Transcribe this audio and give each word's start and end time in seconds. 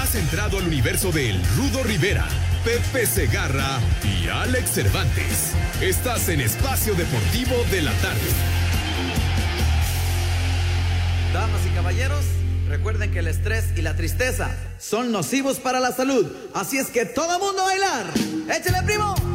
Has 0.00 0.14
entrado 0.14 0.56
al 0.56 0.66
universo 0.66 1.12
de 1.12 1.28
El 1.28 1.42
Rudo 1.56 1.82
Rivera, 1.82 2.26
Pepe 2.64 3.04
Segarra 3.04 3.78
y 4.02 4.28
Alex 4.28 4.70
Cervantes. 4.70 5.52
Estás 5.82 6.30
en 6.30 6.40
Espacio 6.40 6.94
Deportivo 6.94 7.54
de 7.70 7.82
la 7.82 7.92
Tarde. 7.92 8.18
Damas 11.34 11.60
y 11.70 11.74
caballeros, 11.74 12.24
recuerden 12.66 13.12
que 13.12 13.18
el 13.18 13.28
estrés 13.28 13.66
y 13.76 13.82
la 13.82 13.94
tristeza 13.94 14.50
son 14.78 15.12
nocivos 15.12 15.60
para 15.60 15.80
la 15.80 15.92
salud. 15.92 16.26
Así 16.54 16.78
es 16.78 16.86
que 16.86 17.04
todo 17.04 17.38
mundo 17.38 17.60
a 17.60 17.66
bailar. 17.66 18.06
¡Échale, 18.48 18.82
primo! 18.84 19.29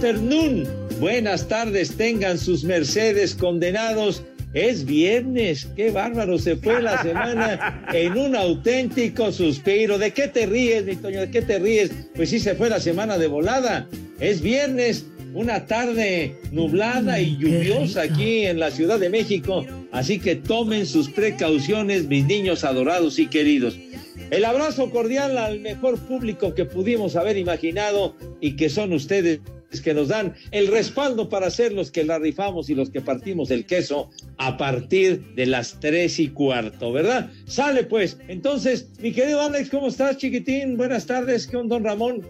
Afternoon. 0.00 0.66
Buenas 0.98 1.46
tardes, 1.46 1.94
tengan 1.94 2.38
sus 2.38 2.64
mercedes 2.64 3.34
condenados. 3.34 4.22
Es 4.54 4.86
viernes, 4.86 5.68
qué 5.76 5.90
bárbaro, 5.90 6.38
se 6.38 6.56
fue 6.56 6.80
la 6.80 7.02
semana 7.02 7.86
en 7.92 8.16
un 8.16 8.34
auténtico 8.34 9.30
suspiro. 9.30 9.98
¿De 9.98 10.12
qué 10.12 10.28
te 10.28 10.46
ríes, 10.46 10.86
mi 10.86 10.96
Toño? 10.96 11.20
¿De 11.20 11.30
qué 11.30 11.42
te 11.42 11.58
ríes? 11.58 11.90
Pues 12.16 12.30
sí, 12.30 12.38
se 12.38 12.54
fue 12.54 12.70
la 12.70 12.80
semana 12.80 13.18
de 13.18 13.26
volada. 13.26 13.88
Es 14.20 14.40
viernes, 14.40 15.04
una 15.34 15.66
tarde 15.66 16.34
nublada 16.50 17.20
y 17.20 17.36
lluviosa 17.36 18.00
aquí 18.02 18.46
en 18.46 18.58
la 18.58 18.70
Ciudad 18.70 18.98
de 18.98 19.10
México. 19.10 19.66
Así 19.92 20.18
que 20.18 20.34
tomen 20.34 20.86
sus 20.86 21.10
precauciones, 21.10 22.06
mis 22.06 22.24
niños 22.24 22.64
adorados 22.64 23.18
y 23.18 23.26
queridos. 23.26 23.78
El 24.30 24.46
abrazo 24.46 24.90
cordial 24.90 25.36
al 25.36 25.60
mejor 25.60 25.98
público 25.98 26.54
que 26.54 26.64
pudimos 26.64 27.16
haber 27.16 27.36
imaginado 27.36 28.16
y 28.40 28.56
que 28.56 28.70
son 28.70 28.94
ustedes 28.94 29.40
que 29.80 29.94
nos 29.94 30.08
dan 30.08 30.34
el 30.50 30.66
respaldo 30.66 31.28
para 31.28 31.48
ser 31.50 31.72
los 31.72 31.92
que 31.92 32.02
la 32.02 32.18
rifamos 32.18 32.68
y 32.70 32.74
los 32.74 32.90
que 32.90 33.00
partimos 33.00 33.52
el 33.52 33.66
queso 33.66 34.10
a 34.36 34.56
partir 34.56 35.34
de 35.36 35.46
las 35.46 35.78
tres 35.78 36.18
y 36.18 36.28
cuarto, 36.30 36.90
¿verdad? 36.90 37.30
Sale 37.46 37.84
pues. 37.84 38.18
Entonces, 38.26 38.88
mi 38.98 39.12
querido 39.12 39.40
Alex, 39.42 39.70
¿cómo 39.70 39.86
estás, 39.86 40.16
chiquitín? 40.16 40.76
Buenas 40.76 41.06
tardes, 41.06 41.46
con 41.46 41.68
don 41.68 41.84
Ramón? 41.84 42.26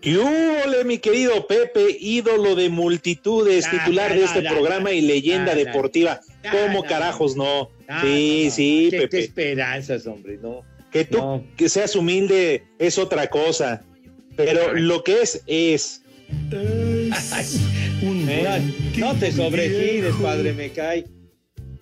¿Qué 0.00 0.16
húbole, 0.16 0.82
mi 0.84 0.98
querido 0.98 1.46
Pepe, 1.46 1.96
ídolo 2.00 2.54
de 2.56 2.70
multitudes, 2.70 3.70
titular 3.70 4.12
de 4.14 4.24
este 4.24 4.40
programa 4.42 4.92
y 4.92 5.02
leyenda 5.02 5.54
deportiva? 5.54 6.20
¿Cómo 6.50 6.82
carajos 6.82 7.36
no? 7.36 7.70
Sí, 8.00 8.48
sí, 8.50 8.88
qué, 8.90 8.96
qué 8.96 9.02
Pepe. 9.08 9.18
esperanzas, 9.20 10.06
hombre, 10.06 10.38
no. 10.42 10.62
Que 10.90 11.04
tú, 11.04 11.18
No. 11.18 11.44
que 11.56 11.68
seas 11.68 11.94
humilde 11.94 12.64
es 12.78 12.98
otra 12.98 13.28
cosa. 13.28 13.84
Pero 14.36 14.74
lo 14.74 15.04
que 15.04 15.20
es, 15.20 15.42
es. 15.46 16.02
Eh, 16.52 17.10
no 18.98 19.14
te 19.14 19.32
sobregires, 19.32 20.14
padre, 20.20 20.52
me 20.52 20.70
cae. 20.70 21.04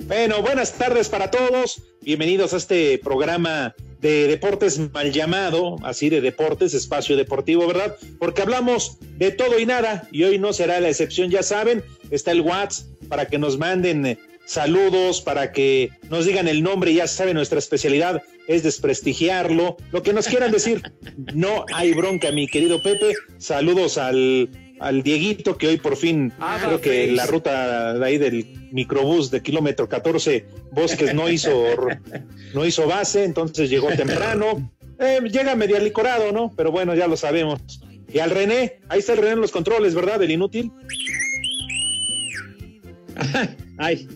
Bueno, 0.01 0.43
buenas 0.43 0.73
tardes 0.75 1.09
para 1.09 1.31
todos. 1.31 1.83
Bienvenidos 2.03 2.53
a 2.53 2.59
este 2.59 2.99
programa 2.99 3.75
de 4.01 4.27
deportes 4.27 4.79
mal 4.93 5.13
llamado, 5.13 5.77
así 5.83 6.09
de 6.09 6.21
deportes, 6.21 6.75
espacio 6.75 7.17
deportivo, 7.17 7.67
¿verdad? 7.67 7.97
Porque 8.19 8.43
hablamos 8.43 8.99
de 9.17 9.31
todo 9.31 9.59
y 9.59 9.67
nada 9.67 10.07
y 10.13 10.25
hoy 10.25 10.39
no 10.39 10.53
será 10.53 10.81
la 10.81 10.89
excepción, 10.89 11.31
ya 11.31 11.43
saben, 11.43 11.83
está 12.11 12.33
el 12.33 12.43
WhatsApp 12.43 12.87
para 13.09 13.27
que 13.27 13.39
nos 13.39 13.59
manden 13.59 14.19
saludos, 14.45 15.21
para 15.21 15.53
que 15.53 15.91
nos 16.11 16.27
digan 16.27 16.47
el 16.47 16.63
nombre, 16.63 16.95
ya 16.95 17.07
saben, 17.07 17.35
nuestra 17.35 17.59
especialidad 17.59 18.23
es 18.49 18.63
desprestigiarlo, 18.65 19.77
lo 19.93 20.03
que 20.03 20.13
nos 20.13 20.27
quieran 20.27 20.51
decir. 20.51 20.83
No 21.35 21.65
hay 21.73 21.93
bronca, 21.93 22.33
mi 22.33 22.49
querido 22.49 22.83
Pepe. 22.83 23.13
Saludos 23.37 23.99
al, 23.99 24.49
al 24.81 25.03
Dieguito, 25.03 25.59
que 25.59 25.69
hoy 25.69 25.77
por 25.77 25.97
fin 25.97 26.33
Ah, 26.41 26.59
creo 26.65 26.81
que 26.81 26.89
face. 27.03 27.13
la 27.13 27.27
ruta 27.27 27.95
de 27.99 28.05
ahí 28.07 28.17
del 28.19 28.69
microbús 28.73 29.31
de 29.31 29.43
kilómetro 29.43 29.89
14 29.89 30.47
Bosques 30.73 31.15
no 31.15 31.29
hizo, 31.29 31.63
no 32.55 32.65
hizo 32.67 32.87
base, 32.87 33.25
entonces 33.25 33.69
llegó 33.71 33.89
temprano. 33.89 34.73
Eh, 34.99 35.21
llega 35.31 35.55
medio 35.55 35.79
licorado, 35.79 36.33
¿no? 36.33 36.53
Pero 36.57 36.73
bueno, 36.73 36.95
ya 36.95 37.07
lo 37.07 37.17
sabemos. 37.17 37.61
Y 38.13 38.19
al 38.21 38.31
René, 38.31 38.81
ahí 38.89 39.01
está 39.01 39.13
el 39.13 39.19
René 39.19 39.33
en 39.33 39.41
los 39.43 39.53
controles, 39.53 39.95
¿verdad? 39.95 40.19
Del 40.19 40.31
inútil. 40.31 40.73
Ay, 43.77 44.09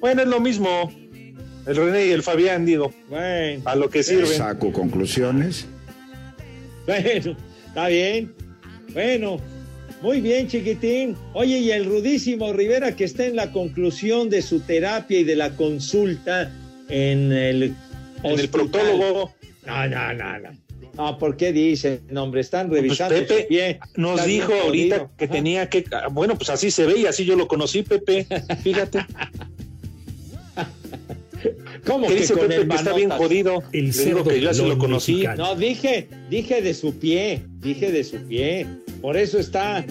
Bueno, 0.00 0.22
es 0.22 0.28
lo 0.28 0.40
mismo. 0.40 0.90
El 1.68 1.76
René 1.76 2.06
y 2.06 2.10
el 2.12 2.22
Fabián, 2.22 2.64
digo, 2.64 2.92
bueno. 3.10 3.60
a 3.66 3.76
lo 3.76 3.90
que 3.90 4.02
sirven. 4.02 4.26
Saco 4.38 4.72
conclusiones. 4.72 5.66
Bueno, 6.86 7.36
está 7.66 7.88
bien. 7.88 8.32
Bueno, 8.94 9.38
muy 10.00 10.22
bien, 10.22 10.48
chiquitín. 10.48 11.14
Oye, 11.34 11.58
y 11.58 11.70
el 11.70 11.84
rudísimo 11.84 12.54
Rivera 12.54 12.96
que 12.96 13.04
está 13.04 13.26
en 13.26 13.36
la 13.36 13.52
conclusión 13.52 14.30
de 14.30 14.40
su 14.40 14.60
terapia 14.60 15.20
y 15.20 15.24
de 15.24 15.36
la 15.36 15.50
consulta 15.56 16.50
en 16.88 17.32
el 17.32 17.74
En 18.22 18.38
el 18.40 18.48
proctólogo, 18.48 19.34
No, 19.66 19.86
no, 19.88 20.14
no, 20.14 20.38
no. 20.38 20.50
Ah, 20.96 21.18
¿por 21.18 21.36
qué 21.36 21.52
dice? 21.52 22.00
No, 22.10 22.24
hombre, 22.24 22.40
están 22.40 22.68
pues 22.68 22.80
revisando 22.80 23.14
Pepe 23.14 23.44
pie. 23.48 23.78
nos 23.94 24.12
Está 24.12 24.24
bien 24.26 24.40
dijo 24.40 24.54
ahorita 24.54 25.10
que 25.18 25.26
Ajá. 25.26 25.34
tenía 25.34 25.68
que. 25.68 25.84
Bueno, 26.10 26.34
pues 26.36 26.48
así 26.48 26.70
se 26.70 26.86
ve 26.86 26.98
y 26.98 27.04
así 27.06 27.26
yo 27.26 27.36
lo 27.36 27.46
conocí, 27.46 27.82
Pepe. 27.82 28.26
Fíjate. 28.64 29.00
¿Cómo 31.84 32.06
¿Qué 32.06 32.14
que 32.14 32.20
dice 32.20 32.34
con 32.34 32.42
Pepe 32.48 32.62
el 32.62 32.68
que 32.68 32.76
está 32.76 32.92
bien 32.92 33.10
jodido? 33.10 33.62
El 33.72 33.90
Le 33.90 34.04
digo 34.04 34.24
que 34.24 34.40
yo 34.40 34.50
así 34.50 34.66
lo 34.66 34.78
conocí. 34.78 35.12
mexicano. 35.12 35.44
No, 35.44 35.56
dije, 35.56 36.08
dije 36.30 36.62
de 36.62 36.74
su 36.74 36.98
pie, 36.98 37.42
dije 37.60 37.90
de 37.92 38.04
su 38.04 38.18
pie. 38.26 38.66
Por 39.00 39.16
eso 39.16 39.38
está. 39.38 39.84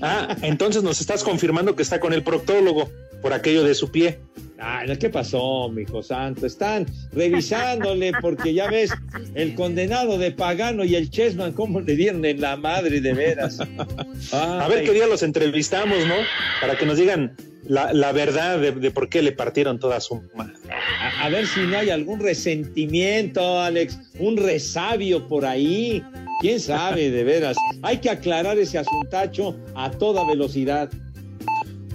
Ah, 0.00 0.36
entonces 0.42 0.82
nos 0.82 1.00
estás 1.00 1.24
confirmando 1.24 1.74
que 1.74 1.82
está 1.82 2.00
con 2.00 2.12
el 2.12 2.22
proctólogo 2.22 2.88
por 3.20 3.32
aquello 3.32 3.64
de 3.64 3.74
su 3.74 3.90
pie. 3.90 4.18
Ah, 4.60 4.84
¿qué 4.98 5.08
pasó, 5.08 5.68
mijo 5.68 6.02
santo? 6.02 6.44
Están 6.44 6.86
revisándole 7.12 8.12
porque 8.20 8.52
ya 8.52 8.68
ves 8.68 8.90
el 9.34 9.54
condenado 9.54 10.18
de 10.18 10.32
Pagano 10.32 10.84
y 10.84 10.96
el 10.96 11.10
Chessman, 11.10 11.52
cómo 11.52 11.80
le 11.80 11.94
dieron 11.94 12.24
en 12.24 12.40
la 12.40 12.56
madre 12.56 13.00
de 13.00 13.12
veras. 13.12 13.60
a 14.32 14.68
ver 14.68 14.84
qué 14.84 14.92
día 14.92 15.06
los 15.06 15.22
entrevistamos, 15.22 15.98
¿no? 16.06 16.16
Para 16.60 16.76
que 16.76 16.86
nos 16.86 16.98
digan 16.98 17.36
la, 17.68 17.92
la 17.92 18.10
verdad 18.12 18.58
de, 18.58 18.72
de, 18.72 18.90
por 18.90 19.08
qué 19.08 19.22
le 19.22 19.30
partieron 19.30 19.78
toda 19.78 20.00
su 20.00 20.22
madre. 20.34 20.54
A, 21.00 21.26
a, 21.26 21.28
ver 21.28 21.46
si 21.46 21.60
no 21.60 21.78
hay 21.78 21.90
algún 21.90 22.18
resentimiento, 22.18 23.60
Alex, 23.60 23.98
un 24.18 24.36
resabio 24.36 25.28
por 25.28 25.44
ahí. 25.44 26.02
¿Quién 26.40 26.60
sabe, 26.60 27.10
de 27.10 27.24
veras? 27.24 27.56
Hay 27.82 27.98
que 27.98 28.10
aclarar 28.10 28.58
ese 28.58 28.78
asuntacho 28.78 29.56
a 29.74 29.90
toda 29.90 30.24
velocidad. 30.24 30.88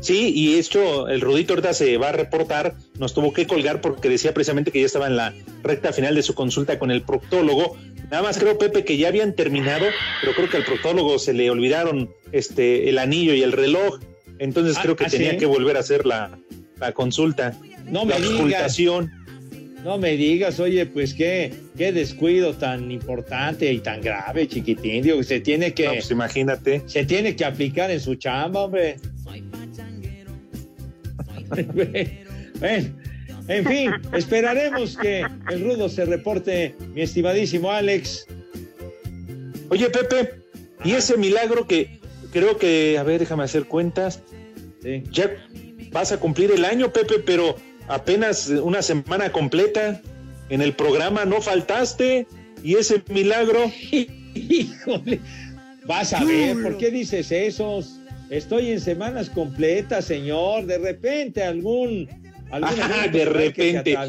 Sí, 0.03 0.33
y 0.35 0.57
esto, 0.59 1.07
el 1.07 1.21
Rudito 1.21 1.53
ahorita 1.53 1.73
se 1.73 1.97
va 1.97 2.09
a 2.09 2.11
reportar, 2.11 2.75
nos 3.00 3.13
tuvo 3.13 3.31
que 3.31 3.47
colgar 3.47 3.79
porque 3.79 4.09
decía 4.09 4.33
precisamente 4.33 4.69
que 4.71 4.81
ya 4.81 4.85
estaba 4.85 5.07
en 5.07 5.15
la 5.15 5.33
recta 5.63 5.94
final 5.94 6.13
de 6.13 6.21
su 6.23 6.35
consulta 6.35 6.77
con 6.77 6.91
el 6.91 7.03
proctólogo. 7.03 7.77
Nada 8.11 8.21
más 8.21 8.38
creo, 8.38 8.57
Pepe, 8.57 8.83
que 8.83 8.97
ya 8.97 9.07
habían 9.07 9.33
terminado, 9.33 9.85
pero 10.19 10.33
creo 10.35 10.50
que 10.50 10.57
al 10.57 10.65
proctólogo 10.65 11.17
se 11.19 11.31
le 11.31 11.50
olvidaron 11.50 12.09
este 12.33 12.89
el 12.89 12.97
anillo 12.97 13.33
y 13.33 13.44
el 13.44 13.53
reloj. 13.53 14.00
Entonces 14.39 14.77
creo 14.81 14.97
que 14.97 15.05
¿Ah, 15.05 15.09
tenía 15.09 15.31
sí? 15.31 15.38
que 15.38 15.45
volver 15.45 15.77
a 15.77 15.79
hacer 15.79 16.05
la, 16.05 16.38
la 16.81 16.91
consulta. 16.91 17.57
No 17.85 18.03
me 18.03 18.19
digas. 18.19 18.77
No 19.85 19.97
me 19.97 20.15
digas, 20.17 20.59
oye, 20.59 20.85
pues 20.85 21.13
qué, 21.13 21.53
qué 21.77 21.91
descuido 21.91 22.53
tan 22.53 22.89
importante 22.91 23.71
y 23.71 23.79
tan 23.79 24.00
grave, 24.01 24.47
chiquitín. 24.47 25.03
Digo, 25.03 25.21
se 25.23 25.39
tiene 25.41 25.73
que, 25.73 25.85
No, 25.85 25.94
pues 25.94 26.11
imagínate. 26.11 26.83
se 26.85 27.05
tiene 27.05 27.35
que 27.35 27.44
aplicar 27.44 27.91
en 27.91 28.00
su 28.00 28.15
chamba, 28.15 28.63
hombre. 28.65 28.95
Bueno, 32.59 32.89
en 33.47 33.65
fin, 33.65 33.91
esperaremos 34.13 34.95
que 34.95 35.25
el 35.50 35.63
rudo 35.63 35.89
se 35.89 36.05
reporte, 36.05 36.75
mi 36.94 37.01
estimadísimo 37.01 37.71
Alex. 37.71 38.25
Oye, 39.69 39.89
Pepe, 39.89 40.35
y 40.85 40.91
ese 40.91 41.17
milagro 41.17 41.67
que 41.67 42.00
creo 42.31 42.57
que, 42.57 42.97
a 42.97 43.03
ver, 43.03 43.19
déjame 43.19 43.44
hacer 43.44 43.65
cuentas. 43.65 44.21
Sí. 44.81 45.03
Ya 45.11 45.31
vas 45.91 46.11
a 46.11 46.19
cumplir 46.19 46.51
el 46.51 46.63
año, 46.63 46.94
Pepe, 46.94 47.15
pero 47.25 47.55
apenas 47.88 48.47
una 48.50 48.81
semana 48.81 49.31
completa 49.31 50.01
en 50.50 50.61
el 50.61 50.73
programa 50.73 51.25
no 51.25 51.41
faltaste. 51.41 52.27
Y 52.63 52.75
ese 52.75 53.03
milagro, 53.09 53.71
Híjole, 54.35 55.19
vas 55.85 56.13
a 56.13 56.23
ver, 56.23 56.61
¿por 56.61 56.77
qué 56.77 56.91
dices 56.91 57.31
eso? 57.31 57.81
Estoy 58.30 58.72
en 58.72 58.80
semanas 58.80 59.30
completas, 59.30 60.06
señor. 60.06 60.66
De 60.66 60.78
repente 60.78 61.44
algún... 61.44 62.10
Ajá, 62.52 63.08
de 63.08 63.25
repente. 63.25 63.98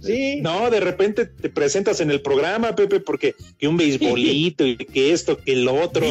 Sí. 0.00 0.40
no, 0.40 0.70
de 0.70 0.80
repente 0.80 1.26
te 1.26 1.48
presentas 1.48 2.00
en 2.00 2.10
el 2.10 2.20
programa, 2.20 2.74
Pepe, 2.74 2.98
porque 2.98 3.34
que 3.58 3.68
un 3.68 3.76
beisbolito 3.76 4.66
y 4.66 4.76
que 4.76 5.12
esto, 5.12 5.36
que 5.36 5.54
lo 5.54 5.74
otro. 5.74 6.04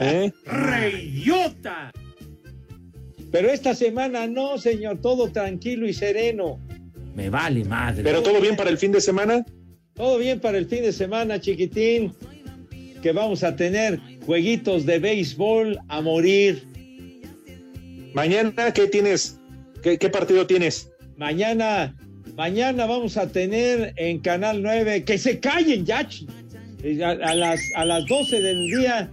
¿Eh? 0.00 0.32
¡Reyota! 0.44 1.92
Pero 3.30 3.50
esta 3.50 3.74
semana 3.74 4.26
no, 4.26 4.58
señor, 4.58 5.00
todo 5.00 5.30
tranquilo 5.30 5.86
y 5.86 5.92
sereno. 5.92 6.58
Me 7.14 7.30
vale 7.30 7.64
madre. 7.64 8.02
Pero 8.02 8.22
todo 8.22 8.40
bien 8.40 8.56
para 8.56 8.70
el 8.70 8.78
fin 8.78 8.92
de 8.92 9.00
semana. 9.00 9.44
Todo 9.94 10.18
bien 10.18 10.40
para 10.40 10.58
el 10.58 10.66
fin 10.66 10.82
de 10.82 10.92
semana, 10.92 11.40
chiquitín. 11.40 12.12
Que 13.02 13.12
vamos 13.12 13.44
a 13.44 13.54
tener 13.54 14.00
jueguitos 14.38 14.84
de 14.84 14.98
béisbol 14.98 15.78
a 15.88 16.02
morir. 16.02 16.62
Mañana, 18.12 18.74
¿qué 18.74 18.86
tienes? 18.86 19.40
¿Qué, 19.82 19.96
qué 19.96 20.10
partido 20.10 20.46
tienes? 20.46 20.90
Mañana, 21.16 21.96
mañana 22.36 22.84
vamos 22.84 23.16
a 23.16 23.28
tener 23.32 23.94
en 23.96 24.18
Canal 24.20 24.60
9, 24.62 25.04
que 25.04 25.16
se 25.16 25.40
callen 25.40 25.86
ya, 25.86 26.06
chi- 26.06 26.26
Eh, 26.84 27.02
a, 27.02 27.10
a 27.10 27.34
las, 27.34 27.58
a 27.74 27.84
las 27.86 28.06
12 28.06 28.40
del 28.42 28.66
día 28.68 29.10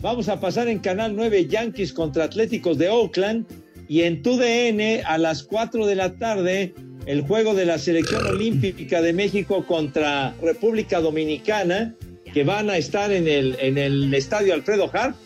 vamos 0.00 0.28
a 0.30 0.40
pasar 0.40 0.66
en 0.66 0.78
Canal 0.78 1.14
9 1.14 1.46
Yankees 1.46 1.92
contra 1.92 2.24
Atléticos 2.24 2.76
de 2.78 2.88
Oakland 2.88 3.44
y 3.86 4.00
en 4.02 4.22
TUDN 4.22 5.04
a 5.04 5.16
las 5.18 5.42
4 5.44 5.86
de 5.86 5.94
la 5.94 6.14
tarde 6.14 6.72
el 7.06 7.20
juego 7.20 7.54
de 7.54 7.66
la 7.66 7.78
selección 7.78 8.26
olímpica 8.26 9.00
de 9.02 9.12
México 9.12 9.64
contra 9.66 10.34
República 10.42 11.00
Dominicana 11.00 11.94
que 12.32 12.44
van 12.44 12.70
a 12.70 12.76
estar 12.76 13.12
en 13.12 13.26
el, 13.28 13.56
en 13.60 13.78
el 13.78 14.12
estadio 14.14 14.54
Alfredo 14.54 14.90
Harp 14.92 15.16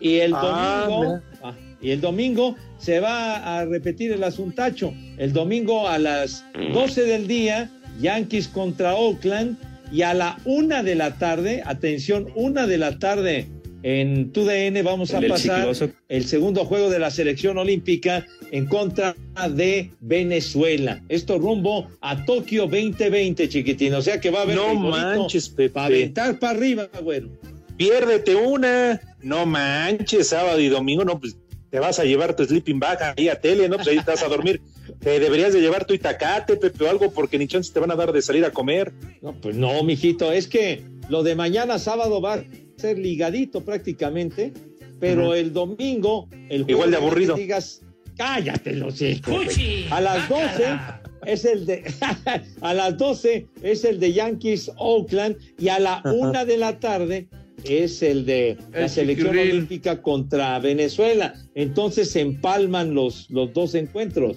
y 0.00 0.18
el 0.18 0.32
Ah, 0.34 0.86
domingo. 0.88 1.20
Ah, 1.42 1.54
y 1.80 1.90
el 1.90 2.00
domingo 2.00 2.56
se 2.78 3.00
va 3.00 3.58
a 3.58 3.64
repetir 3.64 4.12
el 4.12 4.24
asuntacho. 4.24 4.92
El 5.16 5.32
domingo 5.32 5.88
a 5.88 5.98
las 5.98 6.44
12 6.72 7.02
del 7.04 7.26
día, 7.28 7.70
Yankees 8.00 8.48
contra 8.48 8.94
Oakland. 8.94 9.56
Y 9.90 10.02
a 10.02 10.12
la 10.12 10.38
una 10.44 10.82
de 10.82 10.94
la 10.94 11.16
tarde, 11.16 11.62
atención, 11.64 12.28
una 12.34 12.66
de 12.66 12.76
la 12.76 12.98
tarde 12.98 13.46
en 13.82 14.32
TUDN 14.32 14.82
vamos 14.84 15.14
a 15.14 15.18
El 15.18 15.28
pasar 15.28 15.68
el 16.08 16.26
segundo 16.26 16.64
juego 16.64 16.90
de 16.90 16.98
la 16.98 17.10
selección 17.10 17.58
olímpica 17.58 18.26
en 18.50 18.66
contra 18.66 19.14
de 19.50 19.90
Venezuela. 20.00 21.02
Esto 21.08 21.38
rumbo 21.38 21.88
a 22.00 22.24
Tokio 22.24 22.62
2020, 22.62 23.48
chiquitín. 23.48 23.94
O 23.94 24.02
sea 24.02 24.20
que 24.20 24.30
va 24.30 24.40
a 24.40 24.42
haber 24.42 24.56
No 24.56 24.74
manches, 24.74 25.48
Pepe. 25.48 25.70
Para 25.70 25.86
aventar 25.86 26.38
para 26.38 26.56
arriba, 26.56 26.88
güero. 27.02 27.28
Piérdete 27.76 28.34
una. 28.34 29.00
No 29.22 29.46
manches, 29.46 30.28
sábado 30.28 30.60
y 30.60 30.68
domingo, 30.68 31.04
no, 31.04 31.20
pues 31.20 31.36
te 31.70 31.78
vas 31.78 31.98
a 31.98 32.04
llevar 32.04 32.34
tu 32.34 32.44
sleeping 32.44 32.80
bag 32.80 33.14
ahí 33.16 33.28
a 33.28 33.40
tele, 33.40 33.68
¿no? 33.68 33.76
Pues 33.76 33.88
ahí 33.88 33.98
estás 33.98 34.22
a 34.22 34.28
dormir. 34.28 34.60
Te 35.00 35.20
deberías 35.20 35.52
de 35.52 35.60
llevar 35.60 35.84
tu 35.84 35.92
itacate, 35.92 36.56
Pepe, 36.56 36.84
o 36.84 36.90
algo, 36.90 37.12
porque 37.12 37.38
ni 37.38 37.46
chance 37.46 37.72
te 37.72 37.78
van 37.78 37.90
a 37.90 37.94
dar 37.94 38.10
de 38.10 38.22
salir 38.22 38.44
a 38.44 38.50
comer. 38.50 38.92
No, 39.20 39.34
pues 39.34 39.54
no, 39.54 39.82
mijito, 39.84 40.32
es 40.32 40.48
que 40.48 40.82
lo 41.08 41.22
de 41.22 41.34
mañana 41.36 41.78
sábado 41.78 42.20
va 42.20 42.42
ser 42.78 42.98
ligadito 42.98 43.64
prácticamente, 43.64 44.52
pero 45.00 45.34
el 45.34 45.52
domingo, 45.52 46.28
el 46.48 46.64
juego 46.64 46.70
Igual 46.70 46.90
de 46.90 46.96
que 46.96 47.02
aburrido. 47.02 47.34
Digas, 47.36 47.82
cállate 48.16 48.74
los 48.74 49.00
hijos. 49.02 49.46
A 49.90 50.00
las 50.00 50.28
12 50.28 50.42
bácala. 50.42 51.02
es 51.26 51.44
el 51.44 51.66
de 51.66 51.84
a 52.60 52.74
las 52.74 52.96
12 52.96 53.46
es 53.62 53.84
el 53.84 54.00
de 54.00 54.12
Yankees 54.12 54.70
Oakland 54.76 55.36
y 55.58 55.68
a 55.68 55.78
la 55.78 56.02
una 56.04 56.44
de 56.44 56.56
la 56.56 56.78
tarde 56.78 57.28
es 57.64 58.02
el 58.02 58.24
de 58.24 58.56
la 58.72 58.84
El 58.84 58.90
selección 58.90 59.36
olímpica 59.36 60.00
contra 60.00 60.58
Venezuela. 60.60 61.34
Entonces 61.54 62.10
se 62.10 62.20
empalman 62.20 62.94
los, 62.94 63.28
los 63.30 63.52
dos 63.52 63.74
encuentros. 63.74 64.36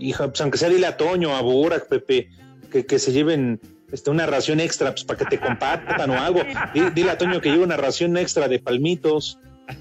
Hija, 0.00 0.28
pues 0.28 0.40
aunque 0.40 0.58
sea 0.58 0.68
dile 0.68 0.86
a 0.86 0.96
Toño, 0.96 1.36
a 1.36 1.42
Burak, 1.42 1.88
Pepe, 1.88 2.28
que, 2.70 2.84
que 2.84 2.98
se 2.98 3.12
lleven 3.12 3.60
este, 3.92 4.10
una 4.10 4.26
ración 4.26 4.58
extra, 4.60 4.90
pues 4.92 5.04
para 5.04 5.18
que 5.20 5.24
te 5.36 5.38
compartan 5.38 6.10
o 6.10 6.18
algo. 6.18 6.40
Di- 6.74 6.90
Dile 6.94 7.10
a 7.10 7.18
Toño 7.18 7.40
que 7.40 7.50
lleve 7.50 7.62
una 7.64 7.76
ración 7.76 8.16
extra 8.16 8.48
de 8.48 8.58
palmitos. 8.58 9.38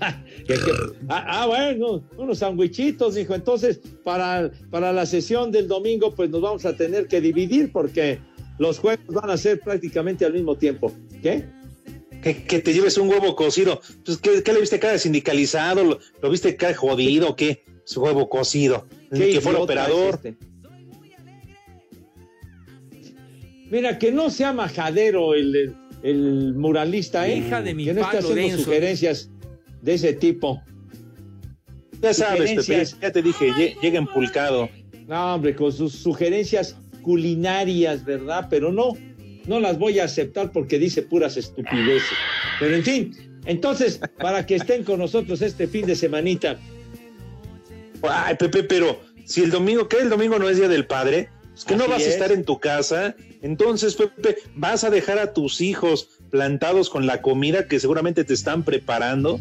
Que- 0.48 0.54
que- 0.54 0.72
ah, 1.10 1.26
ah, 1.28 1.46
bueno, 1.48 2.04
unos 2.18 2.38
sandwichitos, 2.40 3.16
dijo. 3.16 3.34
Entonces, 3.36 3.80
para, 4.04 4.52
para 4.70 4.94
la 4.94 5.06
sesión 5.06 5.52
del 5.52 5.68
domingo, 5.68 6.14
pues 6.16 6.30
nos 6.30 6.42
vamos 6.42 6.66
a 6.66 6.76
tener 6.78 7.08
que 7.08 7.20
dividir 7.20 7.72
porque 7.72 8.20
los 8.60 8.80
juegos 8.80 9.06
van 9.08 9.30
a 9.30 9.38
ser 9.38 9.60
prácticamente 9.60 10.24
al 10.24 10.34
mismo 10.34 10.56
tiempo. 10.56 10.94
¿Qué? 11.22 11.46
Que, 12.22 12.44
que 12.44 12.60
te 12.60 12.74
lleves 12.74 12.98
un 13.00 13.10
huevo 13.10 13.36
cocido. 13.36 13.82
Pues, 14.06 14.18
¿qué, 14.20 14.44
qué 14.44 14.54
le 14.54 14.62
viste 14.62 14.80
cada 14.80 14.98
sindicalizado? 15.00 15.84
¿Lo, 15.84 16.00
lo 16.22 16.30
viste 16.30 16.56
cada 16.56 16.76
jodido 16.76 17.30
o 17.30 17.36
qué? 17.36 17.64
Su 17.84 18.02
huevo 18.02 18.30
cocido. 18.30 18.86
¿Qué 19.12 19.32
que 19.32 19.42
fue 19.42 19.52
el 19.52 19.58
operador. 19.58 20.20
es 20.24 20.26
este? 20.26 20.51
Mira, 23.72 23.98
que 23.98 24.12
no 24.12 24.30
sea 24.30 24.54
majadero 24.54 25.34
el, 25.34 25.74
el 26.04 26.54
muralista, 26.54 27.28
¿eh? 27.28 27.38
Hija 27.38 27.62
de 27.62 27.74
mi 27.74 27.86
que 27.86 27.94
no 27.94 28.02
esté 28.02 28.18
haciendo 28.20 28.58
sugerencias 28.58 29.32
de 29.82 29.94
ese 29.94 30.14
tipo. 30.14 30.62
Ya 32.02 32.14
sabes, 32.14 32.52
Pepe, 32.66 32.86
ya 33.02 33.12
te 33.12 33.22
dije, 33.22 33.50
lle- 33.52 33.80
llega 33.82 33.98
empulcado. 33.98 34.70
No, 35.08 35.36
hombre, 35.36 35.56
con 35.56 35.72
sus 35.72 35.94
sugerencias 35.94 36.76
culinarias, 37.02 38.04
¿verdad? 38.04 38.48
Pero 38.50 38.72
no, 38.72 38.94
no 39.48 39.60
las 39.60 39.78
voy 39.80 40.00
a 40.00 40.04
aceptar 40.06 40.52
porque 40.52 40.78
dice 40.78 41.02
puras 41.04 41.38
estupideces. 41.38 42.10
Pero 42.60 42.76
en 42.76 42.84
fin, 42.84 43.16
entonces, 43.46 44.00
para 44.20 44.46
que 44.46 44.56
estén 44.56 44.84
con 44.84 45.00
nosotros 45.00 45.42
este 45.42 45.68
fin 45.68 45.86
de 45.86 45.96
semanita, 45.96 46.60
Ay, 48.04 48.36
Pepe, 48.36 48.64
pero 48.64 49.00
si 49.26 49.44
el 49.44 49.52
domingo, 49.52 49.88
¿qué? 49.88 49.98
El 50.00 50.10
domingo 50.10 50.40
no 50.40 50.50
es 50.50 50.58
día 50.58 50.68
del 50.68 50.86
padre, 50.88 51.30
pues 51.52 51.66
que 51.66 51.76
no 51.76 51.88
vas 51.88 52.02
es. 52.02 52.08
a 52.08 52.12
estar 52.12 52.32
en 52.32 52.44
tu 52.44 52.60
casa. 52.60 53.16
Entonces, 53.42 53.96
Pepe, 53.96 54.38
vas 54.56 54.84
a 54.84 54.90
dejar 54.90 55.20
a 55.20 55.34
tus 55.34 55.62
hijos 55.62 56.08
plantados 56.30 56.90
con 56.90 57.06
la 57.06 57.22
comida 57.22 57.68
que 57.68 57.80
seguramente 57.80 58.24
te 58.24 58.34
están 58.34 58.64
preparando. 58.64 59.40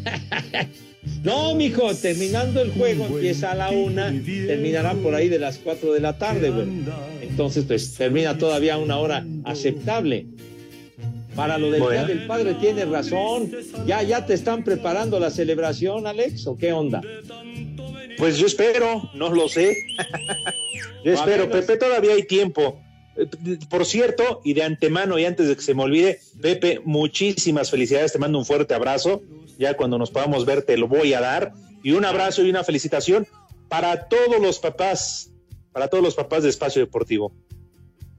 no, 1.23 1.55
mijo, 1.55 1.93
terminando 1.95 2.61
el 2.61 2.71
juego 2.71 3.05
empieza 3.05 3.51
a 3.51 3.55
la 3.55 3.69
una, 3.69 4.11
terminará 4.11 4.93
por 4.95 5.15
ahí 5.15 5.29
de 5.29 5.39
las 5.39 5.57
cuatro 5.57 5.93
de 5.93 6.01
la 6.01 6.17
tarde, 6.17 6.49
güey. 6.49 6.67
Entonces, 7.21 7.65
pues 7.65 7.93
termina 7.93 8.37
todavía 8.37 8.77
una 8.77 8.97
hora 8.97 9.25
aceptable. 9.45 10.27
Para 11.35 11.57
lo 11.57 11.71
del 11.71 11.81
Bueno. 11.81 12.05
Día 12.05 12.15
del 12.15 12.27
Padre 12.27 12.55
tienes 12.55 12.89
razón. 12.89 13.49
Ya, 13.87 14.03
ya 14.03 14.25
te 14.25 14.33
están 14.33 14.65
preparando 14.65 15.17
la 15.17 15.29
celebración, 15.29 16.05
Alex, 16.05 16.45
¿o 16.45 16.57
qué 16.57 16.73
onda? 16.73 17.01
Pues 18.21 18.37
yo 18.37 18.45
espero, 18.45 19.09
no 19.15 19.33
lo 19.33 19.49
sé. 19.49 19.75
yo 21.03 21.11
espero, 21.11 21.49
Pepe, 21.49 21.75
todavía 21.75 22.13
hay 22.13 22.21
tiempo. 22.21 22.79
Eh, 23.17 23.25
por 23.67 23.83
cierto, 23.83 24.41
y 24.43 24.53
de 24.53 24.61
antemano 24.61 25.17
y 25.17 25.25
antes 25.25 25.47
de 25.47 25.55
que 25.55 25.63
se 25.63 25.73
me 25.73 25.81
olvide, 25.81 26.19
Pepe, 26.39 26.81
muchísimas 26.85 27.71
felicidades, 27.71 28.13
te 28.13 28.19
mando 28.19 28.37
un 28.37 28.45
fuerte 28.45 28.75
abrazo. 28.75 29.23
Ya 29.57 29.75
cuando 29.75 29.97
nos 29.97 30.11
podamos 30.11 30.45
ver 30.45 30.61
te 30.61 30.77
lo 30.77 30.87
voy 30.87 31.15
a 31.15 31.19
dar. 31.19 31.53
Y 31.81 31.93
un 31.93 32.05
abrazo 32.05 32.43
y 32.43 32.51
una 32.51 32.63
felicitación 32.63 33.25
para 33.69 34.07
todos 34.07 34.39
los 34.39 34.59
papás, 34.59 35.31
para 35.71 35.87
todos 35.87 36.03
los 36.03 36.13
papás 36.13 36.43
de 36.43 36.49
Espacio 36.49 36.79
Deportivo. 36.79 37.33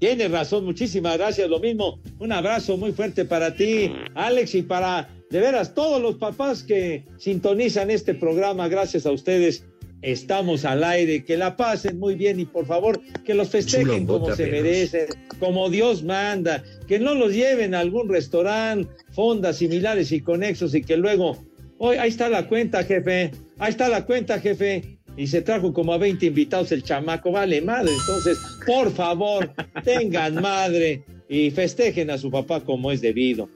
Tienes 0.00 0.32
razón, 0.32 0.64
muchísimas 0.64 1.16
gracias. 1.16 1.48
Lo 1.48 1.60
mismo, 1.60 2.00
un 2.18 2.32
abrazo 2.32 2.76
muy 2.76 2.90
fuerte 2.90 3.24
para 3.24 3.54
ti, 3.54 3.92
Alex, 4.16 4.56
y 4.56 4.62
para 4.62 5.14
de 5.30 5.38
veras 5.38 5.74
todos 5.74 6.02
los 6.02 6.16
papás 6.16 6.64
que 6.64 7.04
sintonizan 7.18 7.88
este 7.88 8.14
programa. 8.14 8.66
Gracias 8.66 9.06
a 9.06 9.12
ustedes. 9.12 9.64
Estamos 10.02 10.64
al 10.64 10.82
aire, 10.82 11.24
que 11.24 11.36
la 11.36 11.56
pasen 11.56 11.98
muy 11.98 12.16
bien 12.16 12.40
y 12.40 12.44
por 12.44 12.66
favor 12.66 13.00
que 13.24 13.34
los 13.34 13.48
festejen 13.48 14.04
como 14.04 14.34
se 14.34 14.48
merecen, 14.48 15.06
como 15.38 15.70
Dios 15.70 16.02
manda, 16.02 16.64
que 16.88 16.98
no 16.98 17.14
los 17.14 17.32
lleven 17.32 17.74
a 17.74 17.80
algún 17.80 18.08
restaurante, 18.08 18.92
fondas 19.12 19.58
similares 19.58 20.10
y 20.10 20.20
conexos 20.20 20.74
y 20.74 20.82
que 20.82 20.96
luego, 20.96 21.44
hoy 21.78 21.96
ahí 21.98 22.08
está 22.08 22.28
la 22.28 22.48
cuenta, 22.48 22.82
jefe, 22.82 23.30
ahí 23.58 23.70
está 23.70 23.88
la 23.88 24.04
cuenta, 24.04 24.40
jefe, 24.40 24.98
y 25.16 25.26
se 25.26 25.42
trajo 25.42 25.72
como 25.72 25.92
a 25.92 25.98
20 25.98 26.26
invitados 26.26 26.72
el 26.72 26.82
chamaco, 26.82 27.30
vale 27.30 27.60
madre. 27.60 27.92
Entonces, 27.92 28.38
por 28.66 28.90
favor, 28.92 29.52
tengan 29.84 30.34
madre 30.34 31.04
y 31.28 31.50
festejen 31.50 32.10
a 32.10 32.18
su 32.18 32.30
papá 32.30 32.60
como 32.60 32.90
es 32.90 33.00
debido. 33.00 33.48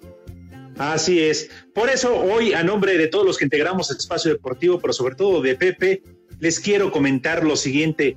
Así 0.78 1.20
es. 1.20 1.48
Por 1.74 1.88
eso 1.88 2.14
hoy, 2.14 2.52
a 2.52 2.62
nombre 2.62 2.98
de 2.98 3.08
todos 3.08 3.24
los 3.24 3.38
que 3.38 3.44
integramos 3.44 3.90
el 3.90 3.96
espacio 3.96 4.32
deportivo, 4.32 4.78
pero 4.78 4.92
sobre 4.92 5.14
todo 5.14 5.40
de 5.40 5.54
Pepe, 5.54 6.02
les 6.38 6.60
quiero 6.60 6.90
comentar 6.90 7.44
lo 7.44 7.56
siguiente. 7.56 8.16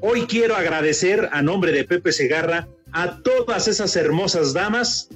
Hoy 0.00 0.22
quiero 0.22 0.56
agradecer 0.56 1.28
a 1.32 1.42
nombre 1.42 1.72
de 1.72 1.84
Pepe 1.84 2.12
Segarra 2.12 2.68
a 2.92 3.18
todas 3.22 3.68
esas 3.68 3.94
hermosas 3.96 4.52
damas 4.52 5.08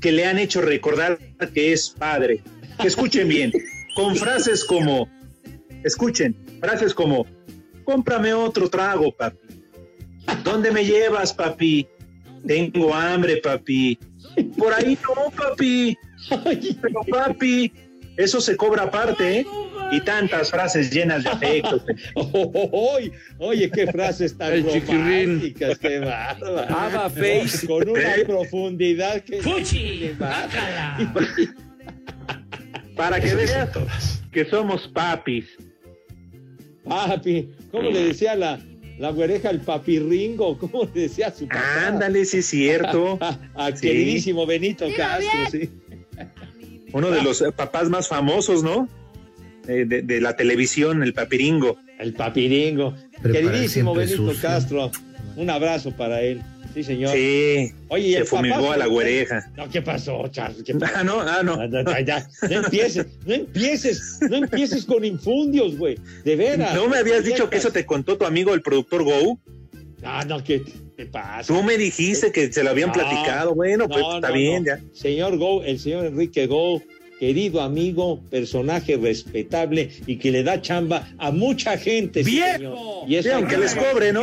que 0.00 0.12
le 0.12 0.26
han 0.26 0.38
hecho 0.38 0.62
recordar 0.62 1.18
que 1.52 1.72
es 1.72 1.90
padre. 1.90 2.42
Que 2.80 2.88
escuchen 2.88 3.28
bien, 3.28 3.52
con 3.94 4.16
frases 4.16 4.64
como, 4.64 5.08
escuchen, 5.84 6.34
Frases 6.60 6.92
como, 6.92 7.26
cómprame 7.84 8.34
otro 8.34 8.68
trago, 8.68 9.12
papi. 9.16 9.38
¿Dónde 10.44 10.70
me 10.70 10.84
llevas, 10.84 11.32
papi? 11.32 11.88
Tengo 12.46 12.94
hambre, 12.94 13.38
papi. 13.38 13.98
Por 14.56 14.74
ahí 14.74 14.96
no, 15.02 15.30
papi. 15.30 15.96
Pero, 16.82 17.00
papi, 17.10 17.72
eso 18.16 18.40
se 18.40 18.56
cobra 18.56 18.84
aparte, 18.84 19.40
¿eh? 19.40 19.46
Y 19.92 20.00
tantas 20.00 20.50
frases 20.50 20.90
llenas 20.90 21.24
de 21.24 21.30
afecto. 21.30 21.84
oye, 23.38 23.70
qué 23.70 23.86
frases 23.86 24.36
tan 24.36 24.64
románticas, 24.64 25.78
qué 25.78 25.98
bárbaro. 26.00 27.10
face. 27.10 27.66
Con 27.66 27.88
una 27.88 28.16
¿Eh? 28.16 28.24
profundidad 28.24 29.22
que... 29.22 29.42
¡Fuchi! 29.42 30.16
Para 32.96 33.20
que 33.20 33.34
veas 33.34 33.70
que 34.30 34.44
somos 34.44 34.86
papis. 34.88 35.46
Papi, 36.84 37.50
¿cómo 37.70 37.90
le 37.90 38.06
decía 38.06 38.34
la, 38.34 38.58
la 38.98 39.10
güereja 39.10 39.50
el 39.50 39.60
papirringo? 39.60 40.58
¿Cómo 40.58 40.88
le 40.92 41.02
decía 41.02 41.28
a 41.28 41.30
su 41.30 41.46
papá? 41.46 41.86
Ándale, 41.86 42.24
sí 42.24 42.38
es 42.38 42.46
cierto. 42.46 43.18
a 43.54 43.72
queridísimo 43.72 44.46
Benito 44.46 44.86
Castro, 44.96 45.50
sí. 45.50 45.70
Uno 46.92 47.10
de 47.10 47.22
los 47.22 47.42
papás 47.56 47.88
más 47.88 48.08
famosos, 48.08 48.62
¿no? 48.62 48.88
Eh, 49.70 49.84
de, 49.86 50.20
la 50.20 50.34
televisión, 50.34 51.02
el 51.04 51.12
papiringo. 51.12 51.78
El 51.98 52.12
papiringo. 52.12 52.92
queridísimo 53.22 53.94
Benito 53.94 54.32
Castro, 54.42 54.90
un 55.36 55.48
abrazo 55.48 55.92
para 55.92 56.22
él. 56.22 56.42
Sí, 56.74 56.82
señor. 56.82 57.12
Sí. 57.12 57.72
Oye, 57.88 58.18
se 58.18 58.24
fumigó 58.24 58.72
a 58.72 58.76
la 58.76 58.86
güereja. 58.86 59.48
No, 59.56 59.68
¿qué 59.70 59.80
pasó, 59.82 60.26
Charles? 60.28 60.64
Ah, 60.94 61.04
no, 61.04 61.20
ah, 61.20 61.42
no. 61.44 61.56
No, 61.68 61.80
empieces, 62.48 63.06
no 63.26 63.34
empieces, 63.34 64.18
no 64.28 64.36
empieces 64.36 64.84
con 64.84 65.04
infundios, 65.04 65.76
güey. 65.76 65.98
De 66.24 66.34
veras. 66.34 66.74
¿No 66.74 66.88
me 66.88 66.98
habías 66.98 67.24
dicho 67.24 67.48
que 67.48 67.58
eso 67.58 67.70
te 67.70 67.86
contó 67.86 68.18
tu 68.18 68.24
amigo 68.24 68.54
el 68.54 68.62
productor 68.62 69.04
Go? 69.04 69.38
Ah, 70.02 70.24
no, 70.26 70.42
¿qué 70.42 70.62
te 70.96 71.06
pasa? 71.06 71.52
Tú 71.52 71.62
me 71.62 71.76
dijiste 71.76 72.32
que 72.32 72.52
se 72.52 72.64
lo 72.64 72.70
habían 72.70 72.90
platicado. 72.90 73.54
Bueno, 73.54 73.88
pues 73.88 74.04
está 74.14 74.32
bien, 74.32 74.64
ya. 74.64 74.80
Señor 74.92 75.38
Go, 75.38 75.62
el 75.62 75.78
señor 75.78 76.06
Enrique 76.06 76.46
Go 76.46 76.82
querido 77.20 77.60
amigo, 77.60 78.18
personaje 78.30 78.96
respetable 78.96 79.90
y 80.06 80.16
que 80.16 80.30
le 80.30 80.42
da 80.42 80.62
chamba 80.62 81.06
a 81.18 81.30
mucha 81.30 81.76
gente. 81.76 82.22
¡Viejo! 82.22 83.04
Y 83.06 83.16
eso 83.16 83.34
aunque 83.34 83.58
les 83.58 83.74
cobre, 83.74 84.10
¿no? 84.10 84.22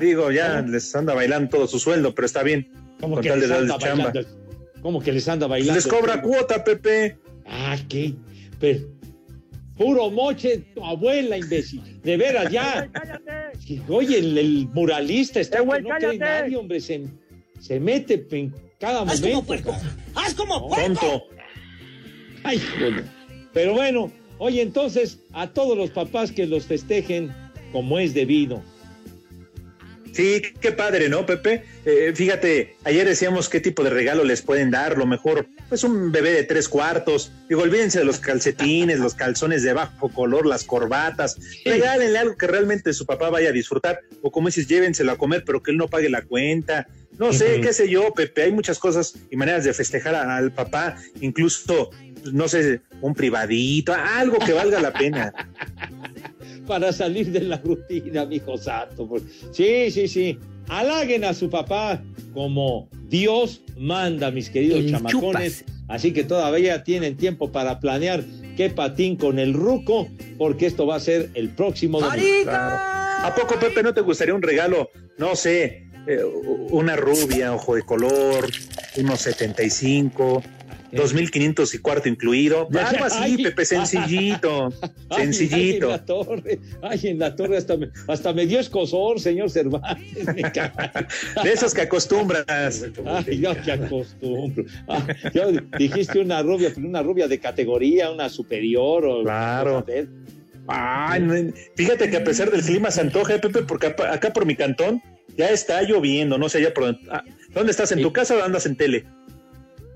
Digo, 0.00 0.32
ya 0.32 0.62
les 0.62 0.92
anda 0.96 1.12
bailando 1.12 1.50
todo 1.50 1.66
su 1.66 1.78
sueldo, 1.78 2.14
pero 2.14 2.24
está 2.24 2.42
bien. 2.42 2.66
¿Cómo 2.98 3.20
que 3.20 3.36
les 3.36 3.50
anda 3.50 3.76
bailando? 3.76 4.20
¿Cómo 4.80 5.02
que 5.02 5.12
les 5.12 5.28
anda 5.28 5.46
bailando? 5.46 5.74
Les 5.74 5.86
cobra 5.86 6.22
cuota, 6.22 6.64
Pepe. 6.64 7.18
Ah, 7.44 7.76
qué. 7.90 8.14
Pero, 8.58 8.88
puro 9.76 10.10
moche, 10.10 10.62
tu 10.74 10.82
abuela, 10.82 11.36
imbécil. 11.36 12.00
De 12.02 12.16
veras, 12.16 12.50
ya. 12.50 12.90
Oye, 13.86 14.18
el, 14.18 14.66
muralista 14.72 15.40
está 15.40 15.58
eh, 15.58 15.82
no 15.82 15.94
cree 15.98 16.16
nadie, 16.16 16.56
hombre. 16.56 16.80
Se, 16.80 17.02
se 17.60 17.78
mete 17.78 18.26
en 18.30 18.54
cada 18.78 19.00
momento. 19.00 19.26
Haz 19.26 19.30
como 19.30 19.44
puerco. 19.44 19.76
Haz 20.14 20.34
como 20.34 20.68
puerco. 20.68 21.26
Ay, 22.42 22.62
Pero 23.52 23.74
bueno, 23.74 24.12
oye, 24.38 24.62
entonces 24.62 25.18
a 25.32 25.48
todos 25.48 25.76
los 25.76 25.90
papás 25.90 26.32
que 26.32 26.46
los 26.46 26.66
festejen 26.66 27.32
como 27.72 27.98
es 27.98 28.14
debido. 28.14 28.62
Sí, 30.12 30.42
qué 30.60 30.72
padre, 30.72 31.08
¿no, 31.08 31.24
Pepe? 31.24 31.64
Eh, 31.84 32.12
fíjate, 32.14 32.76
ayer 32.84 33.06
decíamos 33.06 33.48
qué 33.48 33.60
tipo 33.60 33.84
de 33.84 33.90
regalo 33.90 34.24
les 34.24 34.42
pueden 34.42 34.70
dar, 34.70 34.98
lo 34.98 35.06
mejor, 35.06 35.46
pues 35.68 35.84
un 35.84 36.10
bebé 36.10 36.32
de 36.32 36.42
tres 36.42 36.68
cuartos. 36.68 37.30
Digo, 37.48 37.62
olvídense 37.62 38.00
de 38.00 38.04
los 38.04 38.18
calcetines, 38.18 38.98
los 38.98 39.14
calzones 39.14 39.62
de 39.62 39.72
bajo 39.72 40.08
color, 40.08 40.46
las 40.46 40.64
corbatas. 40.64 41.38
Regálenle 41.64 42.18
algo 42.18 42.36
que 42.36 42.48
realmente 42.48 42.92
su 42.92 43.06
papá 43.06 43.30
vaya 43.30 43.50
a 43.50 43.52
disfrutar. 43.52 44.00
O 44.20 44.32
como 44.32 44.48
dices, 44.48 44.66
llévenselo 44.66 45.12
a 45.12 45.18
comer, 45.18 45.44
pero 45.46 45.62
que 45.62 45.70
él 45.70 45.76
no 45.76 45.88
pague 45.88 46.10
la 46.10 46.22
cuenta. 46.22 46.88
No 47.18 47.32
sé, 47.32 47.60
qué 47.60 47.72
sé 47.72 47.88
yo, 47.88 48.12
Pepe. 48.14 48.42
Hay 48.44 48.52
muchas 48.52 48.78
cosas 48.78 49.14
y 49.30 49.36
maneras 49.36 49.64
de 49.64 49.74
festejar 49.74 50.14
al 50.14 50.52
papá, 50.52 50.96
incluso 51.20 51.90
no 52.32 52.48
sé, 52.48 52.80
un 53.00 53.14
privadito, 53.14 53.94
algo 53.94 54.38
que 54.38 54.52
valga 54.52 54.80
la 54.80 54.92
pena. 54.92 55.32
Para 56.66 56.92
salir 56.92 57.32
de 57.32 57.40
la 57.40 57.56
rutina, 57.56 58.24
mijo 58.26 58.56
santo. 58.56 59.08
Sí, 59.52 59.90
sí, 59.90 60.06
sí. 60.06 60.38
Halaguen 60.68 61.24
a 61.24 61.34
su 61.34 61.50
papá 61.50 62.00
como 62.32 62.88
Dios 63.08 63.62
manda, 63.76 64.30
mis 64.30 64.50
queridos 64.50 64.86
chamacones. 64.90 65.64
Así 65.88 66.12
que 66.12 66.22
todavía 66.22 66.84
tienen 66.84 67.16
tiempo 67.16 67.50
para 67.50 67.80
planear 67.80 68.22
qué 68.56 68.70
patín 68.70 69.16
con 69.16 69.40
el 69.40 69.54
ruco, 69.54 70.08
porque 70.38 70.66
esto 70.66 70.86
va 70.86 70.96
a 70.96 71.00
ser 71.00 71.30
el 71.34 71.48
próximo 71.48 72.00
domingo. 72.00 72.50
¿A 72.50 73.34
poco, 73.34 73.58
Pepe, 73.58 73.82
no 73.82 73.92
te 73.92 74.00
gustaría 74.00 74.34
un 74.34 74.42
regalo? 74.42 74.90
No 75.18 75.34
sé, 75.34 75.88
eh, 76.06 76.22
una 76.70 76.96
rubia, 76.96 77.52
ojo 77.52 77.74
de 77.74 77.82
color, 77.82 78.48
unos 78.96 79.20
75, 79.20 80.42
2.500 80.92 81.74
y 81.74 81.78
cuarto 81.78 82.08
incluido. 82.08 82.68
Algo 82.72 83.04
así, 83.04 83.42
Pepe, 83.42 83.64
sencillito. 83.64 84.72
sencillito. 85.16 85.56
Ay, 85.56 85.74
en 85.74 85.88
la 85.88 86.04
torre, 86.04 86.60
ay, 86.82 87.00
en 87.04 87.18
la 87.18 87.36
torre 87.36 87.56
hasta 87.56 87.76
me, 87.76 87.88
hasta 88.08 88.32
me 88.32 88.46
dio 88.46 88.60
escosor, 88.60 89.20
señor 89.20 89.50
Cervantes. 89.50 90.26
de 91.44 91.52
esos 91.52 91.74
que 91.74 91.82
acostumbras. 91.82 92.84
Ay, 93.06 93.40
yo 93.40 93.60
que 93.62 93.72
acostumbro. 93.72 94.64
yo, 95.34 95.52
dijiste 95.78 96.20
una 96.20 96.42
rubia, 96.42 96.70
pero 96.74 96.86
una 96.86 97.02
rubia 97.02 97.28
de 97.28 97.38
categoría, 97.38 98.10
una 98.10 98.28
superior. 98.28 99.04
O 99.04 99.22
claro. 99.22 99.84
Ay, 100.66 101.52
fíjate 101.74 102.10
que 102.10 102.16
a 102.18 102.24
pesar 102.24 102.50
del 102.50 102.62
clima 102.62 102.90
se 102.90 103.00
antoja, 103.00 103.38
Pepe, 103.38 103.62
porque 103.62 103.88
acá 103.88 104.32
por 104.32 104.46
mi 104.46 104.54
cantón 104.54 105.02
ya 105.36 105.50
está 105.50 105.82
lloviendo, 105.82 106.38
no 106.38 106.48
sé 106.48 106.58
allá 106.58 106.74
por 106.74 106.96
ah, 107.10 107.24
dónde. 107.54 107.70
estás? 107.70 107.92
¿En 107.92 108.02
tu 108.02 108.12
casa 108.12 108.36
o 108.36 108.42
andas 108.42 108.66
en 108.66 108.76
tele? 108.76 109.04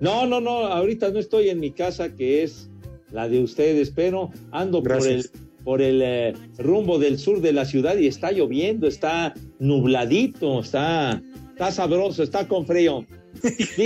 No, 0.00 0.26
no, 0.26 0.40
no, 0.40 0.66
ahorita 0.66 1.10
no 1.10 1.18
estoy 1.18 1.48
en 1.48 1.60
mi 1.60 1.70
casa, 1.70 2.14
que 2.14 2.42
es 2.42 2.70
la 3.12 3.28
de 3.28 3.42
ustedes, 3.42 3.90
pero 3.90 4.30
ando 4.50 4.82
por 4.82 5.06
el, 5.06 5.28
por 5.62 5.80
el 5.80 6.02
eh, 6.02 6.32
rumbo 6.58 6.98
del 6.98 7.18
sur 7.18 7.40
de 7.40 7.52
la 7.52 7.64
ciudad 7.64 7.96
y 7.96 8.06
está 8.06 8.32
lloviendo, 8.32 8.86
está 8.86 9.34
nubladito, 9.58 10.60
está, 10.60 11.22
está 11.50 11.70
sabroso, 11.70 12.22
está 12.22 12.46
con 12.48 12.66
frío. 12.66 13.06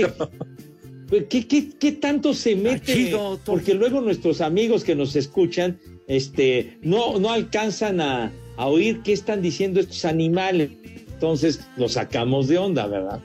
Pues, 1.09 1.25
¿Qué, 1.31 1.49
qué, 1.49 1.71
qué 1.71 1.93
tanto 1.93 2.35
se 2.35 2.55
mete? 2.55 3.17
Porque 3.47 3.73
luego 3.73 4.03
nuestros 4.03 4.43
amigos 4.43 4.85
que 4.85 4.95
nos 4.95 5.17
escuchan 5.17 5.79
este, 6.07 6.77
no, 6.83 7.19
no 7.19 7.31
alcanzan 7.31 8.03
a, 8.03 8.31
a 8.59 8.67
oír 8.67 9.01
qué 9.03 9.15
están 9.15 9.41
diciendo 9.41 9.81
estos 9.81 10.05
animales. 10.05 10.71
Entonces 11.13 11.61
los 11.77 11.93
sacamos 11.93 12.49
de 12.49 12.59
onda, 12.59 12.87
¿verdad? 12.87 13.23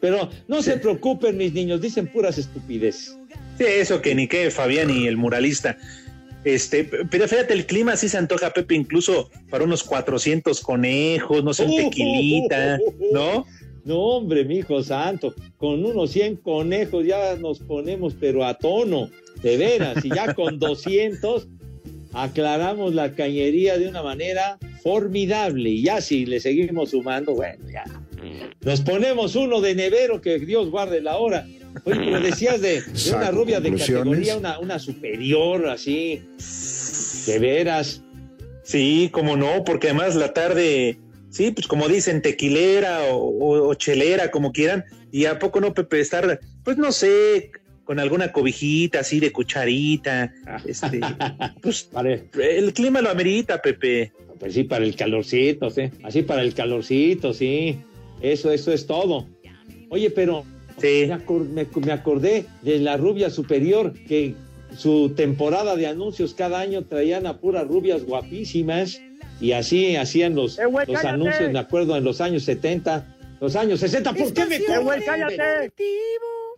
Pero 0.00 0.30
no 0.48 0.62
se 0.62 0.76
preocupen, 0.78 1.36
mis 1.36 1.52
niños, 1.52 1.80
dicen 1.80 2.06
puras 2.06 2.38
estupideces. 2.38 3.16
Sí, 3.58 3.64
eso 3.66 4.00
que 4.00 4.14
ni 4.14 4.26
qué, 4.26 4.50
Fabián 4.50 4.90
y 4.90 5.06
el 5.06 5.16
muralista. 5.16 5.76
Este, 6.44 6.84
pero 6.84 7.28
fíjate, 7.28 7.52
el 7.52 7.66
clima 7.66 7.96
sí 7.96 8.08
se 8.08 8.16
antoja, 8.16 8.50
Pepe, 8.50 8.74
incluso 8.74 9.30
para 9.50 9.64
unos 9.64 9.82
400 9.82 10.60
conejos, 10.62 11.44
no 11.44 11.52
sé, 11.52 11.64
un 11.64 11.76
tequilita, 11.76 12.78
¿no? 13.12 13.46
No, 13.84 13.98
hombre, 13.98 14.44
mi 14.44 14.58
hijo 14.58 14.82
santo, 14.82 15.34
con 15.58 15.84
unos 15.84 16.12
100 16.12 16.36
conejos 16.36 17.04
ya 17.04 17.36
nos 17.36 17.58
ponemos, 17.60 18.14
pero 18.18 18.44
a 18.44 18.54
tono, 18.54 19.10
de 19.42 19.56
veras, 19.56 20.04
y 20.04 20.08
ya 20.08 20.34
con 20.34 20.58
200 20.58 21.48
aclaramos 22.12 22.94
la 22.94 23.12
cañería 23.14 23.78
de 23.78 23.88
una 23.88 24.02
manera 24.02 24.58
formidable. 24.82 25.70
Y 25.70 25.82
ya 25.82 26.00
si 26.00 26.26
le 26.26 26.40
seguimos 26.40 26.90
sumando, 26.90 27.34
bueno, 27.34 27.64
ya. 27.70 27.84
Nos 28.62 28.80
ponemos 28.82 29.34
uno 29.36 29.60
de 29.60 29.74
nevero, 29.74 30.20
que 30.20 30.38
Dios 30.38 30.70
guarde 30.70 31.00
la 31.00 31.16
hora. 31.18 31.46
Oye, 31.84 31.96
pero 32.00 32.20
decías 32.20 32.60
de, 32.60 32.82
de 32.82 33.12
una 33.14 33.30
rubia 33.30 33.60
de 33.60 33.74
categoría, 33.74 34.36
una, 34.36 34.58
una 34.58 34.78
superior, 34.78 35.68
así, 35.68 36.22
de 37.26 37.38
veras. 37.38 38.02
Sí, 38.62 39.08
como 39.12 39.36
no, 39.36 39.64
porque 39.64 39.88
además 39.88 40.14
la 40.16 40.32
tarde, 40.32 40.98
sí, 41.30 41.50
pues 41.52 41.66
como 41.66 41.88
dicen, 41.88 42.22
tequilera 42.22 43.04
o, 43.12 43.16
o- 43.16 43.68
o 43.68 43.74
chelera, 43.74 44.30
como 44.30 44.52
quieran, 44.52 44.84
y 45.12 45.24
a 45.24 45.38
poco 45.38 45.60
no, 45.60 45.74
Pepe, 45.74 46.00
estar, 46.00 46.40
pues 46.64 46.76
no 46.76 46.92
sé, 46.92 47.50
con 47.84 47.98
alguna 47.98 48.30
cobijita 48.32 49.00
así 49.00 49.18
de 49.18 49.32
cucharita, 49.32 50.32
este, 50.66 51.00
pues 51.62 51.88
Vale. 51.92 52.24
el 52.40 52.72
clima 52.72 53.00
lo 53.00 53.10
amerita, 53.10 53.60
Pepe. 53.60 54.12
Pues 54.38 54.54
sí, 54.54 54.64
para 54.64 54.84
el 54.84 54.94
calorcito, 54.96 55.68
sí. 55.70 55.90
Así 56.02 56.22
para 56.22 56.42
el 56.42 56.54
calorcito, 56.54 57.34
sí. 57.34 57.78
Eso, 58.20 58.50
eso 58.52 58.72
es 58.72 58.86
todo. 58.86 59.26
Oye, 59.90 60.10
pero 60.10 60.44
Sí. 60.80 61.04
me, 61.08 61.14
acor- 61.14 61.48
me- 61.48 61.66
me 61.86 61.92
acordé 61.92 62.46
de 62.62 62.78
la 62.78 62.96
rubia 62.96 63.30
superior 63.30 63.92
que 64.06 64.34
su 64.76 65.10
temporada 65.16 65.74
de 65.76 65.86
anuncios 65.86 66.32
cada 66.34 66.60
año 66.60 66.84
traían 66.84 67.26
a 67.26 67.38
puras 67.40 67.66
rubias 67.66 68.04
guapísimas 68.04 69.00
y 69.40 69.52
así 69.52 69.96
hacían 69.96 70.34
los, 70.34 70.58
Eh, 70.58 70.62
los 70.86 71.04
anuncios, 71.04 71.50
me 71.52 71.58
acuerdo, 71.58 71.96
en 71.96 72.04
los 72.04 72.20
años 72.20 72.44
70, 72.44 73.16
los 73.40 73.56
años 73.56 73.80
60. 73.80 74.12
¿Por 74.12 74.32
qué 74.32 74.46
me 74.46 74.56
Eh, 74.56 74.64
corren? 74.66 75.02
cállate. 75.04 75.72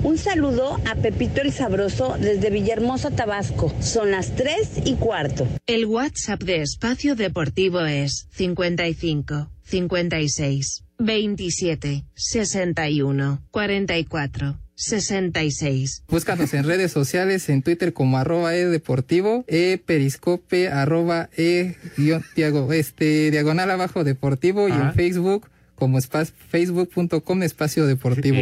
Un 0.05 0.19
saludo 0.19 0.79
a 0.91 0.97
Pepito 0.97 1.41
el 1.43 1.53
Sabroso 1.53 2.17
desde 2.19 2.51
Villahermosa, 2.51 3.13
Tabasco. 3.13 3.73
Son 3.81 4.11
las 4.11 4.35
3 4.35 4.83
y 4.85 4.95
cuarto. 4.95 5.47
El 5.67 5.87
WhatsApp 5.87 6.43
de 6.43 6.61
Espacio 6.63 7.15
Deportivo 7.15 7.81
es 7.83 8.27
55 8.33 9.49
56 9.63 10.85
27 11.05 12.05
61 12.15 13.43
44 13.51 14.59
66. 14.75 16.05
Búscanos 16.09 16.55
en 16.55 16.65
redes 16.65 16.91
sociales, 16.93 17.49
en 17.49 17.63
Twitter 17.63 17.93
como 17.93 18.19
arroba 18.19 18.55
e 18.57 18.67
deportivo, 18.67 19.45
e 19.47 19.79
periscope 19.85 20.69
arroba 20.69 21.29
e 21.37 21.77
guion, 21.97 22.25
diago- 22.35 22.73
este, 22.73 23.31
diagonal 23.31 23.71
abajo 23.71 24.03
deportivo 24.03 24.69
y 24.69 24.73
en 24.73 24.93
Facebook 24.95 25.49
como 25.77 25.99
facebook.com 26.01 27.43
espacio 27.43 27.87
deportivo. 27.87 28.39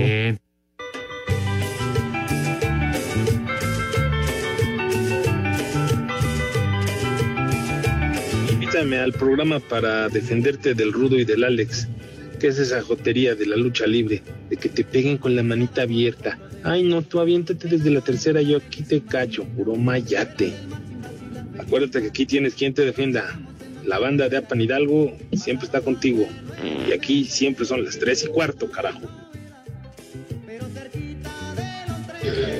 Invítame 8.53 8.99
al 8.99 9.13
programa 9.13 9.59
para 9.61 10.09
defenderte 10.09 10.75
del 10.75 10.93
Rudo 10.93 11.17
y 11.19 11.25
del 11.25 11.45
Alex. 11.45 11.89
¿Qué 12.41 12.49
es 12.49 12.59
esa 12.59 12.81
jotería 12.81 13.35
de 13.35 13.45
la 13.45 13.57
lucha 13.57 13.87
libre? 13.87 14.23
De 14.49 14.57
que 14.57 14.71
te 14.71 14.83
peguen 14.83 15.19
con 15.19 15.37
la 15.37 15.43
manita 15.43 15.83
abierta. 15.83 16.39
Ay, 16.63 16.83
no, 16.85 17.03
tú 17.03 17.21
aviéntate 17.21 17.69
desde 17.69 17.91
la 17.91 18.01
tercera, 18.01 18.41
yo 18.41 18.57
aquí 18.57 18.83
te 18.83 19.03
cacho, 19.03 19.45
puro 19.45 19.77
mayate. 19.77 20.55
Acuérdate 21.59 22.01
que 22.01 22.09
aquí 22.09 22.25
tienes 22.25 22.55
quien 22.55 22.73
te 22.73 22.87
defienda. 22.87 23.39
La 23.85 23.99
banda 23.99 24.31
de 24.31 24.39
Apan 24.39 24.59
Hidalgo 24.59 25.15
siempre 25.35 25.67
está 25.67 25.83
contigo. 25.83 26.27
Y 26.89 26.93
aquí 26.93 27.25
siempre 27.25 27.67
son 27.67 27.85
las 27.85 27.99
tres 27.99 28.25
y 28.25 28.29
cuarto, 28.29 28.71
carajo. 28.71 29.03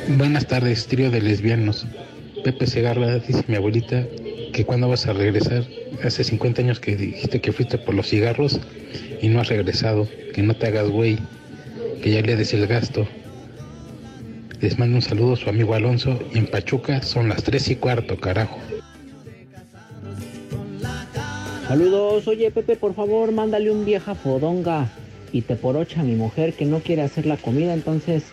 Buenas 0.09 0.47
tardes, 0.47 0.89
trío 0.89 1.11
de 1.11 1.23
lesbianos. 1.23 1.87
Pepe 2.45 2.67
Segarra 2.67 3.19
dice 3.19 3.45
mi 3.49 3.57
abuelita 3.57 4.07
que 4.53 4.67
cuando 4.67 4.91
vas 4.91 5.07
a 5.07 5.15
regresar. 5.15 5.65
Hace 6.05 6.25
50 6.25 6.63
años 6.63 6.81
que 6.81 6.97
dijiste 6.97 7.41
que 7.41 7.53
fuiste 7.53 7.79
por 7.79 7.95
los 7.95 8.09
cigarros 8.09 8.61
y 9.21 9.29
no 9.29 9.41
has 9.41 9.49
regresado. 9.49 10.09
Que 10.35 10.43
no 10.43 10.55
te 10.55 10.67
hagas 10.67 10.89
güey. 10.89 11.19
Que 12.03 12.11
ya 12.11 12.23
le 12.23 12.37
des 12.37 12.55
el 12.55 12.67
gasto. 12.67 13.07
Les 14.61 14.79
mando 14.79 14.97
un 14.97 15.03
saludo 15.03 15.33
a 15.33 15.37
su 15.37 15.49
amigo 15.49 15.75
Alonso 15.75 16.19
y 16.35 16.39
en 16.39 16.47
Pachuca 16.47 17.03
son 17.03 17.29
las 17.29 17.43
3 17.43 17.71
y 17.71 17.77
cuarto, 17.77 18.19
carajo. 18.19 18.59
Saludos, 21.67 22.27
oye 22.29 22.51
Pepe, 22.51 22.77
por 22.77 22.95
favor, 22.95 23.33
mándale 23.33 23.71
un 23.71 23.85
vieja 23.85 24.15
fodonga 24.15 24.89
y 25.33 25.43
te 25.43 25.57
porocha 25.57 26.01
a 26.01 26.05
mi 26.05 26.15
mujer 26.15 26.53
que 26.55 26.67
no 26.67 26.81
quiere 26.81 27.03
hacer 27.03 27.27
la 27.27 27.37
comida, 27.37 27.73
entonces 27.73 28.25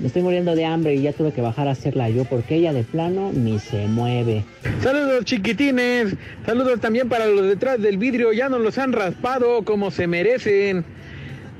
me 0.00 0.08
estoy 0.08 0.22
muriendo 0.22 0.54
de 0.54 0.64
hambre 0.64 0.94
y 0.94 1.02
ya 1.02 1.12
tuve 1.12 1.32
que 1.32 1.40
bajar 1.40 1.68
a 1.68 1.72
hacerla 1.72 2.08
yo 2.10 2.24
porque 2.24 2.56
ella 2.56 2.72
de 2.72 2.82
plano 2.82 3.32
ni 3.32 3.58
se 3.58 3.86
mueve. 3.86 4.44
Saludos 4.82 5.24
chiquitines, 5.24 6.14
saludos 6.44 6.80
también 6.80 7.08
para 7.08 7.26
los 7.26 7.46
detrás 7.46 7.80
del 7.80 7.96
vidrio, 7.96 8.32
ya 8.32 8.48
nos 8.48 8.60
los 8.60 8.78
han 8.78 8.92
raspado 8.92 9.62
como 9.64 9.90
se 9.90 10.06
merecen. 10.06 10.84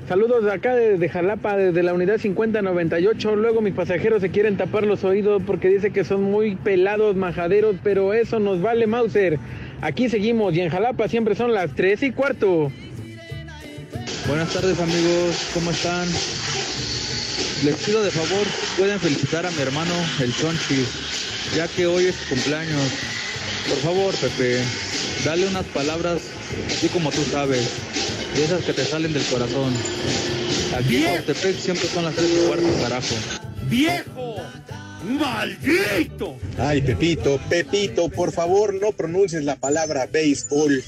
Saludos 0.07 0.45
de 0.45 0.53
acá 0.53 0.73
desde 0.73 1.09
Jalapa, 1.09 1.57
desde 1.57 1.83
la 1.83 1.93
unidad 1.93 2.17
5098. 2.17 3.35
Luego 3.35 3.59
mis 3.59 3.73
pasajeros 3.73 4.21
se 4.21 4.29
quieren 4.29 4.55
tapar 4.55 4.85
los 4.85 5.03
oídos 5.03 5.41
porque 5.45 5.67
dice 5.67 5.91
que 5.91 6.05
son 6.05 6.23
muy 6.23 6.55
pelados, 6.55 7.17
majaderos, 7.17 7.75
pero 7.83 8.13
eso 8.13 8.39
nos 8.39 8.61
vale 8.61 8.87
Mauser. 8.87 9.37
Aquí 9.81 10.07
seguimos 10.07 10.55
y 10.55 10.61
en 10.61 10.69
Jalapa 10.69 11.09
siempre 11.09 11.35
son 11.35 11.53
las 11.53 11.75
3 11.75 12.03
y 12.03 12.11
cuarto. 12.11 12.71
Buenas 14.29 14.53
tardes 14.53 14.79
amigos, 14.79 15.51
¿cómo 15.53 15.71
están? 15.71 16.07
Les 17.63 17.75
pido 17.75 18.03
de 18.03 18.11
favor, 18.11 18.45
pueden 18.77 18.99
felicitar 18.99 19.45
a 19.45 19.51
mi 19.51 19.61
hermano 19.61 19.93
el 20.21 20.33
Chonchis, 20.35 20.87
ya 21.55 21.67
que 21.67 21.87
hoy 21.87 22.05
es 22.05 22.15
su 22.15 22.29
cumpleaños. 22.29 22.91
Por 23.67 23.77
favor, 23.79 24.15
Pepe, 24.15 24.61
dale 25.25 25.47
unas 25.47 25.65
palabras 25.65 26.21
así 26.67 26.87
como 26.89 27.11
tú 27.11 27.23
sabes, 27.31 27.67
de 28.35 28.43
esas 28.43 28.63
que 28.63 28.73
te 28.73 28.85
salen 28.85 29.11
del 29.11 29.23
corazón. 29.25 29.73
Aquí 30.77 30.97
en 30.97 31.15
Cautepec 31.15 31.57
siempre 31.57 31.87
son 31.87 32.05
las 32.05 32.15
tres 32.15 32.29
y 32.31 32.47
cuarto, 32.47 32.67
carajo. 32.81 33.15
¡Viejo! 33.63 34.35
¡Maldito! 35.03 36.37
Ay, 36.59 36.81
Pepito, 36.81 37.39
Pepito, 37.49 38.09
por 38.09 38.31
favor 38.31 38.75
no 38.75 38.91
pronuncies 38.91 39.43
la 39.43 39.55
palabra 39.55 40.05
béisbol. 40.05 40.83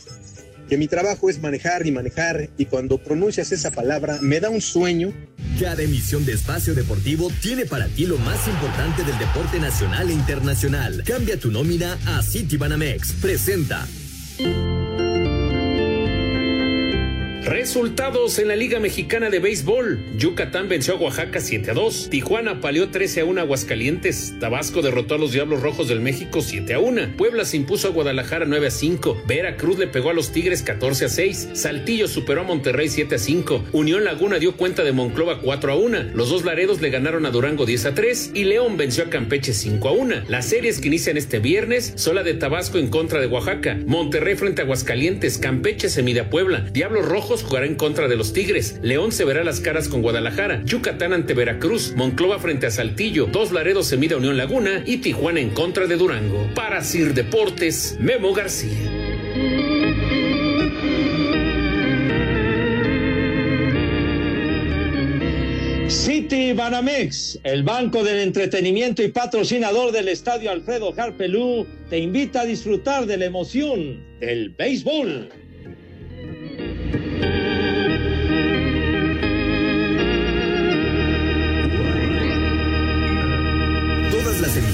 Que 0.69 0.77
mi 0.77 0.87
trabajo 0.87 1.31
es 1.31 1.41
manejar 1.41 1.87
y 1.87 1.91
manejar 1.91 2.49
y 2.57 2.65
cuando 2.65 2.99
pronuncias 2.99 3.51
esa 3.51 3.71
palabra 3.71 4.19
me 4.21 4.39
da 4.39 4.51
un 4.51 4.61
sueño. 4.61 5.11
Cada 5.59 5.81
emisión 5.81 6.25
de 6.25 6.33
Espacio 6.33 6.75
Deportivo 6.75 7.31
tiene 7.41 7.65
para 7.65 7.87
ti 7.87 8.05
lo 8.05 8.17
más 8.19 8.47
importante 8.47 9.03
del 9.03 9.17
deporte 9.17 9.59
nacional 9.59 10.11
e 10.11 10.13
internacional. 10.13 11.03
Cambia 11.05 11.39
tu 11.39 11.49
nómina 11.49 11.97
a 12.05 12.21
Citibanamex. 12.21 13.13
Presenta. 13.13 13.87
Resultados 17.49 18.37
en 18.37 18.47
la 18.47 18.55
Liga 18.55 18.79
Mexicana 18.79 19.31
de 19.31 19.39
Béisbol. 19.39 19.99
Yucatán 20.15 20.69
venció 20.69 20.93
a 20.93 20.97
Oaxaca 20.97 21.39
7 21.39 21.71
a 21.71 21.73
2. 21.73 22.09
Tijuana 22.11 22.61
palió 22.61 22.89
13 22.89 23.21
a 23.21 23.25
1 23.25 23.41
a 23.41 23.43
Aguascalientes. 23.43 24.35
Tabasco 24.39 24.83
derrotó 24.83 25.15
a 25.15 25.17
los 25.17 25.31
Diablos 25.31 25.63
Rojos 25.63 25.87
del 25.87 25.99
México 25.99 26.41
7 26.41 26.75
a 26.75 26.79
1. 26.79 27.17
Puebla 27.17 27.45
se 27.45 27.57
impuso 27.57 27.87
a 27.87 27.91
Guadalajara 27.91 28.45
9 28.45 28.67
a 28.67 28.69
5. 28.69 29.23
Veracruz 29.25 29.79
le 29.79 29.87
pegó 29.87 30.11
a 30.11 30.13
los 30.13 30.31
Tigres 30.31 30.61
14 30.61 31.05
a 31.05 31.09
6. 31.09 31.49
Saltillo 31.55 32.07
superó 32.07 32.41
a 32.41 32.43
Monterrey 32.43 32.87
7 32.87 33.15
a 33.15 33.17
5. 33.17 33.63
Unión 33.71 34.03
Laguna 34.03 34.37
dio 34.37 34.55
cuenta 34.55 34.83
de 34.83 34.91
Monclova 34.91 35.41
4 35.41 35.71
a 35.71 35.75
1. 35.75 36.03
Los 36.13 36.29
dos 36.29 36.45
Laredos 36.45 36.81
le 36.81 36.91
ganaron 36.91 37.25
a 37.25 37.31
Durango 37.31 37.65
10 37.65 37.85
a 37.87 37.95
3. 37.95 38.31
Y 38.35 38.43
León 38.43 38.77
venció 38.77 39.05
a 39.05 39.09
Campeche 39.09 39.53
5 39.53 39.89
a 39.89 39.91
1. 39.93 40.15
Las 40.27 40.45
series 40.45 40.79
que 40.79 40.89
inician 40.89 41.17
este 41.17 41.39
viernes 41.39 41.93
son 41.95 42.13
la 42.13 42.21
de 42.21 42.35
Tabasco 42.35 42.77
en 42.77 42.89
contra 42.89 43.19
de 43.19 43.25
Oaxaca. 43.25 43.79
Monterrey 43.87 44.35
frente 44.35 44.61
a 44.61 44.65
Aguascalientes. 44.65 45.39
Campeche 45.39 45.89
se 45.89 46.03
mide 46.03 46.19
a 46.19 46.29
Puebla. 46.29 46.69
Diablos 46.71 47.07
Rojos 47.07 47.38
jugará 47.43 47.65
en 47.65 47.75
contra 47.75 48.07
de 48.07 48.15
los 48.15 48.33
Tigres. 48.33 48.79
León 48.81 49.11
se 49.11 49.25
verá 49.25 49.43
las 49.43 49.59
caras 49.59 49.87
con 49.87 50.01
Guadalajara. 50.01 50.63
Yucatán 50.65 51.13
ante 51.13 51.33
Veracruz. 51.33 51.93
Monclova 51.95 52.39
frente 52.39 52.67
a 52.67 52.71
Saltillo. 52.71 53.27
Dos 53.27 53.51
Laredos 53.51 53.87
se 53.87 53.97
mide 53.97 54.15
a 54.15 54.17
Unión 54.17 54.37
Laguna. 54.37 54.83
Y 54.85 54.97
Tijuana 54.97 55.39
en 55.39 55.49
contra 55.51 55.87
de 55.87 55.97
Durango. 55.97 56.49
Para 56.55 56.83
Sir 56.83 57.13
Deportes, 57.13 57.97
Memo 57.99 58.33
García. 58.33 58.77
City 65.89 66.53
Banamex, 66.53 67.39
el 67.43 67.63
banco 67.63 68.03
del 68.03 68.19
entretenimiento 68.19 69.01
y 69.01 69.07
patrocinador 69.07 69.91
del 69.91 70.07
estadio 70.07 70.51
Alfredo 70.51 70.93
Harpelú, 70.95 71.65
te 71.89 71.97
invita 71.97 72.41
a 72.41 72.45
disfrutar 72.45 73.07
de 73.07 73.17
la 73.17 73.25
emoción 73.25 74.05
del 74.19 74.49
béisbol. 74.51 75.29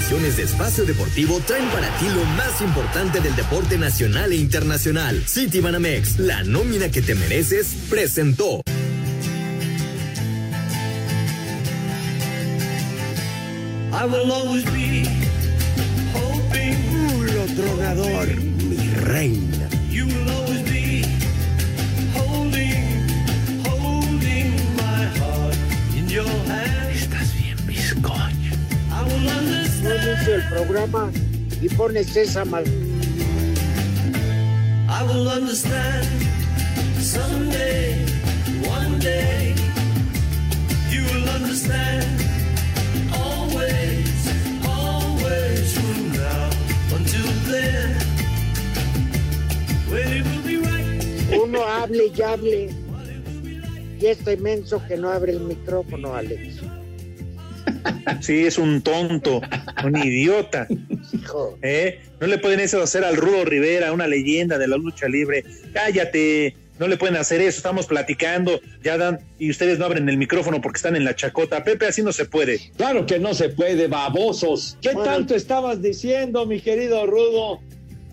Emisiones 0.05 0.37
de 0.37 0.43
Espacio 0.43 0.85
Deportivo 0.85 1.39
traen 1.47 1.67
para 1.69 1.89
ti 1.97 2.05
lo 2.13 2.23
más 2.37 2.61
importante 2.61 3.21
del 3.21 3.35
deporte 3.35 3.75
nacional 3.79 4.31
e 4.33 4.35
internacional. 4.35 5.23
City 5.25 5.61
Banamex, 5.61 6.19
la 6.19 6.43
nómina 6.43 6.91
que 6.91 7.01
te 7.01 7.15
mereces, 7.15 7.73
presentó. 7.89 8.61
I 13.91 14.05
will 14.05 14.31
always 14.31 14.63
be 14.65 15.09
hoping. 16.13 16.77
Lo 17.33 17.45
tronador, 17.55 18.27
mi 18.69 18.77
reina. 19.05 19.67
You 19.89 20.05
will 20.05 20.29
always 20.29 20.61
be 20.69 21.03
holding, 22.13 23.09
holding 23.65 24.53
my 24.77 25.05
heart 25.17 25.55
in 25.97 26.07
your 26.07 26.27
hand. 26.45 26.74
Understand. 29.85 30.17
inicio 30.17 30.35
el 30.35 30.43
programa 30.49 31.11
y 31.61 31.69
pones 31.69 32.15
esa 32.15 32.45
mal. 32.45 32.65
I 34.87 35.03
will 35.03 35.27
understand 35.27 36.07
someday, 36.99 38.05
one 38.67 38.99
day. 38.99 39.55
You 40.89 41.03
will 41.03 41.29
understand 41.29 42.05
always, 43.13 44.29
always 44.67 45.73
from 45.73 46.11
now 46.13 46.49
until 46.95 47.27
then. 47.51 47.97
When 49.89 50.07
it 50.07 50.25
will 50.25 50.43
be 50.43 50.57
right. 50.57 51.43
Uno 51.43 51.65
hable 51.67 52.07
y 52.07 52.21
hable. 52.21 52.69
Y 53.99 54.05
este 54.07 54.33
inmenso 54.33 54.85
que 54.87 54.97
no 54.97 55.09
abre 55.09 55.31
el 55.31 55.39
micrófono, 55.41 56.13
Alex. 56.15 56.54
Sí, 58.21 58.45
es 58.45 58.57
un 58.57 58.81
tonto, 58.81 59.41
un 59.83 59.97
idiota. 59.97 60.67
¿Eh? 61.61 62.01
No 62.19 62.27
le 62.27 62.37
pueden 62.37 62.59
eso 62.59 62.81
hacer 62.81 63.03
al 63.03 63.17
Rudo 63.17 63.45
Rivera, 63.45 63.91
una 63.91 64.07
leyenda 64.07 64.57
de 64.57 64.67
la 64.67 64.77
lucha 64.77 65.07
libre. 65.07 65.43
Cállate, 65.73 66.55
no 66.79 66.87
le 66.87 66.97
pueden 66.97 67.15
hacer 67.15 67.41
eso, 67.41 67.57
estamos 67.57 67.87
platicando, 67.87 68.59
ya 68.83 68.97
dan, 68.97 69.19
y 69.39 69.49
ustedes 69.49 69.79
no 69.79 69.85
abren 69.85 70.09
el 70.09 70.17
micrófono 70.17 70.61
porque 70.61 70.77
están 70.77 70.95
en 70.95 71.05
la 71.05 71.15
chacota. 71.15 71.63
Pepe, 71.63 71.87
así 71.87 72.03
no 72.03 72.11
se 72.11 72.25
puede. 72.25 72.59
Claro 72.75 73.05
que 73.05 73.19
no 73.19 73.33
se 73.33 73.49
puede, 73.49 73.87
babosos. 73.87 74.77
¿Qué 74.81 74.93
tanto 74.93 75.35
estabas 75.35 75.81
diciendo, 75.81 76.45
mi 76.45 76.59
querido 76.59 77.05
Rudo? 77.05 77.61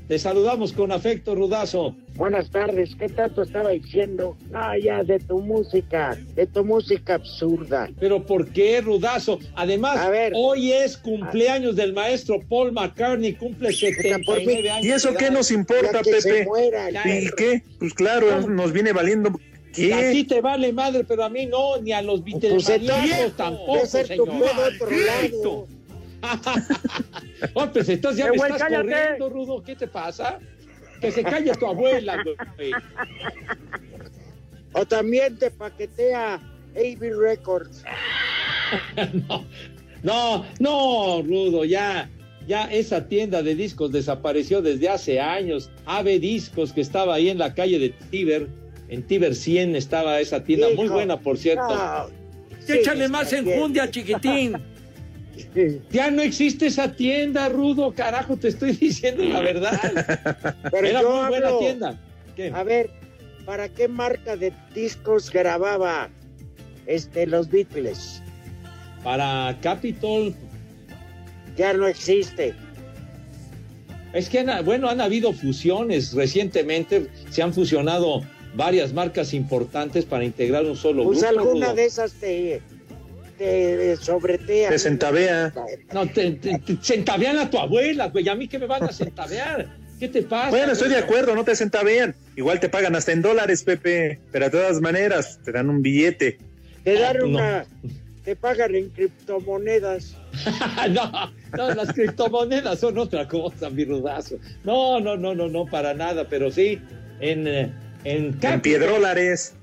Te 0.08 0.18
saludamos 0.18 0.72
con 0.72 0.92
afecto, 0.92 1.34
Rudazo. 1.34 1.96
Buenas 2.16 2.50
tardes, 2.50 2.94
¿qué 2.96 3.08
tanto 3.08 3.42
estaba 3.42 3.70
diciendo? 3.70 4.36
Ah, 4.52 4.76
ya, 4.76 5.02
de 5.02 5.18
tu 5.18 5.38
música, 5.38 6.18
de 6.34 6.46
tu 6.46 6.64
música 6.64 7.14
absurda. 7.14 7.88
Pero 7.98 8.24
¿por 8.26 8.48
qué, 8.50 8.80
Rudazo? 8.80 9.38
Además, 9.54 10.06
hoy 10.34 10.72
es 10.72 10.98
cumpleaños 10.98 11.76
del 11.76 11.94
maestro 11.94 12.40
Paul 12.48 12.72
McCartney, 12.72 13.34
cumple 13.34 13.72
79 13.72 14.70
años. 14.70 14.84
¿Y 14.84 14.90
eso 14.90 15.14
qué 15.14 15.30
nos 15.30 15.50
importa, 15.50 16.02
Pepe? 16.02 16.46
¿Y 17.06 17.30
qué? 17.36 17.62
Pues 17.78 17.94
claro, 17.94 18.48
nos 18.48 18.72
viene 18.72 18.92
valiendo. 18.92 19.30
¿Qué? 19.72 19.94
A 19.94 20.10
ti 20.12 20.24
te 20.24 20.42
vale 20.42 20.70
madre, 20.72 21.02
pero 21.04 21.24
a 21.24 21.30
mí 21.30 21.46
no, 21.46 21.78
ni 21.80 21.92
a 21.92 22.02
los 22.02 22.20
Pues 22.20 22.34
Beatlemaniacos 22.42 23.08
entonces, 23.08 23.36
tampoco, 23.36 23.86
ser 23.86 24.02
tu 24.02 24.26
señor. 24.26 24.28
pedo 24.28 24.62
otro 24.66 24.90
lado. 24.90 25.66
Oh, 27.54 27.66
pues 27.72 27.88
entonces 27.88 28.18
ya 28.24 28.30
me 28.30 28.36
güey, 28.38 28.52
estás 28.52 28.68
cállate. 28.68 28.88
corriendo, 28.90 29.28
Rudo. 29.28 29.62
¿Qué 29.62 29.74
te 29.74 29.88
pasa? 29.88 30.38
Que 31.00 31.10
se 31.10 31.22
calle 31.24 31.52
tu 31.54 31.66
abuela, 31.66 32.16
güey. 32.22 32.70
O 34.72 34.86
también 34.86 35.36
te 35.36 35.50
paquetea 35.50 36.34
AB 36.76 37.00
Records. 37.20 37.82
no, 39.28 39.44
no, 40.02 40.46
no, 40.60 41.22
Rudo, 41.22 41.64
ya, 41.64 42.08
ya 42.46 42.64
esa 42.72 43.06
tienda 43.08 43.42
de 43.42 43.54
discos 43.54 43.92
desapareció 43.92 44.62
desde 44.62 44.88
hace 44.88 45.20
años. 45.20 45.70
Ave 45.84 46.18
Discos, 46.20 46.72
que 46.72 46.80
estaba 46.80 47.14
ahí 47.14 47.28
en 47.28 47.38
la 47.38 47.52
calle 47.54 47.78
de 47.78 47.90
Tiber, 48.10 48.48
en 48.88 49.02
Tiber 49.02 49.34
100 49.34 49.76
estaba 49.76 50.20
esa 50.20 50.42
tienda, 50.44 50.68
muy 50.76 50.88
buena, 50.88 51.18
por 51.20 51.36
cierto. 51.36 51.68
no. 51.68 52.22
Échale 52.68 53.06
Sí, 53.06 53.10
más 53.12 53.24
está 53.32 53.42
bien. 53.42 53.54
enjundia, 53.56 53.90
chiquitín. 53.90 54.52
Ya 55.90 56.10
no 56.10 56.22
existe 56.22 56.66
esa 56.66 56.92
tienda, 56.92 57.48
Rudo, 57.48 57.92
carajo, 57.94 58.36
te 58.36 58.48
estoy 58.48 58.72
diciendo 58.80 59.24
la 59.24 59.40
verdad. 59.40 60.56
Pero 60.70 60.86
Era 60.86 61.02
muy 61.02 61.28
buena 61.28 61.58
tienda. 61.58 62.00
¿Qué? 62.36 62.50
A 62.54 62.62
ver, 62.62 62.90
¿para 63.44 63.68
qué 63.68 63.88
marca 63.88 64.36
de 64.36 64.52
discos 64.74 65.30
grababa 65.30 66.08
este 66.86 67.26
los 67.26 67.48
Beatles? 67.50 68.22
Para 69.04 69.56
Capitol. 69.60 70.34
Ya 71.56 71.72
no 71.74 71.86
existe. 71.86 72.54
Es 74.12 74.28
que, 74.28 74.44
bueno, 74.64 74.88
han 74.88 75.00
habido 75.00 75.32
fusiones 75.32 76.12
recientemente, 76.12 77.08
se 77.30 77.42
han 77.42 77.52
fusionado 77.54 78.22
varias 78.54 78.92
marcas 78.92 79.32
importantes 79.32 80.04
para 80.04 80.24
integrar 80.24 80.64
un 80.66 80.76
solo 80.76 81.04
Pues 81.04 81.20
grupo. 81.22 81.40
alguna 81.40 81.66
Rudo. 81.68 81.76
de 81.76 81.84
esas 81.86 82.12
te, 82.12 82.60
te 83.42 83.96
sobretea. 83.96 84.70
Te 84.70 84.78
centavea. 84.78 85.52
No, 85.92 86.06
te, 86.06 86.32
te- 86.32 86.58
te 86.58 86.76
centavean 86.80 87.38
a 87.38 87.50
tu 87.50 87.58
abuela, 87.58 88.08
güey. 88.08 88.28
¿A 88.28 88.34
mí 88.34 88.48
qué 88.48 88.58
me 88.58 88.66
van 88.66 88.84
a 88.84 88.92
centavear? 88.92 89.68
¿Qué 89.98 90.08
te 90.08 90.22
pasa? 90.22 90.50
Bueno, 90.50 90.72
estoy 90.72 90.88
de 90.88 90.98
acuerdo, 90.98 91.34
no 91.34 91.44
te 91.44 91.54
centavean. 91.56 92.14
Igual 92.36 92.60
te 92.60 92.68
pagan 92.68 92.94
hasta 92.96 93.12
en 93.12 93.22
dólares, 93.22 93.62
Pepe. 93.62 94.20
Pero 94.30 94.46
de 94.46 94.50
todas 94.50 94.80
maneras, 94.80 95.38
te 95.44 95.52
dan 95.52 95.70
un 95.70 95.82
billete. 95.82 96.38
Te 96.84 96.98
dan 96.98 97.18
no. 97.18 97.26
una. 97.26 97.66
Te 98.24 98.36
pagan 98.36 98.74
en 98.76 98.90
criptomonedas. 98.90 100.16
no, 100.90 101.32
no, 101.56 101.74
las 101.74 101.92
criptomonedas 101.92 102.78
son 102.78 102.96
otra 102.98 103.26
cosa, 103.26 103.68
mi 103.68 103.84
rudazo. 103.84 104.36
No, 104.62 105.00
no, 105.00 105.16
no, 105.16 105.34
no, 105.34 105.48
no, 105.48 105.66
para 105.66 105.92
nada, 105.94 106.28
pero 106.28 106.50
sí, 106.50 106.80
en, 107.20 107.48
eh, 107.48 107.72
en, 108.04 108.38
En 108.40 108.60
piedrólares. 108.60 109.54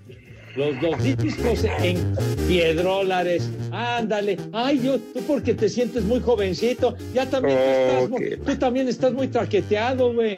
Los 0.59 0.81
dos 0.81 1.01
discos 1.23 1.63
en 1.81 2.13
piedrólares. 2.47 3.49
Ándale. 3.71 4.37
Ay, 4.51 4.81
yo, 4.83 4.99
tú 4.99 5.21
porque 5.25 5.53
te 5.53 5.69
sientes 5.69 6.03
muy 6.03 6.19
jovencito, 6.19 6.97
ya 7.13 7.25
también 7.29 7.57
tú 7.57 8.17
estás, 8.17 8.45
tú 8.45 8.55
también 8.57 8.87
estás 8.89 9.13
muy 9.13 9.29
traqueteado, 9.29 10.13
güey. 10.13 10.37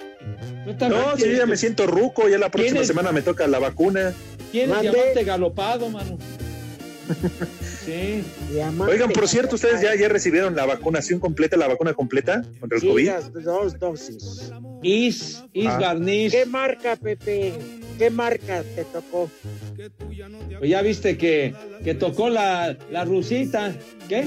No, 0.67 1.15
sí, 1.15 1.23
tienes 1.23 1.38
ya 1.39 1.45
me 1.47 1.57
siento 1.57 1.88
ruco. 1.88 2.29
Ya 2.29 2.38
la 2.38 2.51
próxima 2.51 2.75
¿Tienes- 2.81 2.88
semana 2.88 3.12
me 3.12 3.23
toca 3.23 3.47
la 3.47 3.57
vacuna. 3.57 4.13
Tienes 4.51 4.69
Mande. 4.75 4.91
diamante 4.91 5.23
galopado, 5.23 5.89
mano. 5.89 6.17
Sí. 7.84 8.23
Diamante. 8.51 8.93
Oigan, 8.93 9.10
por 9.10 9.27
cierto, 9.27 9.55
ustedes 9.55 9.81
ya, 9.81 9.95
ya 9.95 10.07
recibieron 10.07 10.55
la 10.55 10.67
vacunación 10.67 11.19
completa, 11.19 11.57
la 11.57 11.67
vacuna 11.67 11.95
completa 11.95 12.45
contra 12.60 12.75
el 12.75 12.81
Sí, 12.81 12.88
COVID. 12.88 13.07
las 13.07 13.34
dos 13.34 13.79
dosis. 13.79 14.51
Is, 14.84 15.43
is 15.51 15.65
Ah. 15.67 15.79
Garnish. 15.79 16.31
¿Qué 16.31 16.45
marca, 16.45 16.95
Pepe? 16.95 17.53
¿Qué 18.01 18.09
marca 18.09 18.63
te 18.75 18.83
tocó? 18.85 19.29
Pues 20.57 20.71
ya 20.71 20.81
viste 20.81 21.19
que, 21.19 21.53
que 21.83 21.93
tocó 21.93 22.31
la, 22.31 22.75
la 22.89 23.05
rusita. 23.05 23.75
¿Qué? 24.09 24.25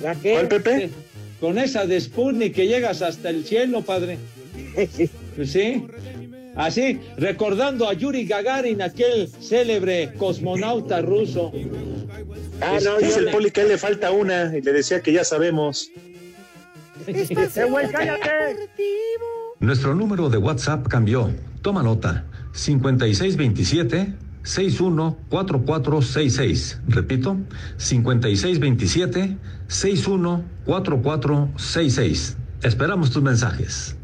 ¿La 0.00 0.14
qué? 0.14 0.34
¿Cuál, 0.34 0.46
Pepe? 0.46 0.90
Con 1.40 1.58
esa 1.58 1.86
de 1.86 2.00
Sputnik 2.00 2.54
que 2.54 2.68
llegas 2.68 3.02
hasta 3.02 3.30
el 3.30 3.44
cielo, 3.44 3.82
padre. 3.82 4.16
Pues 5.34 5.50
sí. 5.50 5.84
Así, 6.54 7.00
recordando 7.16 7.88
a 7.88 7.94
Yuri 7.94 8.26
Gagarin, 8.26 8.80
aquel 8.80 9.28
célebre 9.28 10.12
cosmonauta 10.16 11.02
ruso. 11.02 11.50
Ah, 12.60 12.78
no, 12.80 12.98
Dice 12.98 13.18
el 13.18 13.30
poli 13.32 13.50
que 13.50 13.62
a 13.62 13.64
él 13.64 13.70
le 13.70 13.78
falta 13.78 14.12
una 14.12 14.56
y 14.56 14.62
le 14.62 14.72
decía 14.72 15.00
que 15.00 15.12
ya 15.12 15.24
sabemos. 15.24 15.90
¡Eh, 17.08 17.64
güey, 17.68 17.88
cállate! 17.90 18.68
Nuestro 19.58 19.96
número 19.96 20.30
de 20.30 20.38
WhatsApp 20.38 20.86
cambió. 20.86 21.28
Toma 21.60 21.82
nota. 21.82 22.24
5627 22.54 24.14
614466. 24.42 26.80
Repito, 26.88 27.36
5627 27.78 29.36
614466. 29.68 32.36
Esperamos 32.62 33.10
tus 33.10 33.22
mensajes. 33.22 33.96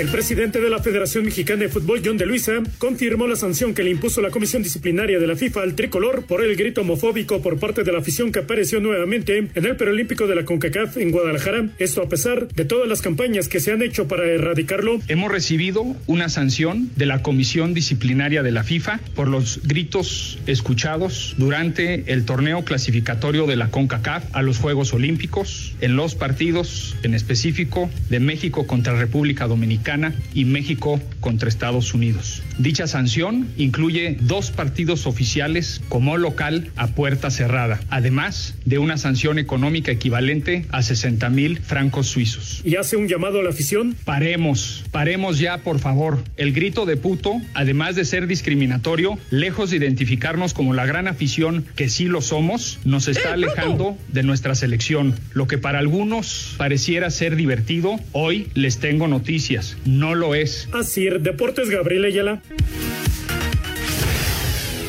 El 0.00 0.08
presidente 0.08 0.62
de 0.62 0.70
la 0.70 0.78
Federación 0.78 1.26
Mexicana 1.26 1.64
de 1.64 1.68
Fútbol, 1.68 2.00
John 2.02 2.16
de 2.16 2.24
Luisa, 2.24 2.62
confirmó 2.78 3.26
la 3.26 3.36
sanción 3.36 3.74
que 3.74 3.82
le 3.82 3.90
impuso 3.90 4.22
la 4.22 4.30
Comisión 4.30 4.62
Disciplinaria 4.62 5.18
de 5.18 5.26
la 5.26 5.36
FIFA 5.36 5.60
al 5.60 5.74
tricolor 5.74 6.24
por 6.24 6.42
el 6.42 6.56
grito 6.56 6.80
homofóbico 6.80 7.42
por 7.42 7.58
parte 7.58 7.84
de 7.84 7.92
la 7.92 7.98
afición 7.98 8.32
que 8.32 8.38
apareció 8.38 8.80
nuevamente 8.80 9.50
en 9.54 9.66
el 9.66 9.76
Perolímpico 9.76 10.26
de 10.26 10.36
la 10.36 10.46
CONCACAF 10.46 10.96
en 10.96 11.10
Guadalajara. 11.10 11.68
Esto 11.78 12.00
a 12.00 12.08
pesar 12.08 12.48
de 12.48 12.64
todas 12.64 12.88
las 12.88 13.02
campañas 13.02 13.48
que 13.48 13.60
se 13.60 13.72
han 13.72 13.82
hecho 13.82 14.08
para 14.08 14.24
erradicarlo. 14.24 15.00
Hemos 15.08 15.30
recibido 15.30 15.84
una 16.06 16.30
sanción 16.30 16.88
de 16.96 17.04
la 17.04 17.20
Comisión 17.20 17.74
Disciplinaria 17.74 18.42
de 18.42 18.52
la 18.52 18.64
FIFA 18.64 19.00
por 19.14 19.28
los 19.28 19.60
gritos 19.64 20.38
escuchados 20.46 21.34
durante 21.36 22.10
el 22.10 22.24
torneo 22.24 22.64
clasificatorio 22.64 23.46
de 23.46 23.56
la 23.56 23.70
CONCACAF 23.70 24.34
a 24.34 24.40
los 24.40 24.56
Juegos 24.56 24.94
Olímpicos, 24.94 25.74
en 25.82 25.96
los 25.96 26.14
partidos 26.14 26.96
en 27.02 27.12
específico 27.12 27.90
de 28.08 28.18
México 28.18 28.66
contra 28.66 28.98
República 28.98 29.46
Dominicana 29.46 29.89
Mexicana 29.90 30.14
y 30.34 30.44
México 30.44 31.00
contra 31.18 31.48
Estados 31.48 31.94
Unidos. 31.94 32.42
Dicha 32.58 32.86
sanción 32.86 33.48
incluye 33.56 34.16
dos 34.20 34.50
partidos 34.50 35.06
oficiales 35.06 35.80
como 35.88 36.16
local 36.16 36.70
a 36.76 36.88
puerta 36.88 37.30
cerrada, 37.30 37.80
además 37.90 38.54
de 38.64 38.78
una 38.78 38.98
sanción 38.98 39.38
económica 39.38 39.90
equivalente 39.90 40.66
a 40.70 40.82
60 40.82 41.28
mil 41.30 41.58
francos 41.58 42.06
suizos. 42.06 42.60
¿Y 42.64 42.76
hace 42.76 42.96
un 42.96 43.08
llamado 43.08 43.40
a 43.40 43.42
la 43.42 43.50
afición? 43.50 43.96
Paremos, 44.04 44.84
paremos 44.92 45.38
ya, 45.38 45.58
por 45.58 45.80
favor. 45.80 46.22
El 46.36 46.52
grito 46.52 46.86
de 46.86 46.96
puto, 46.96 47.40
además 47.54 47.96
de 47.96 48.04
ser 48.04 48.26
discriminatorio, 48.26 49.18
lejos 49.30 49.70
de 49.70 49.78
identificarnos 49.78 50.54
como 50.54 50.74
la 50.74 50.86
gran 50.86 51.08
afición 51.08 51.64
que 51.74 51.88
sí 51.88 52.04
lo 52.04 52.20
somos, 52.20 52.78
nos 52.84 53.08
está 53.08 53.32
alejando 53.32 53.96
de 54.12 54.22
nuestra 54.22 54.54
selección. 54.54 55.18
Lo 55.32 55.48
que 55.48 55.58
para 55.58 55.80
algunos 55.80 56.54
pareciera 56.58 57.10
ser 57.10 57.34
divertido, 57.34 57.98
hoy 58.12 58.48
les 58.54 58.78
tengo 58.78 59.08
noticias. 59.08 59.76
No 59.84 60.14
lo 60.14 60.34
es. 60.34 60.68
Así, 60.72 61.08
Deportes 61.08 61.70
Gabriel 61.70 62.04
Ayala. 62.04 62.42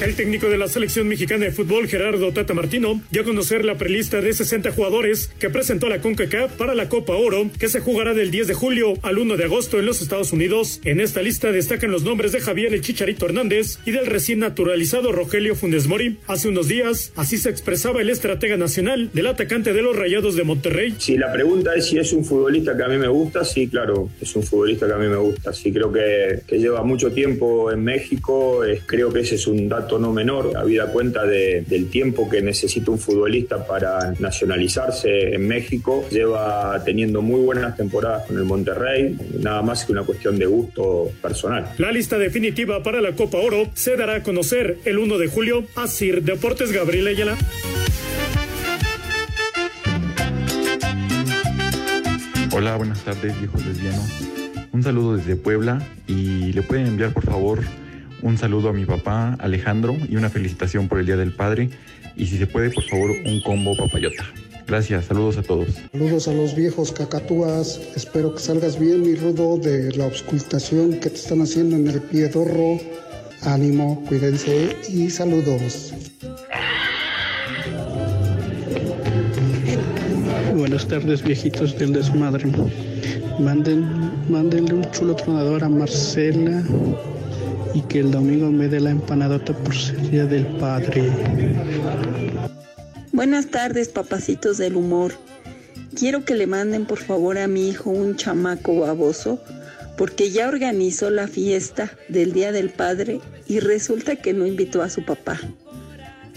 El 0.01 0.15
técnico 0.15 0.49
de 0.49 0.57
la 0.57 0.67
selección 0.67 1.07
mexicana 1.07 1.45
de 1.45 1.51
fútbol, 1.51 1.87
Gerardo 1.87 2.33
Tata 2.33 2.55
Martino, 2.55 2.99
dio 3.11 3.21
a 3.21 3.23
conocer 3.23 3.63
la 3.63 3.77
prelista 3.77 4.19
de 4.19 4.33
60 4.33 4.71
jugadores 4.71 5.29
que 5.37 5.51
presentó 5.51 5.89
la 5.89 6.01
CONCACAF 6.01 6.53
para 6.53 6.73
la 6.73 6.89
Copa 6.89 7.13
Oro, 7.13 7.51
que 7.59 7.69
se 7.69 7.81
jugará 7.81 8.15
del 8.15 8.31
10 8.31 8.47
de 8.47 8.55
julio 8.55 8.95
al 9.03 9.19
1 9.19 9.37
de 9.37 9.43
agosto 9.43 9.79
en 9.79 9.85
los 9.85 10.01
Estados 10.01 10.33
Unidos. 10.33 10.81
En 10.85 11.01
esta 11.01 11.21
lista 11.21 11.51
destacan 11.51 11.91
los 11.91 12.01
nombres 12.01 12.31
de 12.31 12.41
Javier 12.41 12.73
El 12.73 12.81
Chicharito 12.81 13.27
Hernández 13.27 13.77
y 13.85 13.91
del 13.91 14.07
recién 14.07 14.39
naturalizado 14.39 15.11
Rogelio 15.11 15.53
Funes 15.53 15.85
Mori. 15.85 16.17
Hace 16.25 16.49
unos 16.49 16.67
días, 16.67 17.13
así 17.15 17.37
se 17.37 17.51
expresaba 17.51 18.01
el 18.01 18.09
estratega 18.09 18.57
nacional 18.57 19.11
del 19.13 19.27
atacante 19.27 19.71
de 19.71 19.83
los 19.83 19.95
Rayados 19.95 20.35
de 20.35 20.43
Monterrey. 20.43 20.95
Si 20.97 21.15
la 21.15 21.31
pregunta 21.31 21.75
es 21.75 21.85
si 21.85 21.99
es 21.99 22.11
un 22.11 22.25
futbolista 22.25 22.75
que 22.75 22.81
a 22.81 22.87
mí 22.87 22.97
me 22.97 23.07
gusta, 23.07 23.45
sí, 23.45 23.67
claro, 23.67 24.09
es 24.19 24.35
un 24.35 24.41
futbolista 24.41 24.87
que 24.87 24.93
a 24.93 24.97
mí 24.97 25.07
me 25.07 25.17
gusta. 25.17 25.53
Sí, 25.53 25.71
creo 25.71 25.91
que, 25.91 26.41
lleva 26.57 26.83
mucho 26.83 27.11
tiempo 27.11 27.71
en 27.71 27.83
México, 27.83 28.63
creo 28.87 29.13
que 29.13 29.19
ese 29.19 29.35
es 29.35 29.45
un 29.45 29.69
dato 29.69 29.90
no 29.99 30.11
menor, 30.11 30.51
habida 30.55 30.87
cuenta 30.91 31.25
de, 31.25 31.63
del 31.67 31.89
tiempo 31.89 32.29
que 32.29 32.41
necesita 32.41 32.91
un 32.91 32.99
futbolista 32.99 33.65
para 33.65 34.13
nacionalizarse 34.19 35.35
en 35.35 35.47
México. 35.47 36.05
Lleva 36.09 36.81
teniendo 36.83 37.21
muy 37.21 37.41
buenas 37.41 37.75
temporadas 37.75 38.27
con 38.27 38.37
el 38.37 38.43
Monterrey, 38.43 39.17
nada 39.39 39.61
más 39.61 39.85
que 39.85 39.91
una 39.91 40.03
cuestión 40.03 40.37
de 40.37 40.45
gusto 40.45 41.09
personal. 41.21 41.73
La 41.77 41.91
lista 41.91 42.17
definitiva 42.17 42.83
para 42.83 43.01
la 43.01 43.13
Copa 43.13 43.37
Oro 43.37 43.67
se 43.73 43.95
dará 43.95 44.15
a 44.15 44.23
conocer 44.23 44.77
el 44.85 44.97
1 44.97 45.17
de 45.17 45.27
julio. 45.27 45.63
Asir 45.75 46.23
Deportes 46.23 46.71
Gabriel 46.71 47.07
Ayala. 47.07 47.37
Hola, 52.53 52.75
buenas 52.75 53.03
tardes, 53.03 53.39
viejo 53.39 53.57
lesbiano. 53.57 54.03
Un 54.73 54.83
saludo 54.83 55.17
desde 55.17 55.35
Puebla 55.35 55.81
y 56.07 56.53
le 56.53 56.61
pueden 56.61 56.87
enviar 56.87 57.13
por 57.13 57.25
favor 57.25 57.59
un 58.21 58.37
saludo 58.37 58.69
a 58.69 58.73
mi 58.73 58.85
papá 58.85 59.35
Alejandro 59.39 59.95
y 60.09 60.15
una 60.15 60.29
felicitación 60.29 60.87
por 60.87 60.99
el 60.99 61.05
Día 61.05 61.17
del 61.17 61.33
Padre 61.33 61.69
y 62.15 62.25
si 62.25 62.37
se 62.37 62.47
puede 62.47 62.69
por 62.71 62.83
favor 62.83 63.11
un 63.25 63.41
combo 63.41 63.75
papayota. 63.75 64.25
Gracias, 64.67 65.05
saludos 65.05 65.37
a 65.37 65.43
todos. 65.43 65.67
Saludos 65.91 66.27
a 66.27 66.33
los 66.33 66.55
viejos 66.55 66.91
cacatúas, 66.91 67.81
espero 67.95 68.33
que 68.33 68.39
salgas 68.39 68.79
bien 68.79 69.01
mi 69.01 69.15
rudo 69.15 69.57
de 69.57 69.91
la 69.97 70.05
auscultación 70.05 70.93
que 70.99 71.09
te 71.09 71.15
están 71.15 71.41
haciendo 71.41 71.75
en 71.75 71.87
el 71.87 72.01
piedorro. 72.01 72.79
Ánimo, 73.43 74.03
cuídense 74.07 74.75
y 74.87 75.09
saludos. 75.09 75.93
Buenas 80.55 80.87
tardes, 80.87 81.23
viejitos 81.23 81.77
del 81.77 81.93
desmadre. 81.93 82.45
Manden, 83.39 84.11
mándenle 84.29 84.75
un 84.75 84.91
chulo 84.91 85.15
tronador 85.15 85.63
a 85.63 85.69
Marcela 85.69 86.63
y 87.73 87.81
que 87.81 87.99
el 87.99 88.11
domingo 88.11 88.51
me 88.51 88.67
dé 88.67 88.79
la 88.79 88.91
empanadota 88.91 89.53
por 89.53 89.75
ser 89.75 90.01
día 90.09 90.25
del 90.25 90.45
padre. 90.57 91.11
Buenas 93.11 93.47
tardes, 93.47 93.89
papacitos 93.89 94.57
del 94.57 94.75
humor. 94.75 95.13
Quiero 95.95 96.23
que 96.23 96.35
le 96.35 96.47
manden 96.47 96.85
por 96.85 96.99
favor 96.99 97.37
a 97.37 97.47
mi 97.47 97.69
hijo 97.69 97.89
un 97.89 98.15
chamaco 98.15 98.79
baboso 98.79 99.39
porque 99.97 100.31
ya 100.31 100.47
organizó 100.47 101.09
la 101.09 101.27
fiesta 101.27 101.91
del 102.07 102.33
Día 102.33 102.51
del 102.51 102.69
Padre 102.69 103.19
y 103.47 103.59
resulta 103.59 104.15
que 104.15 104.33
no 104.33 104.45
invitó 104.47 104.81
a 104.81 104.89
su 104.89 105.03
papá. 105.03 105.39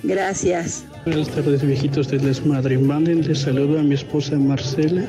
Gracias. 0.04 0.84
Buenas 1.06 1.28
tardes, 1.30 1.66
viejitos 1.66 2.08
del 2.08 2.20
desmadre. 2.20 2.76
Mándenle 2.76 3.34
saludo 3.34 3.78
a 3.78 3.82
mi 3.82 3.94
esposa 3.94 4.36
Marcela 4.36 5.02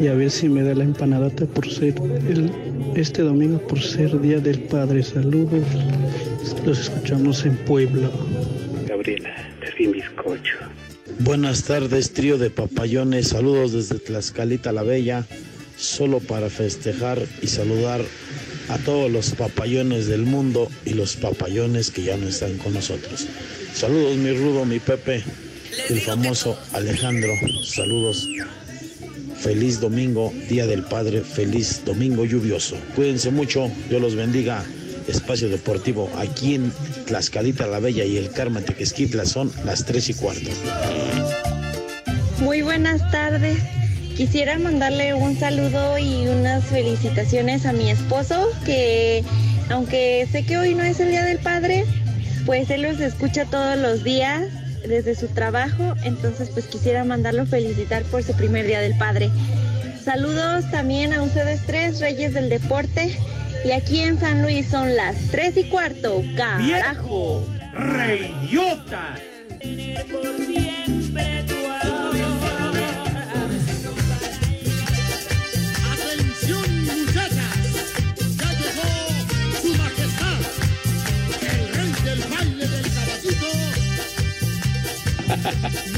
y 0.00 0.06
a 0.06 0.14
ver 0.14 0.30
si 0.30 0.48
me 0.48 0.62
da 0.62 0.74
la 0.74 0.84
empanadota 0.84 1.44
por 1.44 1.68
ser 1.70 1.94
el, 2.26 2.50
este 2.96 3.20
domingo 3.20 3.58
por 3.66 3.80
ser 3.80 4.18
Día 4.22 4.38
del 4.38 4.62
Padre. 4.62 5.02
Saludos. 5.02 5.62
Los 6.64 6.80
escuchamos 6.80 7.44
en 7.44 7.54
Puebla. 7.58 8.10
Gabriela, 8.88 9.30
te 9.60 9.72
vi 9.78 9.92
bizcocho. 9.92 10.56
Buenas 11.18 11.64
tardes, 11.64 12.14
trío 12.14 12.38
de 12.38 12.48
papayones. 12.48 13.28
Saludos 13.28 13.72
desde 13.72 13.98
Tlaxcalita 13.98 14.72
la 14.72 14.82
Bella. 14.82 15.26
Solo 15.76 16.18
para 16.18 16.48
festejar 16.48 17.18
y 17.42 17.46
saludar 17.46 18.00
a 18.70 18.78
todos 18.78 19.10
los 19.10 19.32
papayones 19.32 20.06
del 20.06 20.22
mundo 20.22 20.70
y 20.84 20.94
los 20.94 21.16
papayones 21.16 21.90
que 21.90 22.04
ya 22.04 22.16
no 22.16 22.28
están 22.28 22.56
con 22.58 22.72
nosotros. 22.72 23.26
Saludos, 23.74 24.16
mi 24.16 24.32
Rudo, 24.32 24.64
mi 24.64 24.78
Pepe, 24.78 25.24
el 25.88 26.00
famoso 26.00 26.56
Alejandro. 26.72 27.32
Saludos. 27.64 28.28
Feliz 29.40 29.80
domingo, 29.80 30.32
Día 30.48 30.66
del 30.66 30.84
Padre, 30.84 31.22
feliz 31.22 31.82
domingo 31.84 32.24
lluvioso. 32.24 32.76
Cuídense 32.94 33.30
mucho, 33.30 33.70
Dios 33.88 34.00
los 34.00 34.14
bendiga. 34.14 34.64
Espacio 35.08 35.48
Deportivo 35.48 36.08
aquí 36.16 36.54
en 36.54 36.72
Tlaxcalita 37.06 37.66
la 37.66 37.80
Bella 37.80 38.04
y 38.04 38.16
el 38.18 38.30
Carmen 38.30 38.64
Tequesquitla 38.64 39.24
son 39.24 39.50
las 39.64 39.84
3 39.84 40.10
y 40.10 40.14
cuarto. 40.14 40.50
Muy 42.38 42.62
buenas 42.62 43.10
tardes. 43.10 43.58
Quisiera 44.20 44.58
mandarle 44.58 45.14
un 45.14 45.34
saludo 45.34 45.96
y 45.96 46.28
unas 46.28 46.62
felicitaciones 46.64 47.64
a 47.64 47.72
mi 47.72 47.88
esposo, 47.88 48.50
que 48.66 49.24
aunque 49.70 50.28
sé 50.30 50.44
que 50.44 50.58
hoy 50.58 50.74
no 50.74 50.82
es 50.82 51.00
el 51.00 51.08
Día 51.08 51.24
del 51.24 51.38
Padre, 51.38 51.86
pues 52.44 52.68
él 52.68 52.82
los 52.82 53.00
escucha 53.00 53.46
todos 53.46 53.78
los 53.78 54.04
días 54.04 54.42
desde 54.86 55.14
su 55.14 55.28
trabajo, 55.28 55.94
entonces 56.04 56.50
pues 56.50 56.66
quisiera 56.66 57.02
mandarlo 57.02 57.46
felicitar 57.46 58.02
por 58.02 58.22
su 58.22 58.34
primer 58.34 58.66
Día 58.66 58.80
del 58.80 58.94
Padre. 58.98 59.30
Saludos 60.04 60.70
también 60.70 61.14
a 61.14 61.22
ustedes 61.22 61.62
tres, 61.64 61.98
Reyes 61.98 62.34
del 62.34 62.50
Deporte, 62.50 63.16
y 63.64 63.70
aquí 63.70 64.00
en 64.00 64.20
San 64.20 64.42
Luis 64.42 64.68
son 64.68 64.96
las 64.96 65.16
tres 65.30 65.56
y 65.56 65.64
cuarto, 65.64 66.22
carajo. 66.36 67.42
¡Reyota! 67.72 69.16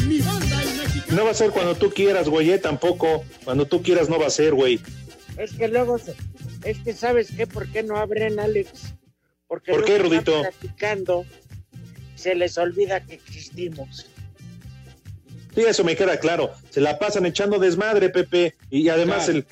Mi 0.07 0.21
banda 0.21 0.63
el 0.63 0.69
mexicano. 0.79 1.17
No 1.17 1.25
va 1.25 1.31
a 1.31 1.35
ser 1.35 1.51
cuando 1.51 1.75
tú 1.75 1.91
quieras, 1.91 2.29
güey, 2.29 2.51
eh, 2.51 2.59
tampoco. 2.59 3.25
Cuando 3.45 3.67
tú 3.67 3.83
quieras 3.83 4.09
no 4.09 4.19
va 4.19 4.27
a 4.27 4.31
ser, 4.31 4.55
güey. 4.55 4.81
Es 5.39 5.53
que 5.53 5.69
luego, 5.69 5.99
se- 5.99 6.15
es 6.65 6.79
que 6.79 6.93
sabes 6.93 7.29
qué, 7.37 7.47
¿por 7.47 7.69
qué 7.71 7.83
no 7.83 7.97
abren, 7.97 8.39
Alex? 8.39 8.95
Porque 9.49 9.73
¿Por 9.73 9.85
qué, 9.85 9.99
Rudito? 9.99 10.41
platicando, 10.43 11.25
se 12.15 12.35
les 12.35 12.57
olvida 12.59 13.05
que 13.05 13.15
existimos. 13.15 14.07
Sí, 15.55 15.61
eso 15.63 15.85
me 15.85 15.97
queda 15.97 16.19
claro. 16.19 16.53
Se 16.71 16.81
la 16.81 16.99
pasan 16.99 17.27
echando 17.27 17.59
desmadre, 17.59 18.09
Pepe. 18.09 18.55
Y 18.71 18.89
además 18.89 19.25
Claro. 19.27 19.45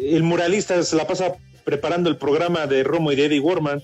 el, 0.00 0.06
el 0.16 0.22
muralista 0.22 0.82
se 0.82 0.96
la 0.96 1.06
pasa 1.06 1.34
preparando 1.64 2.08
el 2.08 2.16
programa 2.16 2.66
de 2.66 2.82
Romo 2.82 3.12
y 3.12 3.16
de 3.16 3.26
Eddie 3.26 3.40
Warman. 3.40 3.82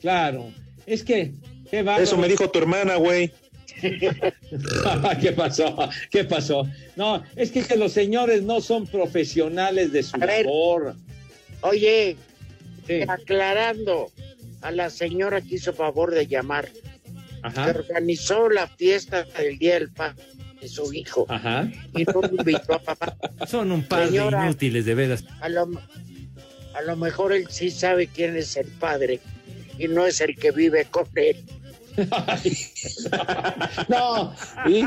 Claro. 0.00 0.50
Es 0.86 1.04
que, 1.04 1.34
qué 1.70 1.82
bárbaro. 1.82 2.02
Eso 2.02 2.16
me 2.16 2.28
dijo 2.28 2.50
tu 2.50 2.58
hermana, 2.58 2.96
güey. 2.96 3.32
¿Qué 5.20 5.32
pasó? 5.32 5.76
¿Qué 6.10 6.24
pasó? 6.24 6.68
No, 6.96 7.22
es 7.36 7.50
que, 7.50 7.62
que 7.62 7.76
los 7.76 7.92
señores 7.92 8.42
no 8.42 8.60
son 8.60 8.86
profesionales 8.86 9.92
de 9.92 10.02
su 10.02 10.16
labor. 10.18 10.94
Oye, 11.62 12.16
aclarando, 13.08 14.10
a 14.62 14.70
la 14.70 14.90
señora 14.90 15.40
que 15.40 15.54
hizo 15.56 15.72
favor 15.72 16.12
de 16.12 16.26
llamar, 16.26 16.68
Ajá. 17.42 17.64
que 17.72 17.78
organizó 17.78 18.48
la 18.50 18.66
fiesta 18.66 19.24
del 19.38 19.58
Día 19.58 19.74
del 19.74 19.90
Padre 19.90 20.22
de 20.60 20.68
su 20.68 20.92
hijo. 20.92 21.24
Ajá. 21.28 21.70
Y 21.96 22.04
no 22.04 22.20
invitó 22.30 22.74
a 22.74 22.82
papá. 22.82 23.16
Son 23.46 23.72
un 23.72 23.82
par 23.82 24.08
Señora. 24.08 24.40
de 24.40 24.46
inútiles, 24.46 24.84
de 24.84 24.94
veras. 24.94 25.24
A 25.40 25.48
lo, 25.48 25.70
a 26.74 26.82
lo 26.82 26.96
mejor 26.96 27.32
él 27.32 27.46
sí 27.48 27.70
sabe 27.70 28.06
quién 28.08 28.36
es 28.36 28.56
el 28.56 28.66
padre 28.66 29.20
y 29.78 29.88
no 29.88 30.06
es 30.06 30.20
el 30.20 30.36
que 30.36 30.50
vive 30.50 30.84
con 30.84 31.06
él. 31.14 31.42
No, 33.88 34.34
¿y? 34.66 34.82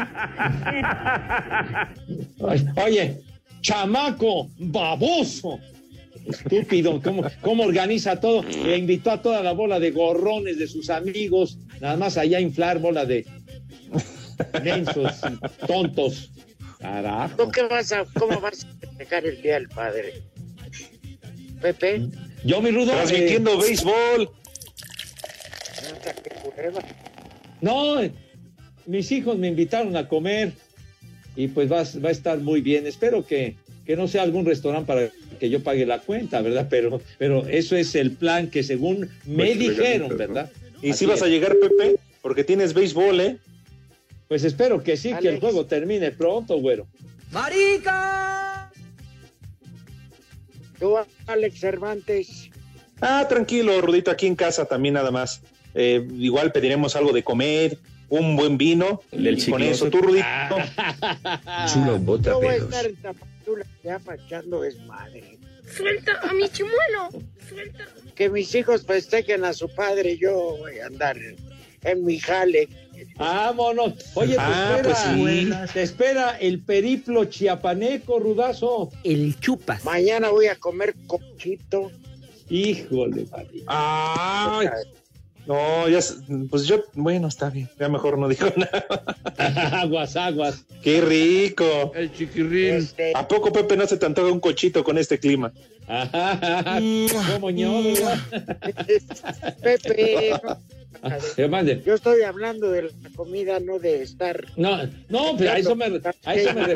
Ay, 2.47 2.65
Oye, 2.83 3.21
chamaco, 3.61 4.49
baboso. 4.57 5.59
Estúpido, 6.25 7.01
¿cómo, 7.01 7.23
cómo 7.41 7.63
organiza 7.63 8.19
todo? 8.19 8.43
E 8.47 8.77
invitó 8.77 9.11
a 9.11 9.21
toda 9.21 9.43
la 9.43 9.51
bola 9.51 9.79
de 9.79 9.91
gorrones 9.91 10.57
de 10.57 10.67
sus 10.67 10.89
amigos, 10.89 11.57
nada 11.81 11.97
más 11.97 12.17
allá 12.17 12.37
a 12.37 12.41
inflar 12.41 12.79
bola 12.79 13.05
de 13.05 13.25
mensos, 14.63 15.19
tontos. 15.67 16.31
Carajo. 16.79 17.35
¿Tú 17.37 17.51
qué 17.51 17.63
vas 17.63 17.91
a, 17.91 18.05
¿Cómo 18.17 18.39
vas 18.41 18.65
a 18.65 18.67
festejar 18.79 19.25
el 19.25 19.41
Día 19.41 19.53
del 19.55 19.69
Padre? 19.69 20.21
Pepe. 21.61 22.09
Yo, 22.43 22.61
mi 22.61 22.71
rudo. 22.71 22.91
Transmitiendo 22.91 23.53
eh, 23.53 23.57
béisbol. 23.61 24.29
No, 27.63 27.95
mis 28.85 29.09
hijos 29.13 29.37
me 29.37 29.47
invitaron 29.47 29.95
a 29.95 30.09
comer 30.09 30.51
y 31.37 31.47
pues 31.47 31.71
va, 31.71 31.83
va 32.03 32.09
a 32.09 32.11
estar 32.11 32.37
muy 32.39 32.59
bien. 32.59 32.85
Espero 32.85 33.25
que, 33.25 33.55
que 33.85 33.95
no 33.95 34.09
sea 34.09 34.23
algún 34.23 34.45
restaurante 34.45 34.85
para 34.85 35.09
que 35.39 35.49
yo 35.49 35.63
pague 35.63 35.85
la 35.85 35.99
cuenta, 35.99 36.41
¿verdad? 36.41 36.67
Pero, 36.69 37.01
pero 37.17 37.47
eso 37.47 37.77
es 37.77 37.95
el 37.95 38.11
plan 38.11 38.49
que 38.49 38.63
según 38.63 39.09
me 39.25 39.45
Pues, 39.45 39.59
dijeron, 39.59 40.17
¿verdad? 40.17 40.51
¿Y 40.81 40.91
si 40.91 41.05
vas 41.05 41.19
es. 41.19 41.23
a 41.23 41.27
llegar, 41.27 41.55
Pepe? 41.57 41.95
Porque 42.21 42.43
tienes 42.43 42.73
béisbol, 42.73 43.21
¿eh? 43.21 43.37
Pues 44.27 44.43
espero 44.43 44.83
que 44.83 44.97
sí, 44.97 45.13
que 45.21 45.29
el 45.29 45.39
juego 45.39 45.65
termine 45.65 46.11
pronto, 46.11 46.57
güero. 46.59 46.85
¡Marica! 47.31 48.69
Tú, 50.79 50.97
Alex 51.27 51.59
Cervantes. 51.61 52.49
Ah, 52.99 53.25
tranquilo, 53.29 53.79
Rudito, 53.79 54.11
aquí 54.11 54.27
en 54.27 54.35
casa 54.35 54.65
también 54.65 54.95
nada 54.95 55.11
más. 55.11 55.41
Eh, 55.73 56.07
igual 56.17 56.51
pediremos 56.51 56.95
algo 56.95 57.11
de 57.11 57.23
comer, 57.23 57.77
un 58.09 58.35
buen 58.35 58.57
vino, 58.57 59.01
Del 59.11 59.39
y 59.39 59.49
con 59.49 59.61
eso, 59.63 59.89
tú, 59.89 59.99
Rudito. 60.01 60.25
Chulo 61.73 61.97
bota 61.99 62.31
Yo 62.31 62.37
voy 62.39 62.47
a 62.47 62.55
estar 62.57 62.85
en 62.85 62.95
Tapachula 62.97 63.65
ya 63.83 63.99
echando 64.15 64.61
desmadre. 64.61 65.37
Suelta 65.75 66.19
a 66.21 66.33
mi 66.33 66.49
chimuelo. 66.49 67.09
Suelta. 67.49 67.85
Que 68.15 68.29
mis 68.29 68.53
hijos 68.53 68.85
festejen 68.85 69.43
a 69.45 69.53
su 69.53 69.67
padre, 69.69 70.17
yo 70.17 70.57
voy 70.59 70.79
a 70.79 70.87
andar 70.87 71.17
en 71.83 72.05
mi 72.05 72.19
jale. 72.19 72.69
Vámonos. 73.15 73.93
Oye, 74.15 74.35
te 74.35 74.41
Ah, 74.41 74.75
espera, 74.77 74.83
pues 74.83 74.97
sí. 75.67 75.73
te 75.73 75.81
espera 75.81 76.37
el 76.39 76.61
periplo 76.61 77.25
chiapaneco, 77.25 78.19
rudazo. 78.19 78.89
El 79.03 79.39
chupas. 79.39 79.83
Mañana 79.83 80.29
voy 80.29 80.47
a 80.47 80.55
comer 80.55 80.95
cochito. 81.07 81.91
Híjole, 82.49 83.25
Mari. 83.31 83.63
Ay, 83.67 84.67
no, 85.45 85.89
ya, 85.89 85.99
pues 86.49 86.65
yo, 86.65 86.83
bueno, 86.93 87.27
está 87.27 87.49
bien, 87.49 87.69
ya 87.79 87.89
mejor 87.89 88.17
no 88.17 88.27
digo 88.27 88.47
nada. 88.55 88.85
aguas, 89.81 90.15
aguas. 90.15 90.65
¡Qué 90.81 91.01
rico! 91.01 91.91
El 91.95 92.13
chiquirrín. 92.13 92.75
Este, 92.75 93.13
¿A 93.15 93.27
poco, 93.27 93.51
Pepe, 93.51 93.75
no 93.77 93.85
se 93.87 93.97
te 93.97 94.05
antoja 94.05 94.31
un 94.31 94.39
cochito 94.39 94.83
con 94.83 94.97
este 94.97 95.19
clima? 95.19 95.51
¿Cómo 97.33 97.49
ño, 97.51 97.83
verdad? 97.83 98.19
Pepe. 99.61 100.31
Yo 101.85 101.95
estoy 101.95 102.21
hablando 102.21 102.69
de 102.71 102.83
la 102.83 102.89
comida, 103.15 103.59
no 103.59 103.79
de 103.79 104.01
estar. 104.01 104.45
No, 104.55 104.83
no, 105.09 105.35
pero 105.37 105.51
a 105.51 105.57
eso 105.57 105.75
me, 105.75 105.85
a 106.25 106.35
eso 106.35 106.53
me 106.53 106.75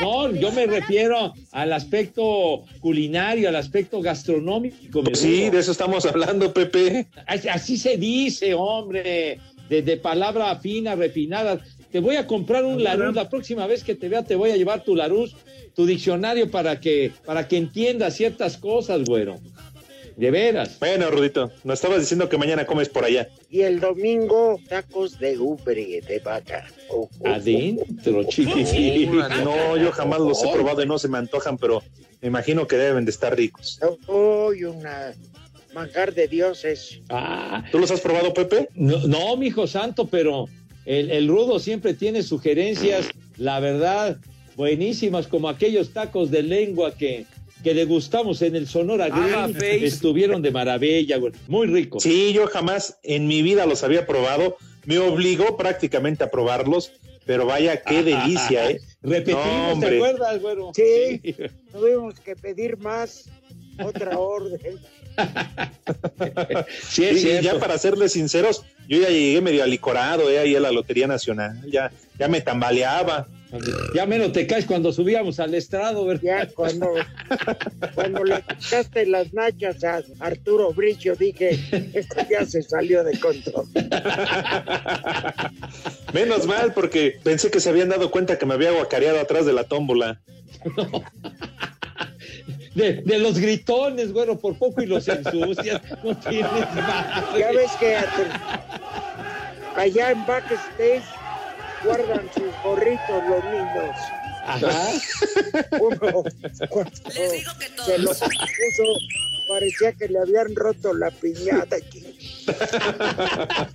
no, 0.00 0.32
yo 0.34 0.52
me 0.52 0.66
refiero 0.66 1.32
al 1.52 1.72
aspecto 1.72 2.64
culinario, 2.80 3.48
al 3.48 3.56
aspecto 3.56 4.00
gastronómico. 4.00 5.02
mi 5.02 5.14
Sí, 5.14 5.50
de 5.50 5.58
eso 5.58 5.72
estamos 5.72 6.04
hablando, 6.06 6.52
Pepe. 6.52 7.06
Así- 7.26 7.78
se 7.78 7.96
dice, 7.96 8.54
hombre, 8.54 9.38
de, 9.68 9.82
de 9.82 9.96
palabra 9.96 10.54
fina, 10.56 10.94
refinada. 10.94 11.60
Te 11.90 12.00
voy 12.00 12.16
a 12.16 12.26
comprar 12.26 12.64
un 12.64 12.82
Larus, 12.82 13.14
la 13.14 13.28
próxima 13.30 13.66
vez 13.66 13.82
que 13.82 13.94
te 13.94 14.08
vea 14.08 14.22
te 14.22 14.34
voy 14.34 14.50
a 14.50 14.56
llevar 14.56 14.84
tu 14.84 14.94
Larus, 14.94 15.36
tu 15.74 15.86
diccionario 15.86 16.50
para 16.50 16.80
que, 16.80 17.12
para 17.24 17.48
que 17.48 17.56
entiendas 17.56 18.14
ciertas 18.14 18.56
cosas, 18.58 19.04
güero. 19.04 19.38
De 20.18 20.32
veras. 20.32 20.76
Bueno, 20.80 21.12
Rudito, 21.12 21.52
nos 21.62 21.74
estabas 21.78 22.00
diciendo 22.00 22.28
que 22.28 22.36
mañana 22.36 22.66
comes 22.66 22.88
por 22.88 23.04
allá. 23.04 23.28
Y 23.50 23.60
el 23.60 23.78
domingo, 23.78 24.58
tacos 24.68 25.16
de 25.20 25.38
ubre 25.38 26.00
de 26.00 26.18
vaca. 26.18 26.66
Oh, 26.90 27.08
oh, 27.20 27.28
Adentro. 27.28 28.22
No, 29.44 29.76
yo 29.76 29.92
jamás 29.92 30.18
los 30.18 30.42
he 30.42 30.48
probado 30.52 30.82
y 30.82 30.86
no 30.88 30.98
se 30.98 31.06
me 31.06 31.18
antojan, 31.18 31.56
pero 31.56 31.84
me 32.20 32.26
imagino 32.26 32.66
que 32.66 32.76
deben 32.76 33.04
de 33.04 33.12
estar 33.12 33.36
ricos. 33.36 33.78
oh. 34.08 34.48
Uy, 34.48 34.64
una 34.64 35.14
manjar 35.72 36.12
de 36.12 36.26
dioses. 36.26 37.00
Ah, 37.10 37.64
¿Tú 37.70 37.78
los 37.78 37.92
has 37.92 38.00
probado, 38.00 38.34
Pepe? 38.34 38.70
no, 38.74 39.06
no, 39.06 39.36
mi 39.36 39.46
hijo 39.46 39.68
santo, 39.68 40.08
pero 40.08 40.46
el, 40.84 41.12
el 41.12 41.28
rudo 41.28 41.60
siempre 41.60 41.94
tiene 41.94 42.24
sugerencias, 42.24 43.08
la 43.36 43.60
verdad, 43.60 44.16
buenísimas, 44.56 45.28
como 45.28 45.48
aquellos 45.48 45.92
tacos 45.92 46.32
de 46.32 46.42
lengua 46.42 46.92
que, 46.96 47.24
que 47.62 47.74
degustamos 47.74 48.42
en 48.42 48.56
el 48.56 48.66
Sonora 48.66 49.08
Grill. 49.08 49.34
Ah, 49.34 49.48
face. 49.52 49.84
Estuvieron 49.86 50.42
de 50.42 50.50
maravilla, 50.50 51.16
güey. 51.18 51.32
Muy 51.46 51.66
ricos. 51.66 52.02
Sí, 52.02 52.32
yo 52.32 52.46
jamás 52.46 52.98
en 53.02 53.26
mi 53.26 53.42
vida 53.42 53.66
los 53.66 53.82
había 53.84 54.06
probado. 54.06 54.56
Me 54.84 54.98
obligó 54.98 55.56
prácticamente 55.56 56.24
a 56.24 56.30
probarlos, 56.30 56.92
pero 57.26 57.44
vaya, 57.46 57.82
qué 57.82 58.02
delicia, 58.02 58.70
¿eh? 58.70 58.80
Repetimos, 59.02 59.76
No, 59.76 59.80
¿te 59.80 59.96
acuerdas, 59.96 60.40
güero? 60.40 60.70
Sí. 60.74 61.20
Tuvimos 61.72 62.18
que 62.20 62.36
pedir 62.36 62.78
más. 62.78 63.28
Otra 63.82 64.18
orden. 64.18 64.58
Sí, 66.88 67.04
es 67.04 67.22
cierto. 67.22 67.42
ya 67.42 67.58
para 67.58 67.76
serles 67.76 68.12
sinceros, 68.12 68.62
yo 68.88 69.00
ya 69.00 69.08
llegué 69.08 69.40
medio 69.40 69.64
alicorado, 69.64 70.30
¿eh? 70.30 70.38
Ahí 70.38 70.54
a 70.54 70.60
la 70.60 70.70
Lotería 70.70 71.08
Nacional. 71.08 71.60
Ya, 71.68 71.90
ya 72.18 72.28
me 72.28 72.40
tambaleaba. 72.40 73.26
Ya 73.94 74.04
menos 74.04 74.32
te 74.32 74.46
caes 74.46 74.66
cuando 74.66 74.92
subíamos 74.92 75.40
al 75.40 75.54
estrado, 75.54 76.04
¿verdad? 76.04 76.22
Ya 76.22 76.48
cuando, 76.48 76.92
cuando 77.94 78.24
le 78.24 78.42
quitaste 78.42 79.06
las 79.06 79.32
nachas 79.32 79.82
a 79.84 80.02
Arturo 80.20 80.72
Bricio, 80.72 81.16
dije, 81.16 81.58
esto 81.94 82.16
ya 82.30 82.44
se 82.44 82.62
salió 82.62 83.02
de 83.04 83.18
control. 83.18 83.66
Menos 86.12 86.46
mal, 86.46 86.74
porque 86.74 87.18
pensé 87.22 87.50
que 87.50 87.60
se 87.60 87.70
habían 87.70 87.88
dado 87.88 88.10
cuenta 88.10 88.38
que 88.38 88.46
me 88.46 88.54
había 88.54 88.72
guacareado 88.72 89.18
atrás 89.20 89.46
de 89.46 89.52
la 89.54 89.64
tómbola. 89.64 90.20
De, 92.74 93.02
de 93.02 93.18
los 93.18 93.38
gritones, 93.38 94.12
güero, 94.12 94.38
por 94.38 94.56
poco 94.58 94.82
y 94.82 94.86
los 94.86 95.08
ensucias. 95.08 95.80
No 96.04 96.16
tienes 96.16 96.50
madre. 96.74 97.40
Ya 97.40 97.50
ves 97.52 97.70
que 97.80 97.96
allá 99.74 100.10
en 100.10 100.26
backstage 100.26 101.02
guardan 101.84 102.28
sus 102.34 102.62
gorritos 102.62 103.24
los 103.28 103.44
niños. 103.44 103.96
Ajá. 104.44 104.88
Uno 105.80 106.24
cuando 106.70 106.90
se 107.84 107.98
los 107.98 108.18
puso, 108.18 108.84
parecía 109.46 109.92
que 109.92 110.08
le 110.08 110.18
habían 110.20 110.54
roto 110.54 110.94
la 110.94 111.10
piñata 111.10 111.76
aquí. 111.76 112.04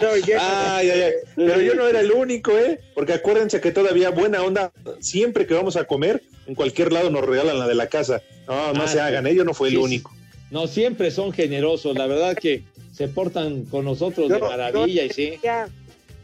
No, 0.00 0.16
ya- 0.16 0.76
Ay, 0.76 0.90
ay, 0.90 1.00
ay. 1.02 1.12
Pero 1.34 1.60
yo 1.60 1.74
no 1.74 1.86
era 1.88 2.00
el 2.00 2.12
único, 2.12 2.56
¿eh? 2.56 2.80
Porque 2.94 3.12
acuérdense 3.14 3.60
que 3.60 3.72
todavía 3.72 4.10
buena 4.10 4.42
onda, 4.42 4.72
siempre 5.00 5.44
que 5.46 5.54
vamos 5.54 5.76
a 5.76 5.84
comer, 5.84 6.22
en 6.46 6.54
cualquier 6.54 6.92
lado 6.92 7.10
nos 7.10 7.24
regalan 7.24 7.58
la 7.58 7.66
de 7.66 7.74
la 7.74 7.88
casa. 7.88 8.22
No, 8.46 8.72
no 8.72 8.84
Ah, 8.84 8.88
se 8.88 9.00
hagan, 9.00 9.26
¿eh? 9.26 9.34
Yo 9.34 9.44
no 9.44 9.54
fui 9.54 9.68
el 9.70 9.74
sí, 9.74 9.80
único. 9.80 10.12
No, 10.52 10.66
siempre 10.68 11.10
son 11.10 11.32
generosos, 11.32 11.96
la 11.96 12.06
verdad 12.06 12.36
que 12.36 12.62
se 12.92 13.08
portan 13.08 13.64
con 13.64 13.84
nosotros 13.84 14.28
de 14.28 14.38
maravilla 14.38 15.02
yo 15.02 15.06
y 15.06 15.10
sí. 15.10 15.34
ya 15.42 15.68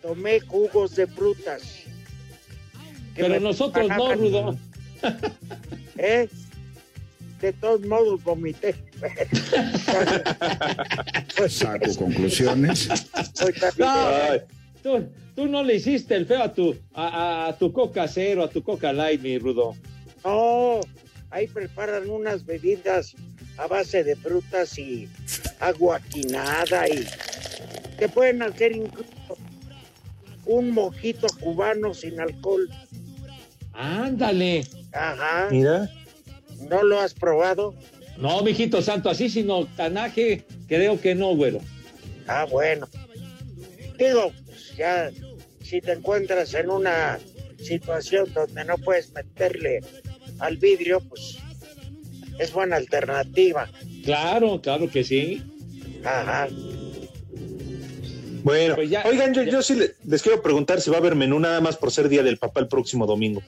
tomé 0.04 0.38
jugos 0.40 0.94
de 0.96 1.06
frutas. 1.06 1.62
Pero 3.16 3.40
nosotros 3.40 3.88
no, 3.88 4.14
Rudo. 4.14 4.58
¿eh? 5.98 6.28
De 7.40 7.52
todos 7.54 7.80
modos 7.86 8.22
vomité. 8.22 8.74
Saco 11.48 11.94
conclusiones. 11.98 12.88
No, 13.78 14.10
tú, 14.82 15.08
tú 15.34 15.46
no 15.46 15.62
le 15.62 15.76
hiciste 15.76 16.14
el 16.16 16.26
feo 16.26 16.42
a 16.42 16.52
tu, 16.52 16.76
a, 16.92 17.08
a- 17.08 17.46
a 17.48 17.56
tu 17.58 17.72
coca 17.72 18.06
cero, 18.06 18.44
a 18.44 18.48
tu 18.48 18.62
coca 18.62 18.92
light, 18.92 19.22
mi 19.22 19.38
Rudo. 19.38 19.74
No, 20.24 20.80
ahí 21.30 21.46
preparan 21.46 22.10
unas 22.10 22.44
bebidas 22.44 23.14
a 23.56 23.66
base 23.68 24.04
de 24.04 24.16
frutas 24.16 24.78
y 24.78 25.08
agua 25.60 25.98
quinada 26.10 26.88
y 26.88 27.06
te 27.98 28.08
pueden 28.08 28.42
hacer 28.42 28.74
incluso 28.76 29.38
un 30.46 30.70
mojito 30.70 31.26
cubano 31.40 31.94
sin 31.94 32.20
alcohol. 32.20 32.68
Ándale. 33.72 34.64
Ajá. 34.92 35.48
Mira. 35.50 35.90
¿No 36.70 36.82
lo 36.82 37.00
has 37.00 37.14
probado? 37.14 37.74
No, 38.16 38.42
mijito 38.42 38.80
santo, 38.80 39.10
así 39.10 39.28
sin 39.28 39.50
octanaje, 39.50 40.44
creo 40.68 41.00
que 41.00 41.14
no, 41.14 41.34
güero. 41.34 41.60
Ah, 42.26 42.46
bueno. 42.48 42.88
Digo, 43.98 44.32
pues, 44.46 44.76
ya 44.76 45.10
si 45.62 45.80
te 45.80 45.92
encuentras 45.92 46.54
en 46.54 46.70
una 46.70 47.18
situación 47.58 48.32
donde 48.32 48.64
no 48.64 48.78
puedes 48.78 49.12
meterle 49.12 49.80
al 50.38 50.56
vidrio, 50.56 51.00
pues 51.00 51.38
es 52.38 52.52
buena 52.52 52.76
alternativa. 52.76 53.68
Claro, 54.04 54.60
claro 54.60 54.90
que 54.90 55.04
sí. 55.04 55.42
Ajá. 56.04 56.48
Bueno, 58.44 58.74
Pues 58.76 58.90
ya- 58.90 59.02
oigan, 59.06 59.32
yo, 59.32 59.42
ya- 59.42 59.52
yo 59.52 59.62
sí 59.62 59.74
le- 59.74 59.94
les 60.04 60.22
quiero 60.22 60.42
preguntar 60.42 60.78
si 60.80 60.90
va 60.90 60.96
a 60.96 61.00
haber 61.00 61.14
menú 61.16 61.40
nada 61.40 61.60
más 61.62 61.76
por 61.78 61.90
ser 61.90 62.08
Día 62.10 62.22
del 62.22 62.36
Papá 62.36 62.60
el 62.60 62.68
próximo 62.68 63.06
domingo. 63.06 63.42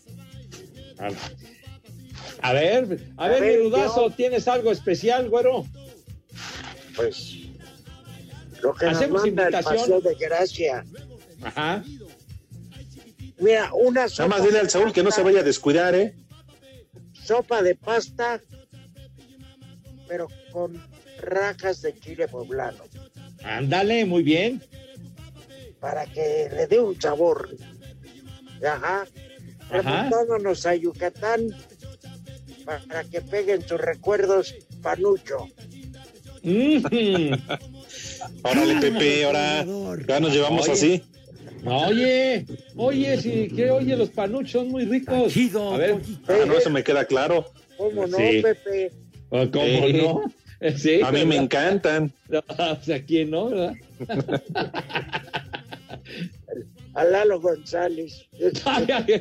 A 0.98 2.52
ver, 2.54 2.98
a, 3.18 3.24
A 3.26 3.28
ver, 3.28 3.40
ver, 3.42 3.58
mi 3.58 3.64
rudazo, 3.64 4.08
yo- 4.08 4.14
¿tienes 4.14 4.48
algo 4.48 4.72
especial, 4.72 5.28
güero? 5.28 5.66
Pues 6.96 7.34
lo 8.62 8.74
que 8.74 8.86
nos 8.86 8.96
Hacemos 8.96 9.22
manda 9.22 9.48
el 9.48 9.54
invitación. 9.54 9.76
paseo 9.80 10.00
de 10.00 10.14
gracia. 10.14 10.84
Ajá. 11.42 11.84
Mira, 13.38 13.70
una 13.74 13.92
Nada 13.92 14.08
sopa, 14.08 14.28
más 14.28 14.42
dile 14.44 14.58
al 14.60 14.70
Saúl 14.70 14.92
que 14.94 15.02
no 15.02 15.10
se 15.10 15.22
vaya 15.22 15.40
a 15.40 15.42
descuidar, 15.44 15.94
¿eh? 15.94 16.14
sopa 17.22 17.60
de 17.62 17.74
pasta, 17.74 18.40
pero 20.08 20.28
con 20.52 20.80
rajas 21.20 21.82
de 21.82 21.98
chile 21.98 22.28
poblano, 22.28 22.82
Ándale, 23.42 24.04
muy 24.06 24.22
bien. 24.22 24.62
Para 25.86 26.04
que 26.04 26.48
le 26.52 26.66
dé 26.66 26.80
un 26.80 27.00
sabor. 27.00 27.48
Ajá. 28.60 29.06
Remontándonos 29.70 30.66
a 30.66 30.74
Yucatán, 30.74 31.46
para 32.64 33.04
que 33.04 33.20
peguen 33.20 33.62
sus 33.68 33.80
recuerdos, 33.80 34.52
Panucho. 34.82 35.46
Mm. 36.42 36.82
Órale, 38.42 38.80
Pepe, 38.80 39.26
ahora 39.26 39.64
ya 40.08 40.18
nos 40.18 40.32
llevamos 40.32 40.64
Oye. 40.68 40.72
así. 40.72 41.02
Oye, 41.64 42.46
oye, 42.76 43.20
sí, 43.20 43.48
que 43.54 43.70
oye, 43.70 43.96
los 43.96 44.10
panuchos 44.10 44.50
son 44.62 44.68
muy 44.68 44.86
ricos. 44.86 45.32
A 45.36 45.76
ver, 45.76 46.00
Ah, 46.26 46.34
no, 46.48 46.54
eso 46.58 46.70
me 46.70 46.82
queda 46.82 47.04
claro. 47.04 47.52
¿Cómo 47.76 48.08
no, 48.08 48.16
Sí. 48.16 48.42
Pepe? 48.42 48.90
¿cómo 49.30 49.48
Eh, 49.62 49.92
no? 50.02 50.22
Sí, 50.76 51.00
a 51.02 51.12
mí 51.12 51.24
me 51.24 51.36
encantan. 51.36 52.12
No, 52.28 52.42
o 52.48 52.82
sea, 52.82 53.00
¿quién 53.04 53.30
no, 53.30 53.50
verdad? 53.50 53.74
A 56.96 57.04
Lalo 57.04 57.38
González. 57.40 58.26
Ay, 58.64 58.86
ay, 58.90 59.04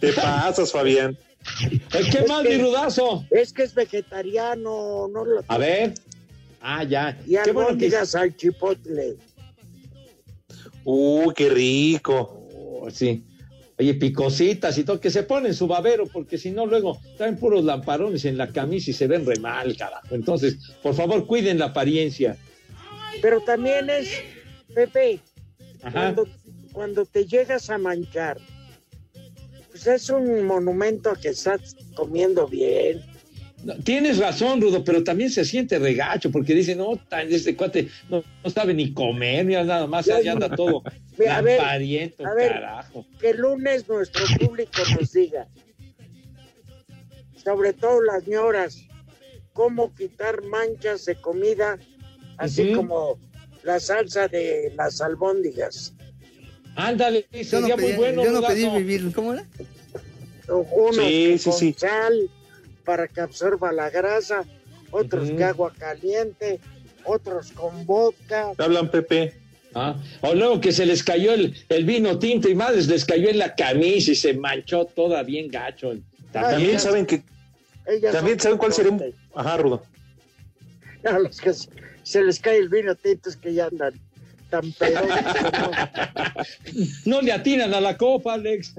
Te 0.00 0.12
pasas, 0.12 0.70
Fabián. 0.70 1.16
ay. 1.58 1.80
¿Qué 2.10 2.26
más, 2.28 2.44
mi 2.44 2.58
rudazo? 2.58 3.24
Es 3.30 3.54
que 3.54 3.62
es 3.62 3.74
vegetariano, 3.74 5.08
no 5.08 5.24
lo... 5.24 5.42
A 5.48 5.56
ver. 5.56 5.94
Ah, 6.60 6.84
ya. 6.84 7.18
Y 7.26 7.30
Qué 7.30 7.52
bueno 7.52 7.68
que 7.78 7.86
albóndigas 7.86 8.14
al 8.14 8.36
chipotle. 8.36 9.16
Uh, 10.84 11.32
qué 11.32 11.48
rico. 11.48 12.46
Oh, 12.54 12.90
sí. 12.90 13.24
Oye, 13.78 13.94
picositas 13.94 14.76
y 14.76 14.84
todo, 14.84 15.00
que 15.00 15.10
se 15.10 15.22
ponen 15.22 15.54
su 15.54 15.66
babero, 15.66 16.06
porque 16.06 16.36
si 16.36 16.50
no, 16.50 16.66
luego 16.66 17.00
traen 17.16 17.38
puros 17.38 17.64
lamparones 17.64 18.26
en 18.26 18.36
la 18.36 18.52
camisa 18.52 18.90
y 18.90 18.92
se 18.92 19.06
ven 19.06 19.24
re 19.24 19.38
mal, 19.40 19.74
carajo. 19.78 20.14
Entonces, 20.14 20.58
por 20.82 20.94
favor, 20.94 21.26
cuiden 21.26 21.58
la 21.58 21.66
apariencia. 21.66 22.36
Pero 23.20 23.40
también 23.40 23.88
es, 23.90 24.08
Pepe, 24.74 25.20
cuando, 25.92 26.26
cuando 26.72 27.04
te 27.06 27.24
llegas 27.26 27.70
a 27.70 27.78
manchar, 27.78 28.38
pues 29.70 29.86
es 29.86 30.10
un 30.10 30.44
monumento 30.44 31.10
a 31.10 31.16
que 31.16 31.28
estás 31.28 31.74
comiendo 31.94 32.46
bien. 32.46 33.02
No, 33.64 33.74
tienes 33.76 34.18
razón, 34.18 34.60
Rudo, 34.60 34.84
pero 34.84 35.02
también 35.02 35.30
se 35.30 35.42
siente 35.44 35.78
regacho, 35.78 36.30
porque 36.30 36.54
dicen, 36.54 36.76
no, 36.78 36.96
tan- 37.08 37.32
este 37.32 37.56
cuate 37.56 37.88
no, 38.10 38.22
no 38.42 38.50
sabe 38.50 38.74
ni 38.74 38.92
comer, 38.92 39.46
ni 39.46 39.54
nada 39.54 39.86
más, 39.86 40.04
ya 40.04 40.18
anda 40.32 40.54
todo 40.54 40.82
a 41.28 41.40
ver, 41.40 41.56
lampariento, 41.58 42.26
a 42.26 42.34
ver. 42.34 42.52
carajo. 42.52 43.06
Que 43.18 43.30
el 43.30 43.38
lunes 43.38 43.88
nuestro 43.88 44.26
público 44.38 44.82
nos 44.94 45.12
diga, 45.12 45.48
sobre 47.42 47.72
todo 47.72 48.02
las 48.02 48.26
ñoras, 48.26 48.86
cómo 49.54 49.94
quitar 49.94 50.42
manchas 50.42 51.04
de 51.06 51.14
comida, 51.16 51.78
así 52.38 52.72
como 52.72 53.18
la 53.62 53.80
salsa 53.80 54.28
de 54.28 54.72
las 54.76 55.00
albóndigas. 55.00 55.94
Ándale, 56.76 57.26
sería 57.44 57.76
no 57.76 57.82
muy 57.82 57.92
bueno, 57.92 58.24
yo 58.24 58.32
no 58.32 58.42
pedí 58.42 58.68
vivir. 58.68 59.12
¿Cómo 59.14 59.32
era? 59.32 59.46
Unos 60.48 60.96
Sí, 60.96 61.02
que 61.30 61.38
sí, 61.38 61.50
con 61.50 61.58
sí. 61.58 61.74
sal 61.78 62.30
para 62.84 63.08
que 63.08 63.20
absorba 63.20 63.72
la 63.72 63.88
grasa, 63.90 64.44
otros 64.90 65.28
Ujú. 65.28 65.36
que 65.36 65.44
agua 65.44 65.72
caliente, 65.78 66.60
otros 67.04 67.52
con 67.52 67.86
vodka. 67.86 68.52
¿Te 68.56 68.62
hablan, 68.62 68.90
Pepe? 68.90 69.34
Ah, 69.74 69.96
o 70.20 70.34
luego 70.34 70.60
que 70.60 70.70
se 70.70 70.86
les 70.86 71.02
cayó 71.02 71.32
el, 71.32 71.54
el 71.68 71.84
vino 71.84 72.18
tinto 72.18 72.48
y 72.48 72.54
más 72.54 72.86
les 72.86 73.04
cayó 73.04 73.28
en 73.28 73.38
la 73.38 73.54
camisa 73.56 74.12
y 74.12 74.14
se 74.14 74.34
manchó 74.34 74.84
toda 74.84 75.22
bien 75.22 75.48
gacho. 75.48 75.94
También 76.32 76.72
ya. 76.72 76.78
saben 76.78 77.06
que. 77.06 77.22
También 78.12 78.38
saben 78.38 78.58
cuál 78.58 78.72
sería 78.72 78.92
un. 78.92 79.02
Ajá, 79.34 79.56
Rudo. 79.56 79.82
A 81.04 81.18
los 81.18 81.40
que 81.40 81.52
se, 82.04 82.22
les 82.22 82.38
cae 82.38 82.58
el 82.58 82.68
vino 82.68 82.94
tinto 82.94 83.28
es 83.28 83.36
que 83.36 83.52
ya 83.52 83.66
andan 83.66 83.94
tan 84.50 84.72
pedosos. 84.72 85.08
No 87.04 87.20
le 87.22 87.32
atinan 87.32 87.74
a 87.74 87.80
la 87.80 87.96
copa, 87.96 88.34
Alex. 88.34 88.74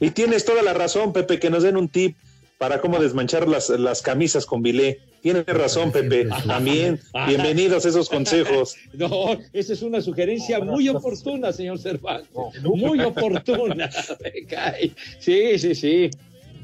Y 0.00 0.10
tienes 0.10 0.44
toda 0.44 0.62
la 0.62 0.74
razón, 0.74 1.12
Pepe, 1.12 1.38
que 1.38 1.50
nos 1.50 1.62
den 1.62 1.76
un 1.76 1.88
tip 1.88 2.16
para 2.58 2.80
cómo 2.80 2.98
desmanchar 2.98 3.48
las, 3.48 3.70
las 3.70 4.02
camisas 4.02 4.46
con 4.46 4.62
bilé. 4.62 5.00
Tienes 5.22 5.46
razón, 5.46 5.92
Pepe. 5.92 6.28
También. 6.46 7.00
Bienvenidos 7.26 7.84
a 7.84 7.88
esos 7.88 8.08
consejos. 8.08 8.76
No, 8.92 9.38
esa 9.52 9.72
es 9.72 9.82
una 9.82 10.00
sugerencia 10.00 10.60
muy 10.60 10.88
oportuna, 10.88 11.52
señor 11.52 11.78
Cervantes. 11.78 12.30
Muy 12.62 13.00
oportuna. 13.04 13.90
Sí, 15.18 15.58
sí, 15.58 15.74
sí. 15.74 16.10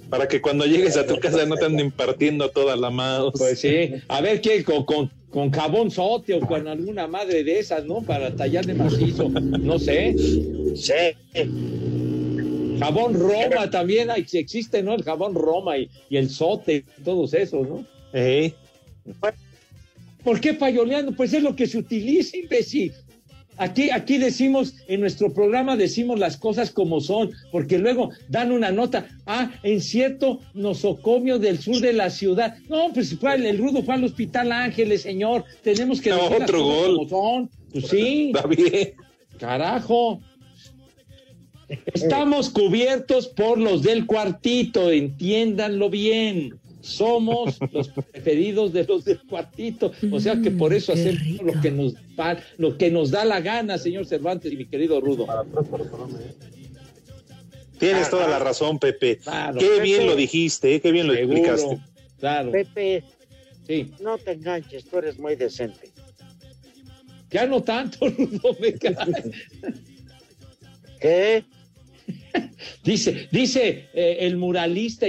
Para 0.09 0.29
que 0.29 0.41
cuando 0.41 0.67
llegues 0.67 0.97
a 0.97 1.07
tu 1.07 1.19
casa 1.19 1.45
no 1.47 1.57
te 1.57 1.65
anden 1.65 1.91
partiendo 1.91 2.51
toda 2.51 2.77
la 2.77 2.91
mouse. 2.91 3.35
Pues 3.39 3.61
sí. 3.61 3.95
A 4.09 4.21
ver 4.21 4.41
qué, 4.41 4.63
con, 4.63 4.85
con, 4.85 5.11
con 5.33 5.51
jabón 5.51 5.91
sote 5.91 6.35
o 6.35 6.41
con 6.41 6.69
alguna 6.69 7.07
madre 7.07 7.43
de 7.43 7.59
esas, 7.59 7.85
¿no? 7.87 8.03
Para 8.03 8.37
tallarle 8.37 8.75
macizo. 8.75 9.31
No 9.31 9.79
sé. 9.79 10.15
Sí. 10.77 10.93
Jabón 12.79 13.15
Roma 13.15 13.71
también 13.71 14.11
existe, 14.11 14.83
¿no? 14.83 14.95
El 14.95 15.03
jabón 15.03 15.35
Roma 15.35 15.79
y, 15.79 15.89
y 16.11 16.19
el 16.19 16.29
sote, 16.29 16.85
todos 17.03 17.33
esos, 17.33 17.67
¿no? 17.67 17.85
Ey. 18.13 18.55
¿Por 20.23 20.39
qué 20.41 20.53
payoleando? 20.53 21.13
Pues 21.13 21.33
es 21.33 21.43
lo 21.43 21.57
que 21.57 21.67
se 21.67 21.79
utiliza, 21.79 22.37
imbécil. 22.37 22.93
Aquí, 23.63 23.91
aquí 23.91 24.19
decimos, 24.19 24.75
en 24.89 25.01
nuestro 25.01 25.33
programa 25.33 25.77
decimos 25.77 26.19
las 26.19 26.37
cosas 26.37 26.73
como 26.73 27.01
son, 27.01 27.31
porque 27.53 27.79
luego 27.79 28.11
dan 28.29 28.51
una 28.51 28.73
nota, 28.73 29.07
ah, 29.25 29.53
en 29.63 29.81
cierto 29.81 30.41
nosocomio 30.53 31.39
del 31.39 31.61
sur 31.61 31.81
de 31.81 31.93
la 31.93 32.11
ciudad. 32.11 32.57
No, 32.69 32.93
pues 32.93 33.17
el 33.23 33.59
rudo 33.59 33.85
fue 33.85 33.95
al 33.95 34.03
Hospital 34.03 34.51
Ángeles, 34.51 35.03
señor. 35.03 35.45
Tenemos 35.63 36.01
que 36.01 36.11
No, 36.11 36.17
decir 36.17 36.31
las 36.41 36.43
otro 36.51 36.59
cosas 36.65 36.77
gol. 36.89 36.97
como 36.97 37.09
son. 37.09 37.51
Pues 37.73 37.87
sí, 37.87 38.33
Está 38.35 38.49
bien. 38.49 38.95
carajo. 39.39 40.21
Estamos 41.95 42.51
cubiertos 42.51 43.29
por 43.29 43.59
los 43.59 43.83
del 43.83 44.07
cuartito, 44.07 44.91
entiéndanlo 44.91 45.89
bien. 45.89 46.59
Somos 46.83 47.59
los 47.73 47.89
preferidos 48.13 48.73
de 48.73 48.85
los 48.85 49.05
del 49.05 49.21
cuartito. 49.23 49.93
O 50.11 50.21
sea 50.21 50.37
que 50.43 50.51
por 50.51 50.75
eso 50.75 50.93
hacemos 50.93 51.23
lo 51.43 51.61
que 51.61 51.71
nos 51.71 51.95
va- 52.19 52.39
lo 52.59 52.77
que 52.77 52.91
nos 52.91 53.11
da 53.11 53.25
la 53.25 53.41
gana, 53.41 53.79
señor 53.79 54.05
Cervantes 54.07 54.53
y 54.53 54.57
mi 54.57 54.67
querido 54.67 55.01
Rudo. 55.01 55.27
Tienes 57.79 58.11
toda 58.11 58.29
la 58.29 58.39
razón, 58.39 58.79
Pepe. 58.79 59.19
Claro. 59.19 59.59
Qué 59.59 59.81
bien 59.81 60.07
lo 60.07 60.15
dijiste, 60.15 60.75
eh, 60.77 60.81
qué 60.81 60.93
bien 60.93 61.07
lo 61.09 61.15
Seguro, 61.15 61.37
explicaste. 61.39 61.79
Claro. 62.21 62.53
Pepe, 62.53 63.05
Sí. 63.67 63.91
no 64.01 64.19
te 64.19 64.33
enganches, 64.33 64.85
tú 64.85 64.99
eres 64.99 65.19
muy 65.19 65.35
decente. 65.37 65.91
Ya 67.31 67.47
no 67.47 67.63
tanto, 67.63 68.09
Rudo, 68.09 68.57
me 68.61 68.73
cae. 68.75 68.95
¿Qué? 71.01 71.45
Dice, 72.85 73.29
dice 73.31 73.89
eh, 73.95 74.17
el 74.21 74.37
muralista 74.37 75.07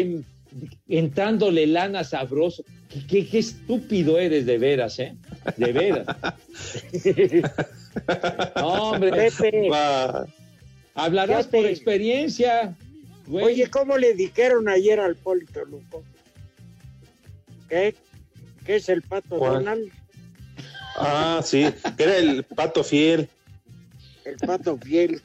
entrándole 0.88 1.68
lana 1.68 2.04
sabroso. 2.04 2.64
Qué, 2.89 3.06
qué- 3.08 3.28
qué 3.28 3.39
estúpido 3.39 4.20
eres 4.20 4.45
de 4.45 4.58
veras, 4.58 4.99
¿eh? 4.99 5.16
De 5.58 5.72
veras. 5.74 6.08
No, 8.56 8.89
hombre, 8.91 9.12
Pepe, 9.12 9.70
Va. 9.70 10.26
hablarás 10.95 11.45
por 11.45 11.64
experiencia. 11.66 12.76
güey. 13.28 13.45
oye, 13.45 13.70
¿cómo 13.70 13.97
le 13.99 14.16
dijeron 14.16 14.68
ayer 14.68 14.99
al 14.99 15.16
Polito 15.16 15.64
Luco? 15.66 16.04
¿Qué? 17.70 17.93
¿Qué 18.66 18.78
es 18.78 18.89
el 18.89 19.04
pato 19.04 19.38
¿Cuál? 19.38 19.54
Donald? 19.66 19.91
Ah, 20.95 21.41
sí, 21.43 21.68
que 21.97 22.04
era 22.04 22.18
el 22.18 22.43
pato 22.43 22.84
fiel. 22.84 23.30
El 24.26 24.38
pato 24.38 24.76
fiel. 24.78 25.22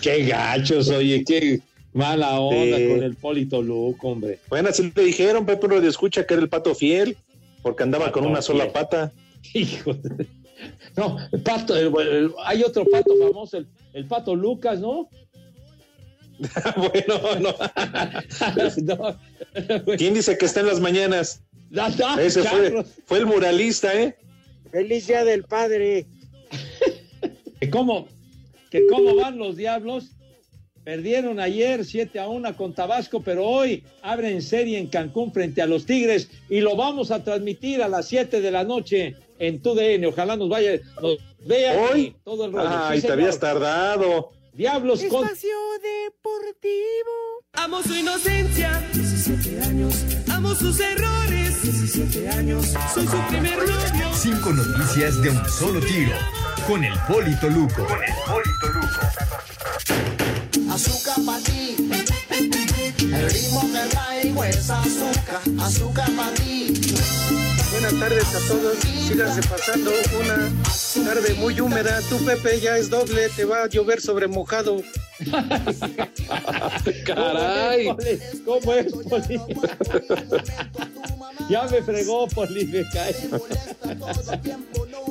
Qué 0.00 0.24
gachos, 0.24 0.88
oye, 0.90 1.24
qué 1.24 1.60
mala 1.92 2.40
onda 2.40 2.76
Sí. 2.78 2.88
con 2.88 3.02
el 3.02 3.14
Polito 3.16 3.62
Luco, 3.62 4.08
hombre. 4.08 4.38
Bueno, 4.48 4.68
así 4.70 4.92
le 4.94 5.02
dijeron, 5.04 5.44
Pepe 5.46 5.68
lo 5.68 5.78
escucha 5.86 6.26
que 6.26 6.34
era 6.34 6.42
el 6.42 6.48
pato 6.48 6.74
fiel, 6.74 7.16
porque 7.62 7.82
andaba 7.82 8.06
Pato 8.06 8.20
con 8.20 8.28
una 8.30 8.42
sola 8.42 8.72
pata. 8.72 9.12
Hijo 9.54 9.94
de- 9.94 10.26
No, 10.96 11.18
el 11.32 11.40
pato, 11.42 11.76
el- 11.76 11.92
el- 12.08 12.32
hay 12.44 12.62
otro 12.62 12.84
pato 12.84 13.12
famoso, 13.18 13.58
el, 13.58 13.66
el 13.92 14.06
pato 14.06 14.34
Lucas, 14.34 14.78
¿no? 14.80 15.08
bueno, 16.76 17.20
no. 17.40 17.54
no. 19.86 19.96
¿Quién 19.96 20.14
dice 20.14 20.38
que 20.38 20.46
está 20.46 20.60
en 20.60 20.66
las 20.66 20.80
mañanas? 20.80 21.42
Ah, 21.76 22.16
Ese 22.20 22.42
fue, 22.42 22.84
fue 23.06 23.18
el 23.18 23.26
muralista, 23.26 23.94
¿eh? 23.94 24.16
Feliz 24.70 25.06
día 25.06 25.24
del 25.24 25.44
padre. 25.44 26.06
¿Cómo? 27.70 28.08
Que 28.72 28.86
cómo 28.86 29.14
van 29.14 29.36
los 29.36 29.54
diablos. 29.56 30.12
Perdieron 30.82 31.38
ayer 31.38 31.84
7 31.84 32.18
a 32.18 32.26
1 32.26 32.56
con 32.56 32.74
Tabasco, 32.74 33.22
pero 33.22 33.46
hoy 33.46 33.84
abren 34.00 34.40
serie 34.42 34.78
en 34.78 34.88
Cancún 34.88 35.30
frente 35.32 35.60
a 35.62 35.66
los 35.66 35.84
Tigres 35.84 36.28
y 36.48 36.60
lo 36.60 36.74
vamos 36.74 37.10
a 37.12 37.22
transmitir 37.22 37.82
a 37.82 37.88
las 37.88 38.08
7 38.08 38.40
de 38.40 38.50
la 38.50 38.64
noche 38.64 39.14
en 39.38 39.60
TUDN. 39.60 40.06
Ojalá 40.06 40.36
nos 40.36 40.48
vaya, 40.48 40.80
nos 41.00 41.18
vean 41.46 41.78
¿Hoy? 41.92 42.00
y 42.00 42.10
todo 42.24 42.46
el 42.46 42.52
rollo. 42.52 42.68
Ay, 42.68 43.00
Sí, 43.00 43.06
te 43.06 43.12
habías 43.12 43.38
tardado. 43.38 44.30
Diablos 44.54 45.04
con 45.04 45.24
Espacio 45.24 45.56
Deportivo. 45.82 47.44
Amo 47.52 47.82
su 47.82 47.94
inocencia. 47.94 48.82
17 48.92 49.60
años. 49.60 50.04
Amo 50.30 50.54
sus 50.54 50.80
errores. 50.80 51.62
17 51.62 52.28
años. 52.28 52.66
Soy 52.92 53.06
su 53.06 53.18
primer 53.28 53.58
novio. 53.58 54.10
Cinco 54.14 54.50
noticias 54.50 55.22
de 55.22 55.30
un 55.30 55.48
solo 55.48 55.80
tiro. 55.80 56.16
Con 56.66 56.84
el 56.84 56.96
Polito 57.08 57.48
Luco. 57.48 57.84
Con 57.86 58.02
el 58.02 58.14
Polito 58.24 58.68
Luco. 58.72 59.00
Azúcar 60.72 61.16
para 61.26 61.38
ti. 61.42 61.76
El 63.00 63.30
ritmo 63.30 63.60
que 63.72 63.88
traigo 63.90 64.44
es 64.44 64.70
azúcar. 64.70 65.40
Azúcar 65.60 66.10
para 66.12 66.34
ti. 66.34 67.41
Buenas 67.82 67.98
tardes 67.98 68.32
a 68.36 68.38
todos. 68.46 68.78
Síganse 68.78 69.42
pasando 69.48 69.90
una 70.20 70.48
tarde 71.04 71.34
muy 71.34 71.60
húmeda. 71.60 72.00
Tu 72.08 72.16
Pepe 72.24 72.60
ya 72.60 72.78
es 72.78 72.88
doble, 72.88 73.28
te 73.30 73.44
va 73.44 73.64
a 73.64 73.66
llover 73.68 74.00
sobre 74.00 74.28
mojado. 74.28 74.80
Caray. 77.04 77.88
¿Cómo 78.44 78.74
es, 78.74 78.86
Poli? 78.92 79.40
ya 81.50 81.64
me 81.64 81.82
fregó, 81.82 82.28
Poli, 82.28 82.66
me 82.66 82.84
cae. 82.92 83.16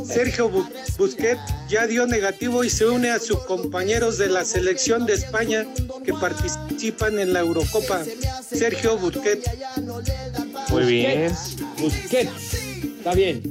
Sergio 0.06 0.50
Bu- 0.50 0.70
Busquets 0.98 1.42
ya 1.68 1.88
dio 1.88 2.08
negativo 2.08 2.64
y 2.64 2.70
se 2.70 2.88
une 2.88 3.12
a 3.12 3.20
sus 3.20 3.40
compañeros 3.40 4.18
de 4.18 4.28
la 4.28 4.46
selección 4.46 5.06
de 5.06 5.16
España 5.16 5.66
que 6.06 6.14
participan 6.14 7.20
en 7.20 7.34
la 7.34 7.42
Eurocopa. 7.42 8.02
Sergio 8.50 8.98
Busquets. 8.98 9.50
Muy 10.72 10.86
bien. 10.86 11.32
Busquets. 11.80 12.54
Está 12.98 13.14
bien. 13.14 13.42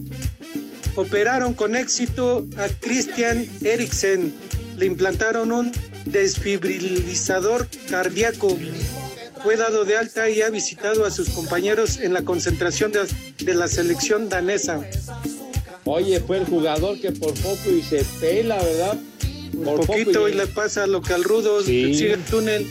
Operaron 0.97 1.55
con 1.55 1.77
éxito 1.77 2.47
a 2.57 2.69
Christian 2.81 3.47
Eriksen. 3.63 4.35
Le 4.77 4.87
implantaron 4.87 5.53
un 5.53 5.73
desfibrilizador 6.07 7.69
cardíaco. 7.89 8.57
Fue 9.43 9.57
dado 9.57 9.85
de 9.85 9.97
alta 9.97 10.29
y 10.29 10.43
ha 10.43 10.51
visitado 10.51 11.05
a 11.07 11.11
sus 11.11 11.31
compañeros 11.31 11.99
en 11.99 12.13
la 12.13 12.23
concentración 12.23 12.93
de, 12.93 13.01
de 13.45 13.55
la 13.55 13.69
selección 13.69 14.29
danesa. 14.29 14.81
Oye, 15.85 16.21
fue 16.21 16.39
el 16.39 16.45
jugador 16.45 17.01
que 17.01 17.11
por 17.13 17.33
poco 17.35 17.71
y 17.71 17.83
se 17.83 18.05
pela, 18.21 18.63
¿verdad? 18.63 18.99
Por 19.65 19.87
poquito 19.87 20.29
y 20.29 20.35
le 20.35 20.47
pasa 20.47 20.87
lo 20.87 21.01
que 21.03 21.13
al 21.15 21.25
rudo 21.25 21.63
Sí. 21.63 21.95
sigue 21.95 22.13
el 22.15 22.23
túnel. 22.25 22.67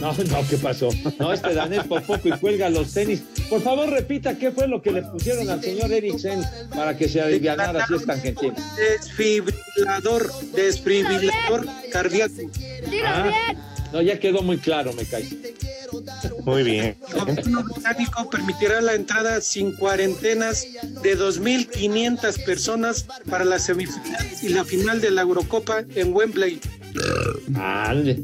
No, 0.00 0.12
no, 0.12 0.48
¿qué 0.48 0.56
pasó? 0.56 0.88
No, 1.18 1.32
este 1.32 1.54
danés 1.54 1.84
por 1.84 2.02
poco 2.02 2.28
y 2.28 2.32
cuelga 2.32 2.70
los 2.70 2.92
tenis. 2.92 3.22
Por 3.48 3.60
favor, 3.62 3.90
repita 3.90 4.38
qué 4.38 4.50
fue 4.50 4.66
lo 4.66 4.80
que 4.80 4.92
le 4.92 5.02
pusieron 5.02 5.48
al 5.50 5.62
señor 5.62 5.92
Eriksen 5.92 6.42
para 6.74 6.96
que 6.96 7.08
se 7.08 7.20
alivianara 7.20 7.86
si 7.86 7.94
es 7.94 8.06
tan 8.06 8.20
gentil. 8.20 8.52
Desfibrilador, 8.76 10.32
desfibrilador 10.54 11.66
cardíaco. 11.92 12.34
Ah, 13.04 13.54
no, 13.92 14.00
ya 14.00 14.18
quedó 14.18 14.42
muy 14.42 14.58
claro, 14.58 14.92
me 14.94 15.04
cae. 15.04 15.28
Muy 16.44 16.62
bien. 16.62 16.96
El 17.12 17.20
gobierno 17.20 17.64
británico 17.64 18.30
permitirá 18.30 18.80
la 18.80 18.94
entrada 18.94 19.40
sin 19.40 19.72
cuarentenas 19.72 20.66
de 21.02 21.18
2.500 21.18 22.44
personas 22.44 23.06
para 23.28 23.44
la 23.44 23.58
semifinal 23.58 24.26
y 24.42 24.48
la 24.48 24.64
final 24.64 25.00
de 25.00 25.10
la 25.10 25.22
Eurocopa 25.22 25.84
en 25.94 26.14
Wembley. 26.14 26.60
Ande. 27.54 28.22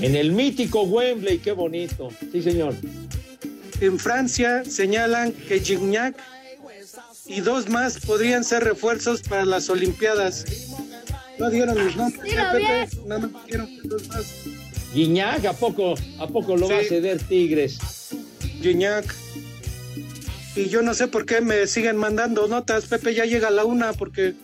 En 0.00 0.14
el 0.14 0.32
mítico 0.32 0.82
Wembley, 0.82 1.38
qué 1.38 1.52
bonito. 1.52 2.10
Sí, 2.32 2.42
señor. 2.42 2.74
En 3.80 3.98
Francia 3.98 4.64
señalan 4.64 5.32
que 5.32 5.60
Gignac 5.60 6.16
y 7.26 7.40
dos 7.40 7.68
más 7.68 7.98
podrían 8.00 8.42
ser 8.44 8.64
refuerzos 8.64 9.22
para 9.22 9.44
las 9.44 9.68
Olimpiadas. 9.68 10.44
No 11.38 11.50
dieron 11.50 11.84
los 11.84 11.94
nombres, 11.94 12.34
Pepe, 12.34 12.88
más 13.06 13.20
dijeron 13.44 13.66
que 13.66 13.88
dos 13.88 14.08
más. 14.08 14.34
Guiñac, 14.94 15.44
¿a 15.44 15.52
poco, 15.52 15.94
¿a 16.18 16.26
poco 16.26 16.56
lo 16.56 16.68
va 16.68 16.78
a 16.78 16.84
ceder 16.84 17.22
Tigres? 17.22 17.78
Gignac. 18.62 19.14
Y 20.56 20.68
yo 20.68 20.82
no 20.82 20.94
sé 20.94 21.06
por 21.06 21.26
qué 21.26 21.40
me 21.40 21.66
siguen 21.66 21.96
mandando 21.96 22.48
notas. 22.48 22.86
Pepe 22.86 23.14
ya 23.14 23.24
llega 23.24 23.48
a 23.48 23.52
la 23.52 23.64
una 23.64 23.92
porque 23.92 24.34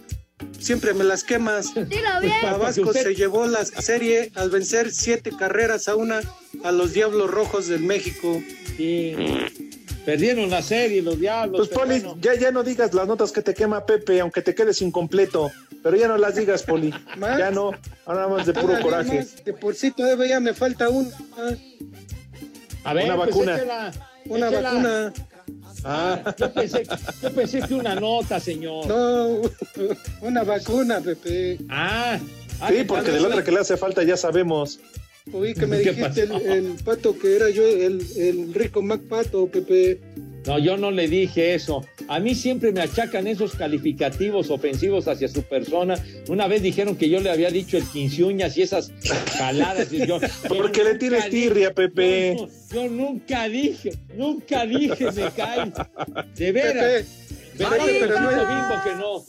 siempre 0.58 0.94
me 0.94 1.04
las 1.04 1.24
quemas. 1.24 1.72
Tabasco 2.42 2.82
usted- 2.88 3.02
se 3.02 3.14
llevó 3.14 3.46
la 3.46 3.64
serie 3.64 4.30
al 4.34 4.50
vencer 4.50 4.90
siete 4.92 5.30
carreras 5.36 5.88
a 5.88 5.96
una 5.96 6.20
a 6.62 6.72
los 6.72 6.92
Diablos 6.92 7.30
Rojos 7.30 7.66
del 7.68 7.80
México. 7.80 8.42
Sí. 8.76 9.14
Perdieron 10.04 10.50
la 10.50 10.60
serie, 10.60 11.00
los 11.00 11.18
diablos. 11.18 11.68
Pues 11.68 11.70
Poli, 11.70 12.00
bueno. 12.00 12.18
ya, 12.20 12.34
ya 12.34 12.50
no 12.50 12.62
digas 12.62 12.92
las 12.92 13.06
notas 13.08 13.32
que 13.32 13.40
te 13.40 13.54
quema 13.54 13.86
Pepe, 13.86 14.20
aunque 14.20 14.42
te 14.42 14.54
quedes 14.54 14.82
incompleto. 14.82 15.50
Pero 15.82 15.96
ya 15.96 16.08
no 16.08 16.18
las 16.18 16.34
digas, 16.36 16.62
Poli. 16.62 16.92
Más. 17.16 17.38
Ya 17.38 17.50
no, 17.50 17.70
ahora 18.04 18.20
nada 18.22 18.28
más 18.28 18.46
de 18.46 18.52
puro 18.52 18.78
coraje. 18.82 19.16
más, 19.20 19.42
de 19.44 19.52
por 19.54 19.74
sí 19.74 19.90
todavía 19.92 20.26
ya 20.28 20.40
me 20.40 20.52
falta 20.52 20.90
un, 20.90 21.10
ah, 21.38 21.52
A 22.84 22.92
ver, 22.92 23.04
Una 23.06 23.16
pues 23.16 23.28
vacuna. 23.30 23.56
échela, 23.56 23.92
una 24.26 24.48
échela. 24.48 24.70
vacuna. 24.70 25.12
Ah, 25.84 26.34
Yo 26.38 26.52
pensé, 26.52 26.86
yo 27.22 27.30
pensé 27.32 27.60
que 27.60 27.74
una 27.74 27.94
nota, 27.94 28.40
señor. 28.40 28.86
No, 28.86 29.42
una 30.22 30.42
vacuna, 30.44 31.00
Pepe. 31.00 31.58
Ah, 31.68 32.18
ah, 32.60 32.68
sí, 32.68 32.76
que 32.76 32.84
porque 32.84 33.10
de 33.10 33.20
la 33.20 33.28
otra 33.28 33.44
que 33.44 33.50
le 33.52 33.60
hace 33.60 33.76
falta 33.76 34.02
ya 34.02 34.16
sabemos. 34.16 34.80
Oí 35.32 35.54
que 35.54 35.66
me 35.66 35.80
¿Qué 35.80 35.92
dijiste 35.92 36.22
el 36.22 36.76
pato 36.84 37.18
que 37.18 37.36
era 37.36 37.48
yo, 37.50 37.66
el, 37.66 38.06
el 38.16 38.52
rico 38.54 38.82
Mac 38.82 39.00
Pato, 39.02 39.46
Pepe. 39.46 40.00
No, 40.46 40.58
yo 40.58 40.76
no 40.76 40.90
le 40.90 41.08
dije 41.08 41.54
eso. 41.54 41.84
A 42.08 42.20
mí 42.20 42.34
siempre 42.34 42.70
me 42.72 42.80
achacan 42.82 43.26
esos 43.26 43.54
calificativos 43.54 44.50
ofensivos 44.50 45.08
hacia 45.08 45.26
su 45.28 45.42
persona. 45.42 45.94
Una 46.28 46.46
vez 46.46 46.62
dijeron 46.62 46.96
que 46.96 47.08
yo 47.08 47.20
le 47.20 47.30
había 47.30 47.50
dicho 47.50 47.76
el 47.78 47.84
quinceuñas 47.84 48.56
y 48.58 48.62
esas 48.62 48.92
jaladas. 49.38 49.92
y 49.92 49.98
yo, 50.06 50.20
yo 50.20 50.28
Porque 50.48 50.84
le 50.84 50.90
nunca 50.90 50.98
tienes 50.98 51.24
dije- 51.24 51.30
tirria, 51.30 51.72
Pepe. 51.74 52.36
Yo, 52.38 52.48
yo 52.74 52.90
nunca 52.90 53.48
dije, 53.48 53.92
nunca 54.16 54.66
dije, 54.66 55.10
me 55.12 55.30
cae. 55.30 55.72
De 56.34 56.52
veras. 56.52 56.84
Pepe, 56.84 57.06
¿Verdad 57.58 57.76
Pepe, 57.78 57.92
que 57.92 57.98
pero 58.00 58.14
lo 58.14 58.20
no, 58.20 58.30
mismo 58.36 58.84
que 58.84 58.90
no? 58.96 59.24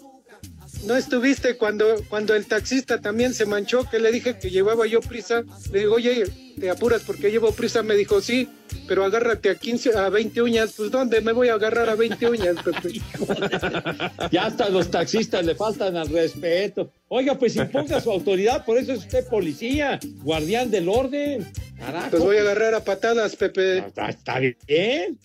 no 0.88 0.96
estuviste 0.98 1.58
cuando, 1.58 1.96
cuando 2.10 2.36
el 2.36 2.46
taxista 2.46 3.00
también 3.00 3.34
se 3.34 3.46
manchó, 3.46 3.90
que 3.90 4.00
le 4.00 4.12
dije 4.12 4.38
que 4.38 4.50
llevaba 4.50 4.86
yo 4.86 5.00
prisa. 5.00 5.44
Le 5.72 5.80
digo, 5.80 5.96
oye, 5.96 6.26
¿te 6.60 6.70
apuras 6.70 7.04
porque 7.06 7.32
llevo 7.32 7.52
prisa? 7.54 7.82
Me 7.84 7.96
dijo, 7.96 8.22
sí, 8.22 8.50
pero 8.88 9.04
agárrate 9.06 9.50
a 9.50 9.56
15, 9.56 9.96
a 9.98 10.10
20 10.10 10.42
uñas. 10.42 10.74
Pues, 10.78 10.92
¿dónde 10.92 11.22
me 11.22 11.32
voy 11.32 11.50
a 11.50 11.54
agarrar 11.56 11.90
a 11.90 11.96
20 11.96 12.30
uñas, 12.30 12.56
Pepe? 12.64 13.02
Ya 14.32 14.46
hasta 14.46 14.70
los 14.70 14.90
taxistas 14.90 15.46
le 15.46 15.56
faltan 15.56 15.96
al 15.98 16.10
respeto. 16.10 16.92
Oiga, 17.08 17.38
pues 17.38 17.56
imponga 17.56 18.02
su 18.02 18.12
autoridad, 18.12 18.66
por 18.66 18.78
eso 18.78 18.94
es 18.94 19.00
usted 19.00 19.28
policía, 19.28 20.00
guardián 20.24 20.72
del 20.72 20.90
orden. 20.90 21.46
Carajo. 21.78 22.10
Pues 22.12 22.24
voy 22.24 22.38
a 22.38 22.42
agarrar 22.42 22.74
a 22.74 22.84
patadas, 22.84 23.36
Pepe. 23.36 23.80
Está, 23.80 24.10
está 24.10 24.40
bien. 24.40 25.20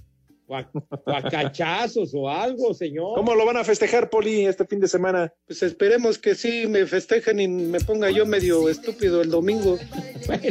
Gua- 0.46 0.68
Guacachazos 1.06 2.10
o 2.14 2.28
algo, 2.28 2.74
señor. 2.74 3.14
¿Cómo 3.14 3.34
lo 3.36 3.46
van 3.46 3.56
a 3.56 3.64
festejar, 3.64 4.10
Poli, 4.10 4.46
este 4.46 4.66
fin 4.66 4.80
de 4.80 4.88
semana? 4.88 5.32
Pues 5.46 5.62
esperemos 5.62 6.18
que 6.18 6.34
sí 6.34 6.66
me 6.66 6.86
festejen 6.86 7.38
y 7.40 7.46
me 7.48 7.78
ponga 7.80 8.10
yo 8.10 8.26
medio 8.26 8.68
estúpido 8.68 9.22
el 9.22 9.30
domingo. 9.30 9.78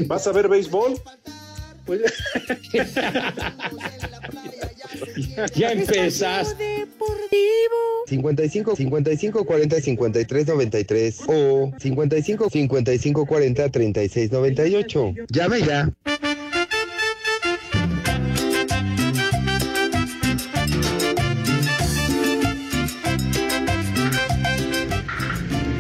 ¿Vas 0.07 0.25
a 0.27 0.31
ver 0.31 0.47
béisbol? 0.47 0.93
Pues, 1.89 2.01
Ya 5.55 5.71
empezaste. 5.71 6.87
55 8.05 8.75
55 8.75 9.45
40 9.45 9.81
53 9.81 10.47
93 10.47 11.19
o 11.27 11.71
55 11.79 12.49
55 12.49 13.25
40 13.25 13.69
36 13.69 14.31
98. 14.31 15.13
Llame 15.29 15.61
ya. 15.61 15.89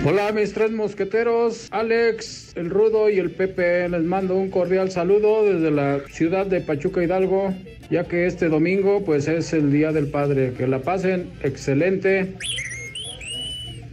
Hola 0.09 0.31
mis 0.31 0.53
tres 0.53 0.71
mosqueteros, 0.71 1.67
Alex, 1.69 2.53
el 2.55 2.71
Rudo 2.71 3.11
y 3.11 3.19
el 3.19 3.29
Pepe. 3.29 3.87
Les 3.89 4.01
mando 4.01 4.33
un 4.37 4.49
cordial 4.49 4.89
saludo 4.89 5.45
desde 5.45 5.69
la 5.69 5.99
ciudad 6.09 6.47
de 6.47 6.61
Pachuca 6.61 7.03
Hidalgo, 7.03 7.53
ya 7.91 8.05
que 8.05 8.25
este 8.25 8.49
domingo 8.49 9.05
pues 9.05 9.27
es 9.27 9.53
el 9.53 9.71
Día 9.71 9.91
del 9.91 10.07
Padre. 10.07 10.53
Que 10.57 10.65
la 10.65 10.79
pasen 10.79 11.29
excelente. 11.43 12.33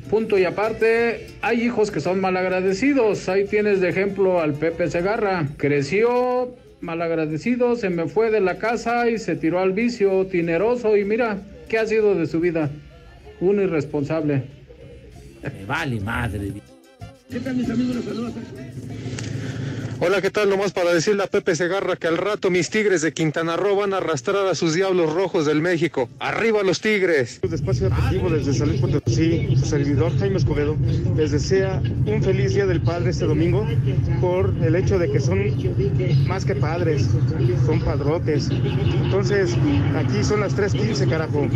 Punto 0.09 0.39
y 0.39 0.45
aparte, 0.45 1.27
hay 1.43 1.61
hijos 1.61 1.91
que 1.91 2.01
son 2.01 2.19
malagradecidos. 2.19 3.29
Ahí 3.29 3.45
tienes 3.45 3.83
de 3.83 3.91
ejemplo 3.91 4.41
al 4.41 4.55
Pepe 4.55 4.89
Segarra. 4.89 5.47
Creció 5.59 6.55
malagradecido, 6.81 7.77
se 7.77 7.91
me 7.91 8.07
fue 8.07 8.31
de 8.31 8.41
la 8.41 8.57
casa 8.57 9.11
y 9.11 9.19
se 9.19 9.37
tiró 9.37 9.61
al 9.61 9.73
vicio, 9.73 10.25
tineroso 10.29 10.97
y 10.97 11.05
mira, 11.05 11.43
¿qué 11.69 11.77
ha 11.77 11.87
sido 11.87 12.15
de 12.15 12.27
su 12.27 12.41
vida? 12.41 12.71
Un 13.39 13.61
irresponsable. 13.61 14.56
Me 15.43 15.65
vale 15.65 16.01
madre. 16.01 16.53
Hola, 19.99 20.21
¿qué 20.21 20.31
tal? 20.31 20.51
Nomás 20.51 20.73
para 20.73 20.93
decirle 20.93 21.23
a 21.23 21.27
Pepe 21.27 21.57
Segarra 21.57 21.97
que 21.97 22.07
al 22.07 22.19
rato 22.19 22.51
mis 22.51 22.69
tigres 22.69 23.01
de 23.01 23.15
Quintana 23.15 23.57
Roo 23.57 23.77
van 23.77 23.95
a 23.95 23.97
arrastrar 23.97 24.47
a 24.47 24.55
sus 24.55 24.75
diablos 24.75 25.11
rojos 25.15 25.47
del 25.47 25.63
México. 25.63 26.11
¡Arriba 26.19 26.63
los 26.63 26.83
tigres! 26.83 27.41
Espacio 27.51 27.89
Deportivo 27.89 28.29
desde 28.29 28.53
San 28.53 28.69
Luis 28.69 28.81
Potosí, 28.83 29.57
su 29.59 29.65
servidor 29.65 30.13
Jaime 30.19 30.37
Escobedo, 30.37 30.77
les 31.17 31.31
desea 31.31 31.81
un 32.05 32.23
feliz 32.23 32.53
Día 32.53 32.67
del 32.67 32.83
Padre 32.83 33.09
este 33.09 33.25
domingo 33.25 33.67
por 34.21 34.53
el 34.63 34.77
hecho 34.77 34.99
de 34.99 35.11
que 35.11 35.19
son 35.19 35.41
más 36.27 36.45
que 36.45 36.55
padres, 36.55 37.09
son 37.65 37.81
padrotes. 37.81 38.51
Entonces, 38.51 39.57
aquí 39.97 40.23
son 40.23 40.41
las 40.41 40.55
3.15, 40.55 41.09
carajo. 41.09 41.49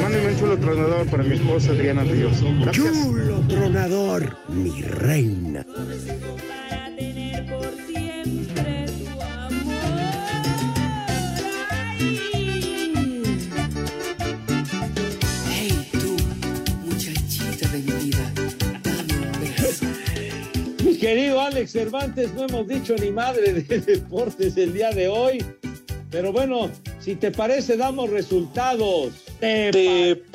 Mándenme 0.00 0.28
un 0.28 0.38
chulo 0.38 0.56
tronador 0.56 1.06
para 1.08 1.24
mi 1.24 1.34
esposa 1.34 1.72
Adriana 1.72 2.04
Ríos. 2.04 2.36
Gracias. 2.60 2.86
Chulo 2.92 3.40
tronador, 3.48 4.36
mi 4.48 4.82
reina. 4.82 5.66
Querido 21.06 21.40
Alex 21.40 21.70
Cervantes, 21.70 22.34
no 22.34 22.46
hemos 22.46 22.66
dicho 22.66 22.96
ni 22.96 23.12
madre 23.12 23.52
de 23.52 23.80
deportes 23.80 24.56
el 24.56 24.72
día 24.72 24.90
de 24.90 25.06
hoy. 25.06 25.38
Pero 26.10 26.32
bueno, 26.32 26.68
si 26.98 27.14
te 27.14 27.30
parece, 27.30 27.76
damos 27.76 28.10
resultados. 28.10 29.12
Tepacheros. 29.38 30.32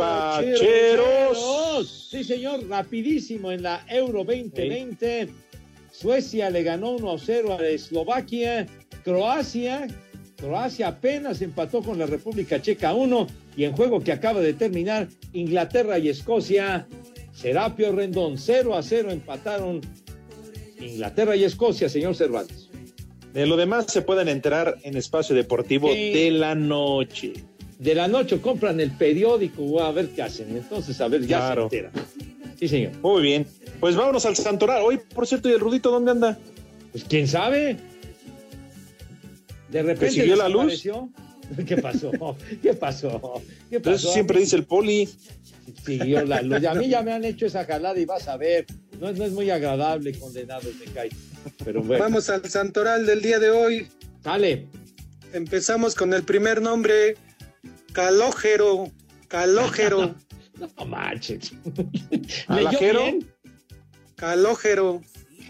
Sí, 2.10 2.24
señor, 2.24 2.70
rapidísimo 2.70 3.52
en 3.52 3.64
la 3.64 3.86
Euro 3.90 4.24
2020. 4.24 5.28
Suecia 5.92 6.50
le 6.50 6.64
ganó 6.64 6.92
1 6.92 7.12
a 7.12 7.20
0 7.20 7.58
a 7.60 7.68
Eslovaquia. 7.68 8.66
Croacia, 9.04 9.90
Croacia 10.38 10.88
apenas 10.88 11.42
empató 11.42 11.82
con 11.82 12.00
la 12.00 12.06
República 12.06 12.62
Checa 12.62 12.94
1. 12.94 13.28
Y 13.58 13.66
en 13.66 13.74
juego 13.74 14.00
que 14.00 14.14
acaba 14.14 14.40
de 14.40 14.54
terminar, 14.54 15.10
Inglaterra 15.34 16.00
y 16.00 16.08
Escocia. 16.08 16.88
Serapio 17.34 17.92
Rendón 17.92 18.38
0 18.38 18.74
a 18.74 18.82
0 18.82 19.12
empataron 19.12 19.82
Inglaterra 20.82 21.36
y 21.36 21.44
Escocia, 21.44 21.90
señor 21.90 22.16
Cervantes. 22.16 22.70
De 23.34 23.46
lo 23.46 23.56
demás 23.56 23.86
se 23.88 24.02
pueden 24.02 24.28
enterar 24.28 24.78
en 24.84 24.98
Espacio 24.98 25.36
Deportivo 25.36 25.94
Sí. 25.94 26.12
de 26.12 26.32
la 26.32 26.56
noche. 26.56 27.34
De 27.80 27.96
la 27.96 28.08
noche 28.08 28.40
compran 28.42 28.80
el 28.80 28.92
periódico 28.92 29.82
a 29.82 29.92
ver 29.92 30.10
qué 30.10 30.22
hacen. 30.22 30.56
Entonces, 30.56 31.00
a 31.02 31.08
ver, 31.08 31.22
ya 31.26 31.38
Claro. 31.38 31.70
se 31.70 31.78
entera. 31.78 31.92
Sí, 32.60 32.68
señor. 32.68 32.92
Muy 33.02 33.22
bien. 33.24 33.48
Pues 33.80 33.96
vámonos 33.96 34.26
al 34.26 34.36
Santoral. 34.36 34.84
Hoy, 34.84 35.00
por 35.16 35.26
cierto, 35.26 35.50
¿y 35.50 35.54
el 35.54 35.60
Rudito 35.60 35.90
dónde 35.90 36.12
anda? 36.12 36.38
Pues 36.92 37.04
quién 37.06 37.28
sabe. 37.28 37.78
De 39.70 39.82
repente. 39.82 40.12
siguió 40.12 40.36
la 40.36 40.50
luz? 40.50 40.84
¿Qué 41.68 41.78
pasó? 41.78 42.12
¿Qué 42.62 42.74
pasó? 42.74 43.42
¿Qué 43.70 43.80
Pero 43.80 43.96
pasó? 43.96 44.08
eso 44.08 44.14
siempre 44.14 44.40
dice 44.40 44.56
el 44.58 44.66
poli. 44.66 45.10
Siguió 45.86 46.24
la 46.26 46.42
luz. 46.42 46.62
Y 46.62 46.66
a 46.66 46.74
mí 46.74 46.88
ya 46.90 47.02
me 47.02 47.14
han 47.14 47.24
hecho 47.26 47.46
esa 47.46 47.66
jalada 47.66 48.00
y 48.00 48.06
vas 48.06 48.28
a 48.28 48.38
ver. 48.38 48.66
No, 49.02 49.10
es- 49.10 49.18
no 49.18 49.26
es 49.26 49.32
muy 49.32 49.50
agradable, 49.50 50.18
condenados, 50.18 50.74
me 50.76 50.86
cae. 50.94 51.10
Pero 51.66 51.82
bueno. 51.82 52.04
Vamos 52.04 52.30
al 52.30 52.48
santoral 52.50 53.06
del 53.06 53.22
día 53.22 53.40
de 53.40 53.50
hoy. 53.50 53.88
Dale. 54.24 54.68
Empezamos 55.34 55.96
con 55.96 56.14
el 56.14 56.24
primer 56.24 56.62
nombre, 56.62 57.16
Calógero. 57.94 58.92
Calógero. 59.28 60.16
No 60.78 60.86
manches. 60.86 61.54
¿Leyó 62.48 62.80
bien? 62.80 63.28
Calógero. 64.16 65.02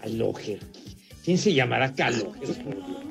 Calógero. 0.01 0.61
¿Quién 1.25 1.37
se 1.37 1.53
llamará 1.53 1.93
Calógero? 1.93 2.53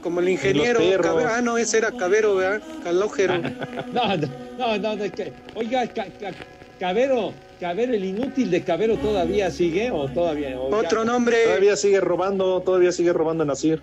Como 0.02 0.20
el 0.20 0.30
ingeniero. 0.30 0.80
Ah, 1.28 1.42
no, 1.42 1.58
ese 1.58 1.76
era 1.76 1.92
Cabero, 1.92 2.36
¿verdad? 2.36 2.62
Calógero. 2.82 3.34
No, 3.92 4.16
no, 4.16 4.78
no, 4.78 4.96
no, 4.96 5.12
que- 5.12 5.32
oiga, 5.54 5.86
Ca- 5.92 6.06
Ca- 6.18 6.32
Cabero, 6.78 7.34
Cabero, 7.60 7.92
el 7.94 8.04
inútil 8.04 8.50
de 8.50 8.62
Cabero 8.62 8.96
todavía 8.96 9.50
sigue 9.50 9.90
o 9.90 10.08
todavía. 10.08 10.58
o 10.58 10.70
ya- 10.70 10.76
Otro 10.78 11.04
nombre. 11.04 11.36
Todavía 11.44 11.76
sigue 11.76 12.00
robando, 12.00 12.60
todavía 12.62 12.90
sigue 12.90 13.12
robando 13.12 13.42
en 13.44 13.48
Nasir. 13.48 13.80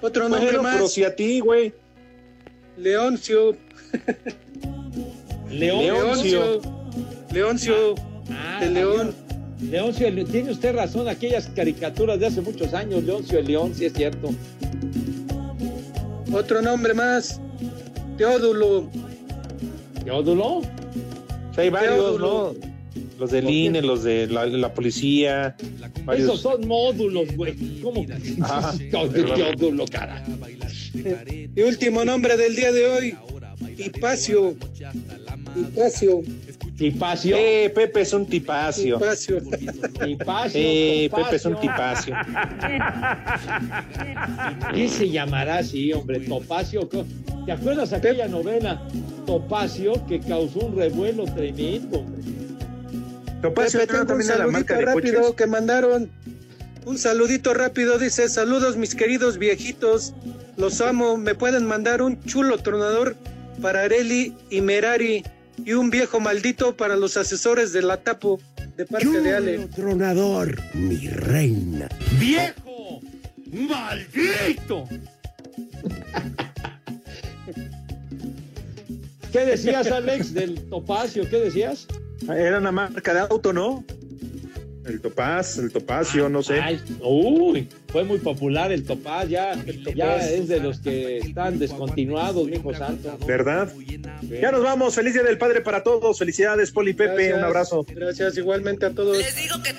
Otro 0.00 0.28
nombre 0.28 0.46
Bueno, 0.46 0.62
más. 0.62 0.76
pero 0.76 0.88
si 0.88 1.02
a 1.04 1.14
ti, 1.14 1.40
güey. 1.40 1.72
Leoncio. 2.78 3.56
Leoncio. 5.50 6.60
Leoncio. 7.32 7.94
Ah, 8.30 8.58
de 8.60 8.70
León. 8.70 9.14
Leoncio, 9.60 10.06
el- 10.08 10.24
tiene 10.26 10.50
usted 10.50 10.74
razón, 10.74 11.08
aquellas 11.08 11.46
caricaturas 11.48 12.18
de 12.18 12.26
hace 12.26 12.40
muchos 12.40 12.74
años, 12.74 13.04
Leoncio 13.04 13.38
el 13.38 13.46
León, 13.46 13.72
sí 13.74 13.84
es 13.86 13.92
cierto. 13.92 14.30
Otro 16.32 16.62
nombre 16.62 16.94
más. 16.94 17.40
Teodulo. 18.16 18.88
¿Teodulo? 20.04 20.62
Hay 21.56 21.70
varios. 21.70 22.18
¿no? 22.18 22.54
Los 23.18 23.30
del 23.30 23.48
INE, 23.48 23.80
los 23.82 24.02
de 24.02 24.26
la, 24.26 24.46
la 24.46 24.74
policía. 24.74 25.56
varios. 26.04 26.28
Esos 26.28 26.40
son 26.40 26.66
módulos, 26.66 27.34
güey. 27.36 27.80
¿Cómo? 27.80 28.04
Ah, 28.42 28.74
Teodulo, 28.90 29.86
cara. 29.86 30.24
Y 30.94 31.62
último 31.62 32.04
nombre 32.04 32.36
del 32.36 32.54
día 32.56 32.72
de 32.72 32.86
hoy. 32.86 33.16
Hipacio. 33.78 34.54
Hipacio. 35.56 36.22
Tipacio. 36.76 37.36
Eh, 37.38 37.70
Pepe 37.74 38.00
es 38.00 38.12
un 38.12 38.26
tipacio. 38.26 38.96
Hipacio. 38.96 39.40
Tipacio. 40.04 40.60
Eh. 40.60 41.10
Pepe 41.14 41.36
es 41.36 41.44
un 41.44 41.60
tipacio. 41.60 42.14
¿Qué 44.74 44.88
se 44.88 45.08
llamará 45.10 45.58
así, 45.58 45.92
hombre? 45.92 46.20
Topacio. 46.20 46.88
¿Te 47.46 47.52
acuerdas 47.52 47.92
aquella 47.92 48.26
novela 48.28 48.86
Topacio 49.26 50.04
que 50.06 50.20
causó 50.20 50.60
un 50.60 50.76
revuelo 50.76 51.24
tremendo, 51.24 52.00
hombre? 52.00 52.22
Topacio 53.40 53.80
Pepe, 53.80 53.92
tengo 53.92 54.02
un 54.02 54.08
también 54.08 54.28
de 54.28 54.34
la 54.36 54.44
saludito 54.44 54.74
de 54.74 54.80
rápido 54.82 55.20
coches. 55.20 55.36
que 55.36 55.46
mandaron. 55.46 56.10
Un 56.84 56.98
saludito 56.98 57.54
rápido, 57.54 57.98
dice, 57.98 58.28
saludos 58.28 58.76
mis 58.76 58.94
queridos 58.94 59.38
viejitos, 59.38 60.14
los 60.56 60.80
amo, 60.80 61.16
me 61.16 61.34
pueden 61.34 61.64
mandar 61.64 62.02
un 62.02 62.20
chulo 62.24 62.58
tronador 62.58 63.14
para 63.60 63.82
Areli 63.82 64.34
y 64.50 64.60
Merari 64.60 65.22
y 65.64 65.74
un 65.74 65.90
viejo 65.90 66.18
maldito 66.18 66.76
para 66.76 66.96
los 66.96 67.16
asesores 67.16 67.72
de 67.72 67.82
la 67.82 67.98
Tapo 67.98 68.40
de 68.76 68.86
parte 68.86 69.20
de 69.20 69.34
Ale. 69.34 69.58
tronador, 69.68 70.60
mi 70.74 71.06
reina. 71.08 71.88
¡Viejo! 72.18 73.00
¡Maldito! 73.52 74.88
¿Qué 79.32 79.46
decías, 79.46 79.86
Alex, 79.90 80.34
del 80.34 80.62
Topacio? 80.68 81.28
¿Qué 81.28 81.38
decías? 81.38 81.86
Era 82.28 82.58
una 82.58 82.70
marca 82.70 83.14
de 83.14 83.20
auto, 83.20 83.52
¿no? 83.52 83.84
El 84.84 85.00
Topaz, 85.00 85.58
el 85.58 85.72
Topacio, 85.72 86.28
no 86.28 86.42
sé. 86.42 86.60
Ay, 86.60 86.80
uy, 87.00 87.68
fue 87.92 88.04
muy 88.04 88.18
popular 88.18 88.72
el 88.72 88.84
Topaz, 88.84 89.28
ya, 89.28 89.54
ya 89.94 90.16
es 90.16 90.48
de 90.48 90.60
los 90.60 90.80
que 90.80 91.18
están 91.18 91.58
descontinuados, 91.58 92.48
mijo 92.48 92.72
santo. 92.72 93.18
¿Verdad? 93.26 93.70
Ya 94.22 94.50
nos 94.50 94.62
vamos. 94.62 94.94
Feliz 94.94 95.12
Día 95.12 95.22
del 95.22 95.36
Padre 95.36 95.60
para 95.60 95.82
todos. 95.82 96.18
Felicidades, 96.18 96.70
Poli 96.70 96.94
Pepe. 96.94 97.12
Gracias. 97.12 97.38
Un 97.38 97.44
abrazo. 97.44 97.86
Gracias 97.88 98.38
igualmente 98.38 98.86
a 98.86 98.90
todos. 98.90 99.18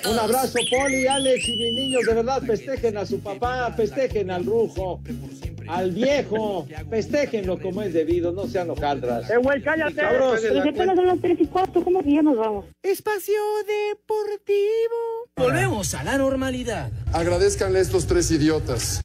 Un 0.08 0.18
abrazo, 0.18 0.58
Poli, 0.70 1.06
Alex 1.08 1.48
y 1.48 1.56
mis 1.56 1.72
niños, 1.72 2.06
de 2.06 2.14
verdad, 2.14 2.42
festejen 2.42 2.96
a 2.96 3.04
su 3.04 3.18
papá, 3.18 3.72
festejen 3.76 4.30
al 4.30 4.44
rujo, 4.44 5.00
al 5.66 5.90
viejo, 5.90 6.68
festejenlo 6.88 7.58
como 7.58 7.82
es 7.82 7.92
debido, 7.92 8.30
no 8.32 8.46
sean 8.46 8.70
hojaldras. 8.70 9.28
Eh, 9.28 9.38
güey, 9.38 9.60
cállate. 9.60 9.94
Cabros. 9.94 10.40
Pero 10.40 10.62
si 10.62 10.68
apenas 10.68 10.96
son 10.96 11.06
las 11.06 11.20
3 11.20 11.36
y 11.40 11.46
4, 11.46 11.82
¿cómo 11.82 12.02
que 12.02 12.12
ya 12.12 12.22
nos 12.22 12.36
vamos? 12.36 12.66
Espacio 12.82 13.40
Deportivo. 13.66 15.23
Volvemos 15.36 15.94
a 15.94 16.04
la 16.04 16.16
normalidad. 16.16 16.92
Agradezcanle 17.12 17.80
a 17.80 17.82
estos 17.82 18.06
tres 18.06 18.30
idiotas. 18.30 19.04